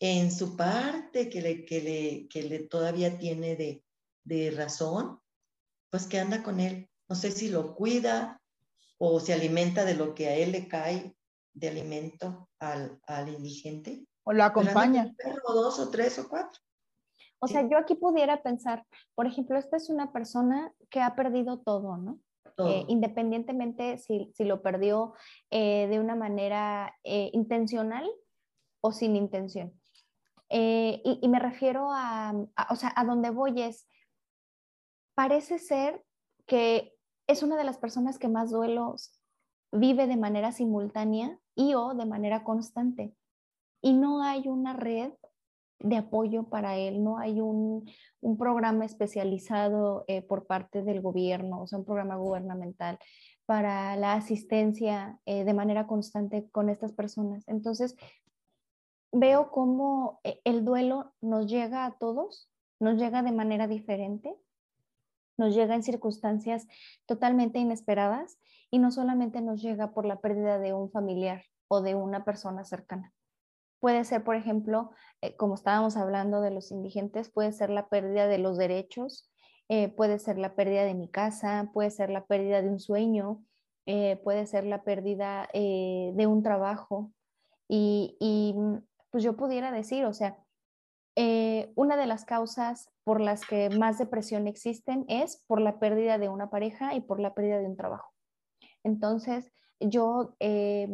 en 0.00 0.30
su 0.30 0.56
parte 0.56 1.28
que 1.28 1.42
le, 1.42 1.64
que 1.64 1.80
le, 1.82 2.28
que 2.28 2.42
le 2.44 2.60
todavía 2.60 3.18
tiene 3.18 3.56
de, 3.56 3.82
de 4.24 4.50
razón, 4.50 5.20
pues 5.90 6.06
que 6.06 6.20
anda 6.20 6.42
con 6.42 6.60
él. 6.60 6.88
No 7.08 7.16
sé 7.16 7.30
si 7.30 7.48
lo 7.48 7.74
cuida 7.74 8.40
o 8.98 9.18
se 9.20 9.32
alimenta 9.32 9.84
de 9.84 9.94
lo 9.94 10.14
que 10.14 10.28
a 10.28 10.34
él 10.34 10.52
le 10.52 10.68
cae 10.68 11.16
de 11.54 11.68
alimento 11.68 12.48
al, 12.58 13.00
al 13.06 13.28
indigente. 13.28 14.06
O 14.24 14.32
lo 14.32 14.44
acompaña. 14.44 15.12
O 15.44 15.52
dos 15.54 15.78
o 15.78 15.90
tres 15.90 16.18
o 16.18 16.28
cuatro. 16.28 16.60
O 17.40 17.46
sea, 17.46 17.68
yo 17.68 17.78
aquí 17.78 17.94
pudiera 17.94 18.42
pensar, 18.42 18.84
por 19.14 19.26
ejemplo, 19.26 19.58
esta 19.58 19.76
es 19.76 19.90
una 19.90 20.12
persona 20.12 20.72
que 20.90 21.00
ha 21.00 21.14
perdido 21.14 21.58
todo, 21.58 21.96
¿no? 21.96 22.18
Eh, 22.66 22.84
independientemente 22.88 23.98
si, 23.98 24.32
si, 24.34 24.42
lo 24.42 24.62
perdió 24.62 25.14
eh, 25.50 25.86
de 25.86 26.00
una 26.00 26.16
manera 26.16 26.92
eh, 27.04 27.30
intencional 27.32 28.10
o 28.80 28.90
sin 28.90 29.14
intención. 29.14 29.72
Eh, 30.50 31.02
y, 31.04 31.28
me 31.28 31.38
refiero 31.38 31.90
a, 31.92 32.32
o 32.70 32.76
sea, 32.76 32.92
a 32.96 33.04
donde 33.04 33.30
voy 33.30 33.60
es, 33.60 33.86
parece 35.14 35.58
ser 35.58 36.04
que 36.46 36.94
es 37.26 37.42
una 37.42 37.56
de 37.56 37.64
las 37.64 37.76
personas 37.76 38.18
que 38.18 38.28
más 38.28 38.50
duelos 38.50 39.12
vive 39.70 40.06
de 40.06 40.16
manera 40.16 40.52
simultánea 40.52 41.38
y 41.54 41.74
o 41.74 41.94
de 41.94 42.06
manera 42.06 42.44
constante. 42.44 43.14
Y 43.82 43.92
no 43.92 44.22
hay 44.22 44.48
una 44.48 44.72
red 44.72 45.12
de 45.80 45.96
apoyo 45.96 46.44
para 46.44 46.76
él, 46.76 47.02
no 47.02 47.18
hay 47.18 47.40
un, 47.40 47.84
programa 48.38 48.84
especializado 48.84 50.04
eh, 50.08 50.22
por 50.22 50.46
parte 50.46 50.82
del 50.82 51.00
gobierno, 51.00 51.62
o 51.62 51.66
sea, 51.66 51.78
un 51.78 51.84
programa 51.84 52.16
gubernamental 52.16 52.98
para 53.46 53.96
la 53.96 54.14
asistencia 54.14 55.18
eh, 55.24 55.44
de 55.44 55.54
manera 55.54 55.86
constante 55.86 56.48
con 56.50 56.68
estas 56.68 56.92
personas. 56.92 57.44
Entonces, 57.46 57.96
veo 59.12 59.50
cómo 59.50 60.20
eh, 60.24 60.40
el 60.44 60.64
duelo 60.64 61.14
nos 61.20 61.46
llega 61.46 61.86
a 61.86 61.96
todos, 61.96 62.50
nos 62.80 62.98
llega 62.98 63.22
de 63.22 63.32
manera 63.32 63.66
diferente, 63.66 64.34
nos 65.38 65.54
llega 65.54 65.74
en 65.74 65.82
circunstancias 65.82 66.66
totalmente 67.06 67.58
inesperadas 67.58 68.38
y 68.70 68.80
no 68.80 68.90
solamente 68.90 69.40
nos 69.40 69.62
llega 69.62 69.92
por 69.92 70.04
la 70.04 70.20
pérdida 70.20 70.58
de 70.58 70.74
un 70.74 70.90
familiar 70.90 71.44
o 71.68 71.80
de 71.80 71.94
una 71.94 72.24
persona 72.24 72.64
cercana. 72.64 73.14
Puede 73.80 74.04
ser, 74.04 74.24
por 74.24 74.36
ejemplo, 74.36 74.90
eh, 75.20 75.36
como 75.36 75.54
estábamos 75.54 75.96
hablando 75.96 76.40
de 76.40 76.50
los 76.50 76.70
indigentes, 76.70 77.30
puede 77.30 77.52
ser 77.52 77.70
la 77.70 77.88
pérdida 77.88 78.26
de 78.26 78.38
los 78.38 78.58
derechos, 78.58 79.30
eh, 79.68 79.88
puede 79.88 80.18
ser 80.18 80.38
la 80.38 80.54
pérdida 80.54 80.84
de 80.84 80.94
mi 80.94 81.08
casa, 81.08 81.70
puede 81.72 81.90
ser 81.90 82.10
la 82.10 82.26
pérdida 82.26 82.62
de 82.62 82.68
un 82.68 82.80
sueño, 82.80 83.44
puede 84.22 84.46
ser 84.46 84.64
la 84.64 84.82
pérdida 84.82 85.48
de 85.54 86.26
un 86.26 86.42
trabajo. 86.42 87.10
Y, 87.68 88.18
y, 88.20 88.54
pues 89.10 89.24
yo 89.24 89.34
pudiera 89.36 89.72
decir, 89.72 90.04
o 90.04 90.12
sea, 90.12 90.36
eh, 91.20 91.72
una 91.74 91.96
de 91.96 92.06
las 92.06 92.24
causas 92.24 92.92
por 93.02 93.20
las 93.20 93.44
que 93.44 93.70
más 93.70 93.98
depresión 93.98 94.46
existen 94.46 95.04
es 95.08 95.42
por 95.48 95.60
la 95.60 95.80
pérdida 95.80 96.16
de 96.16 96.28
una 96.28 96.48
pareja 96.48 96.94
y 96.94 97.00
por 97.00 97.18
la 97.18 97.34
pérdida 97.34 97.58
de 97.58 97.66
un 97.66 97.76
trabajo. 97.76 98.12
Entonces, 98.84 99.50
yo 99.80 100.36
eh, 100.38 100.88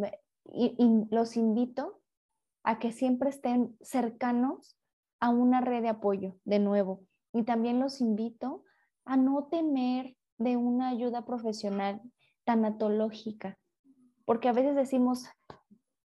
los 1.11 1.37
invito 1.37 2.01
a 2.65 2.79
que 2.79 2.93
siempre 2.93 3.31
estén 3.31 3.77
cercanos 3.81 4.77
a 5.21 5.31
una 5.31 5.61
red 5.61 5.83
de 5.83 5.89
apoyo, 5.89 6.37
de 6.45 6.59
nuevo. 6.59 7.03
Y 7.33 7.45
también 7.45 7.79
los 7.79 8.01
invito 8.01 8.65
a 9.05 9.17
no 9.17 9.45
temer 9.45 10.17
de 10.39 10.57
una 10.57 10.89
ayuda 10.89 11.25
profesional 11.25 12.01
tanatológica, 12.45 13.59
porque 14.25 14.49
a 14.49 14.53
veces 14.53 14.75
decimos, 14.75 15.29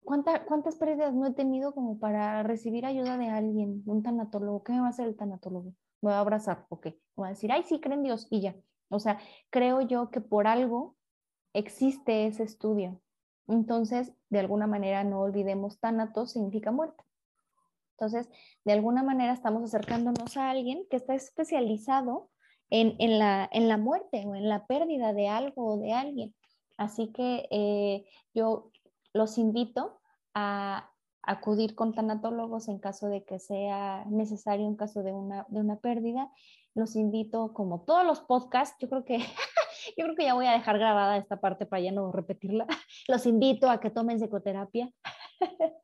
¿Cuántas 0.06 0.76
pérdidas 0.76 1.12
no 1.14 1.26
he 1.26 1.32
tenido 1.32 1.74
como 1.74 1.98
para 1.98 2.44
recibir 2.44 2.86
ayuda 2.86 3.18
de 3.18 3.28
alguien, 3.28 3.82
un 3.86 4.04
tanatólogo? 4.04 4.62
¿Qué 4.62 4.72
me 4.72 4.78
va 4.78 4.86
a 4.86 4.90
hacer 4.90 5.08
el 5.08 5.16
tanatólogo? 5.16 5.74
¿Me 6.00 6.10
va 6.10 6.18
a 6.18 6.20
abrazar? 6.20 6.64
Ok. 6.68 6.86
Me 7.16 7.22
va 7.22 7.26
a 7.26 7.30
decir, 7.30 7.50
ay, 7.50 7.64
sí, 7.64 7.80
creen 7.80 8.04
Dios 8.04 8.28
y 8.30 8.40
ya. 8.40 8.54
O 8.88 9.00
sea, 9.00 9.18
creo 9.50 9.80
yo 9.80 10.10
que 10.10 10.20
por 10.20 10.46
algo 10.46 10.94
existe 11.54 12.28
ese 12.28 12.44
estudio. 12.44 13.00
Entonces, 13.48 14.12
de 14.30 14.40
alguna 14.40 14.66
manera, 14.66 15.04
no 15.04 15.20
olvidemos, 15.20 15.78
tanatos 15.78 16.32
significa 16.32 16.72
muerte. 16.72 17.04
Entonces, 17.92 18.28
de 18.64 18.72
alguna 18.72 19.02
manera 19.02 19.32
estamos 19.32 19.62
acercándonos 19.62 20.36
a 20.36 20.50
alguien 20.50 20.86
que 20.90 20.96
está 20.96 21.14
especializado 21.14 22.28
en, 22.68 22.96
en, 22.98 23.18
la, 23.18 23.48
en 23.52 23.68
la 23.68 23.78
muerte 23.78 24.24
o 24.26 24.34
en 24.34 24.48
la 24.48 24.66
pérdida 24.66 25.12
de 25.12 25.28
algo 25.28 25.74
o 25.74 25.78
de 25.78 25.92
alguien. 25.92 26.34
Así 26.76 27.10
que 27.12 27.48
eh, 27.50 28.04
yo 28.34 28.70
los 29.14 29.38
invito 29.38 29.98
a 30.34 30.90
acudir 31.22 31.74
con 31.74 31.94
tanatólogos 31.94 32.68
en 32.68 32.78
caso 32.78 33.08
de 33.08 33.24
que 33.24 33.38
sea 33.38 34.04
necesario, 34.06 34.66
en 34.66 34.76
caso 34.76 35.02
de 35.02 35.12
una, 35.12 35.46
de 35.48 35.60
una 35.60 35.76
pérdida. 35.76 36.30
Los 36.74 36.96
invito, 36.96 37.54
como 37.54 37.80
todos 37.80 38.04
los 38.04 38.20
podcasts, 38.20 38.76
yo 38.78 38.88
creo 38.88 39.04
que 39.04 39.18
yo 39.96 40.04
creo 40.04 40.16
que 40.16 40.24
ya 40.24 40.34
voy 40.34 40.46
a 40.46 40.52
dejar 40.52 40.78
grabada 40.78 41.16
esta 41.16 41.40
parte 41.40 41.66
para 41.66 41.80
ya 41.80 41.92
no 41.92 42.12
repetirla. 42.12 42.66
Los 43.08 43.26
invito 43.26 43.70
a 43.70 43.80
que 43.80 43.90
tomen 43.90 44.18
psicoterapia. 44.18 44.90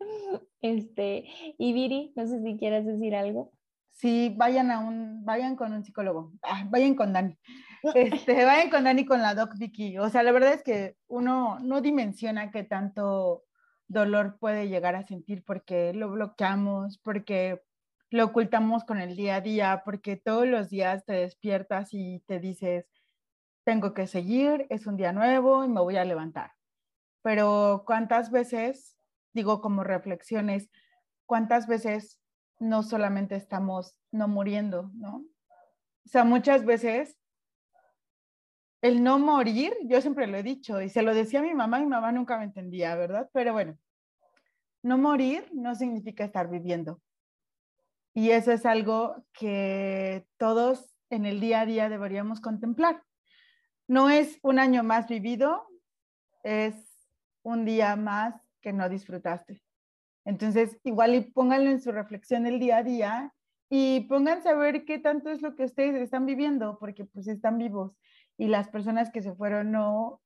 Este, 0.63 1.25
y 1.59 1.73
Viri, 1.73 2.13
no 2.15 2.27
sé 2.27 2.41
si 2.41 2.57
quieres 2.57 2.87
decir 2.87 3.17
algo. 3.17 3.53
Sí, 3.91 4.35
vayan 4.37 4.71
a 4.71 4.79
un, 4.79 5.25
vayan 5.25 5.57
con 5.57 5.73
un 5.73 5.85
psicólogo, 5.85 6.33
ah, 6.43 6.65
vayan 6.71 6.95
con 6.95 7.13
Dani. 7.13 7.37
Este, 7.95 8.45
vayan 8.45 8.71
con 8.71 8.85
Dani 8.85 9.05
con 9.05 9.21
la 9.21 9.35
Doc 9.35 9.57
Vicky. 9.59 9.99
O 9.99 10.09
sea, 10.09 10.23
la 10.23 10.31
verdad 10.31 10.53
es 10.53 10.63
que 10.63 10.97
uno 11.09 11.59
no 11.59 11.81
dimensiona 11.81 12.53
qué 12.53 12.63
tanto 12.63 13.43
dolor 13.89 14.39
puede 14.39 14.69
llegar 14.69 14.95
a 14.95 15.03
sentir 15.03 15.45
porque 15.45 15.93
lo 15.93 16.11
bloqueamos, 16.11 16.99
porque 16.99 17.61
lo 18.11 18.27
ocultamos 18.27 18.85
con 18.85 19.01
el 19.01 19.17
día 19.17 19.37
a 19.37 19.41
día, 19.41 19.83
porque 19.85 20.17
todos 20.17 20.47
los 20.47 20.71
días 20.71 21.05
te 21.05 21.15
despiertas 21.15 21.91
y 21.93 22.21
te 22.27 22.39
dices, 22.39 22.87
tengo 23.65 23.95
que 23.95 24.07
seguir, 24.07 24.67
es 24.71 24.87
un 24.87 24.97
día 24.97 25.13
nuevo 25.13 25.65
y 25.65 25.69
me 25.69 25.81
voy 25.81 25.97
a 25.97 26.05
levantar. 26.05 26.53
Pero 27.23 27.85
cuántas 27.87 28.31
veces, 28.31 28.99
digo 29.33 29.61
como 29.61 29.85
reflexiones, 29.85 30.71
cuántas 31.27 31.67
veces 31.67 32.21
no 32.59 32.83
solamente 32.83 33.37
estamos 33.37 33.97
no 34.11 34.29
muriendo, 34.29 34.91
¿no? 34.95 35.25
O 36.05 36.09
sea, 36.09 36.25
muchas 36.25 36.65
veces 36.65 37.19
el 38.83 39.05
no 39.05 39.19
morir, 39.21 39.73
yo 39.85 40.01
siempre 40.01 40.27
lo 40.27 40.37
he 40.37 40.43
dicho 40.43 40.83
y 40.83 40.89
se 40.89 41.03
lo 41.03 41.15
decía 41.15 41.39
a 41.39 41.45
mi 41.45 41.55
mamá, 41.55 41.79
mi 41.79 41.87
mamá 41.87 42.11
nunca 42.11 42.37
me 42.37 42.45
entendía, 42.45 42.97
¿verdad? 42.97 43.31
Pero 43.33 43.53
bueno, 43.53 43.79
no 44.83 44.99
morir 44.99 45.49
no 45.53 45.77
significa 45.77 46.25
estar 46.25 46.51
viviendo. 46.51 47.01
Y 48.15 48.31
eso 48.31 48.51
es 48.53 48.67
algo 48.67 49.25
que 49.33 50.27
todos 50.37 50.97
en 51.09 51.25
el 51.25 51.41
día 51.41 51.61
a 51.61 51.67
día 51.67 51.89
deberíamos 51.89 52.41
contemplar. 52.41 53.03
No 53.93 54.09
es 54.09 54.39
un 54.43 54.59
año 54.59 54.83
más 54.83 55.07
vivido, 55.07 55.69
es 56.45 56.75
un 57.43 57.67
día 57.67 57.95
más 57.95 58.35
que 58.63 58.73
no 58.73 58.89
disfrutaste. 58.89 59.63
Entonces, 60.25 60.81
igual 60.83 61.15
y 61.15 61.21
pónganlo 61.21 61.69
en 61.69 61.79
su 61.79 61.93
reflexión 61.93 62.47
el 62.47 62.59
día 62.59 62.79
a 62.79 62.83
día 62.83 63.35
y 63.69 64.07
pónganse 64.09 64.49
a 64.49 64.55
ver 64.55 64.87
qué 64.87 64.99
tanto 64.99 65.29
es 65.29 65.43
lo 65.43 65.55
que 65.57 65.65
ustedes 65.65 66.01
están 66.01 66.25
viviendo, 66.25 66.79
porque 66.79 67.05
pues 67.05 67.29
están 67.29 67.59
vivos 67.59 67.95
y 68.39 68.47
las 68.47 68.71
personas 68.71 69.11
que 69.11 69.21
se 69.21 69.35
fueron 69.35 69.73
no, 69.73 70.23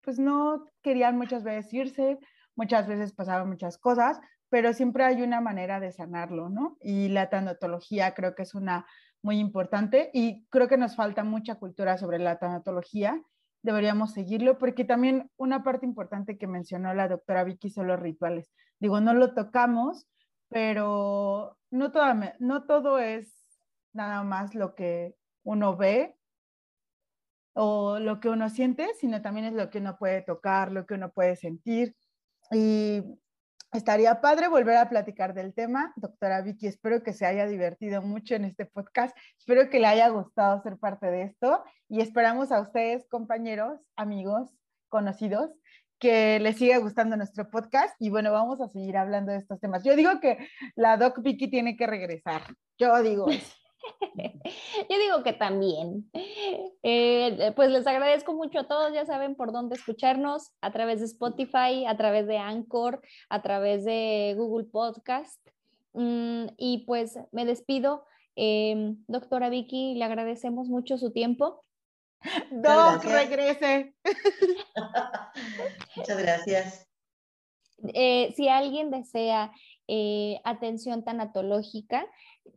pues 0.00 0.18
no 0.18 0.66
querían 0.82 1.16
muchas 1.16 1.44
veces 1.44 1.72
irse, 1.72 2.18
muchas 2.56 2.88
veces 2.88 3.12
pasaban 3.12 3.48
muchas 3.48 3.78
cosas, 3.78 4.20
pero 4.48 4.72
siempre 4.72 5.04
hay 5.04 5.22
una 5.22 5.40
manera 5.40 5.78
de 5.78 5.92
sanarlo, 5.92 6.50
¿no? 6.50 6.76
Y 6.80 7.06
la 7.06 7.30
tanatología 7.30 8.14
creo 8.14 8.34
que 8.34 8.42
es 8.42 8.56
una 8.56 8.84
muy 9.24 9.38
importante 9.38 10.10
y 10.12 10.44
creo 10.50 10.68
que 10.68 10.76
nos 10.76 10.96
falta 10.96 11.24
mucha 11.24 11.54
cultura 11.54 11.96
sobre 11.96 12.18
la 12.18 12.38
tanatología. 12.38 13.20
Deberíamos 13.62 14.12
seguirlo 14.12 14.58
porque 14.58 14.84
también 14.84 15.30
una 15.38 15.64
parte 15.64 15.86
importante 15.86 16.36
que 16.36 16.46
mencionó 16.46 16.92
la 16.92 17.08
doctora 17.08 17.42
Vicky 17.42 17.70
son 17.70 17.86
los 17.86 17.98
rituales. 17.98 18.52
Digo, 18.78 19.00
no 19.00 19.14
lo 19.14 19.32
tocamos, 19.32 20.06
pero 20.50 21.56
no, 21.70 21.90
toda, 21.90 22.36
no 22.38 22.66
todo 22.66 22.98
es 22.98 23.32
nada 23.94 24.22
más 24.24 24.54
lo 24.54 24.74
que 24.74 25.14
uno 25.42 25.74
ve 25.74 26.18
o 27.54 27.98
lo 27.98 28.20
que 28.20 28.28
uno 28.28 28.50
siente, 28.50 28.92
sino 29.00 29.22
también 29.22 29.46
es 29.46 29.54
lo 29.54 29.70
que 29.70 29.78
uno 29.78 29.96
puede 29.96 30.20
tocar, 30.20 30.70
lo 30.70 30.84
que 30.84 30.94
uno 30.94 31.10
puede 31.10 31.36
sentir. 31.36 31.96
Y 32.50 33.02
estaría 33.74 34.20
padre 34.20 34.48
volver 34.48 34.76
a 34.76 34.88
platicar 34.88 35.34
del 35.34 35.52
tema. 35.52 35.92
Doctora 35.96 36.40
Vicky, 36.42 36.68
espero 36.68 37.02
que 37.02 37.12
se 37.12 37.26
haya 37.26 37.46
divertido 37.46 38.00
mucho 38.02 38.36
en 38.36 38.44
este 38.44 38.66
podcast. 38.66 39.16
Espero 39.36 39.68
que 39.68 39.80
le 39.80 39.88
haya 39.88 40.08
gustado 40.08 40.62
ser 40.62 40.78
parte 40.78 41.06
de 41.06 41.24
esto 41.24 41.62
y 41.88 42.00
esperamos 42.00 42.52
a 42.52 42.60
ustedes, 42.60 43.06
compañeros, 43.08 43.80
amigos, 43.96 44.48
conocidos, 44.88 45.50
que 45.98 46.38
les 46.38 46.56
siga 46.56 46.78
gustando 46.78 47.16
nuestro 47.16 47.50
podcast 47.50 47.94
y 47.98 48.10
bueno, 48.10 48.32
vamos 48.32 48.60
a 48.60 48.68
seguir 48.68 48.96
hablando 48.96 49.32
de 49.32 49.38
estos 49.38 49.58
temas. 49.58 49.82
Yo 49.82 49.96
digo 49.96 50.20
que 50.20 50.38
la 50.76 50.96
Doc 50.96 51.20
Vicky 51.20 51.50
tiene 51.50 51.76
que 51.76 51.86
regresar. 51.86 52.42
Yo 52.78 53.02
digo 53.02 53.28
eso. 53.28 53.63
Yo 54.90 54.98
digo 54.98 55.22
que 55.22 55.32
también. 55.32 56.10
Eh, 56.82 57.52
pues 57.56 57.70
les 57.70 57.86
agradezco 57.86 58.34
mucho 58.34 58.60
a 58.60 58.68
todos, 58.68 58.92
ya 58.92 59.06
saben 59.06 59.34
por 59.34 59.52
dónde 59.52 59.76
escucharnos, 59.76 60.52
a 60.60 60.72
través 60.72 61.00
de 61.00 61.06
Spotify, 61.06 61.86
a 61.86 61.96
través 61.96 62.26
de 62.26 62.38
Anchor, 62.38 63.02
a 63.28 63.42
través 63.42 63.84
de 63.84 64.34
Google 64.36 64.66
Podcast. 64.66 65.40
Mm, 65.92 66.46
y 66.56 66.84
pues 66.86 67.18
me 67.32 67.44
despido. 67.44 68.04
Em, 68.36 69.04
doctora 69.06 69.48
Vicky, 69.48 69.94
le 69.94 70.04
agradecemos 70.04 70.68
mucho 70.68 70.98
su 70.98 71.12
tiempo. 71.12 71.62
Doc, 72.50 73.04
regrese. 73.04 73.94
Muchas 75.96 76.18
gracias. 76.18 76.88
Eh, 77.92 78.32
si 78.36 78.48
alguien 78.48 78.90
desea 78.90 79.52
eh, 79.88 80.40
atención 80.44 81.04
tanatológica, 81.04 82.06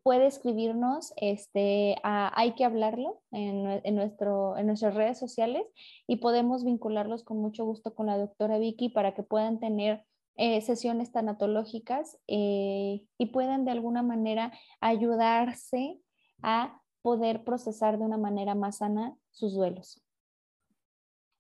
puede 0.04 0.28
escribirnos, 0.28 1.14
este, 1.18 1.96
hay 2.04 2.56
que 2.56 2.66
hablarlo 2.66 3.22
en, 3.32 3.96
nuestro, 3.96 4.58
en 4.58 4.68
nuestras 4.68 4.96
redes 4.96 5.18
sociales 5.18 5.66
y 6.08 6.18
podemos 6.18 6.64
vincularlos 6.64 7.24
con 7.24 7.38
mucho 7.40 7.66
gusto 7.66 7.94
con 7.94 8.08
la 8.08 8.18
doctora 8.18 8.58
Vicky 8.58 8.90
para 8.90 9.14
que 9.14 9.24
puedan 9.24 9.60
tener 9.60 10.06
eh, 10.36 10.62
sesiones 10.62 11.12
tanatológicas 11.12 12.18
eh, 12.28 13.04
y 13.18 13.26
pueden 13.28 13.66
de 13.66 13.72
alguna 13.72 14.04
manera 14.04 14.52
ayudarse 14.80 16.00
a 16.42 16.80
poder 17.02 17.44
procesar 17.44 17.98
de 17.98 18.06
una 18.06 18.18
manera 18.18 18.54
más 18.54 18.78
sana 18.78 19.16
sus 19.32 19.54
duelos. 19.54 20.04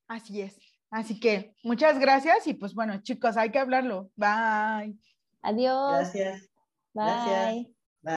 Así 0.07 0.41
es. 0.41 0.57
Así 0.89 1.19
que 1.19 1.53
muchas 1.63 1.99
gracias 1.99 2.47
y 2.47 2.53
pues 2.53 2.73
bueno, 2.73 3.01
chicos, 3.01 3.35
hay 3.37 3.51
que 3.51 3.59
hablarlo. 3.59 4.09
Bye. 4.15 4.97
Adiós. 5.41 6.11
Gracias. 6.13 6.49
Bye. 6.93 7.76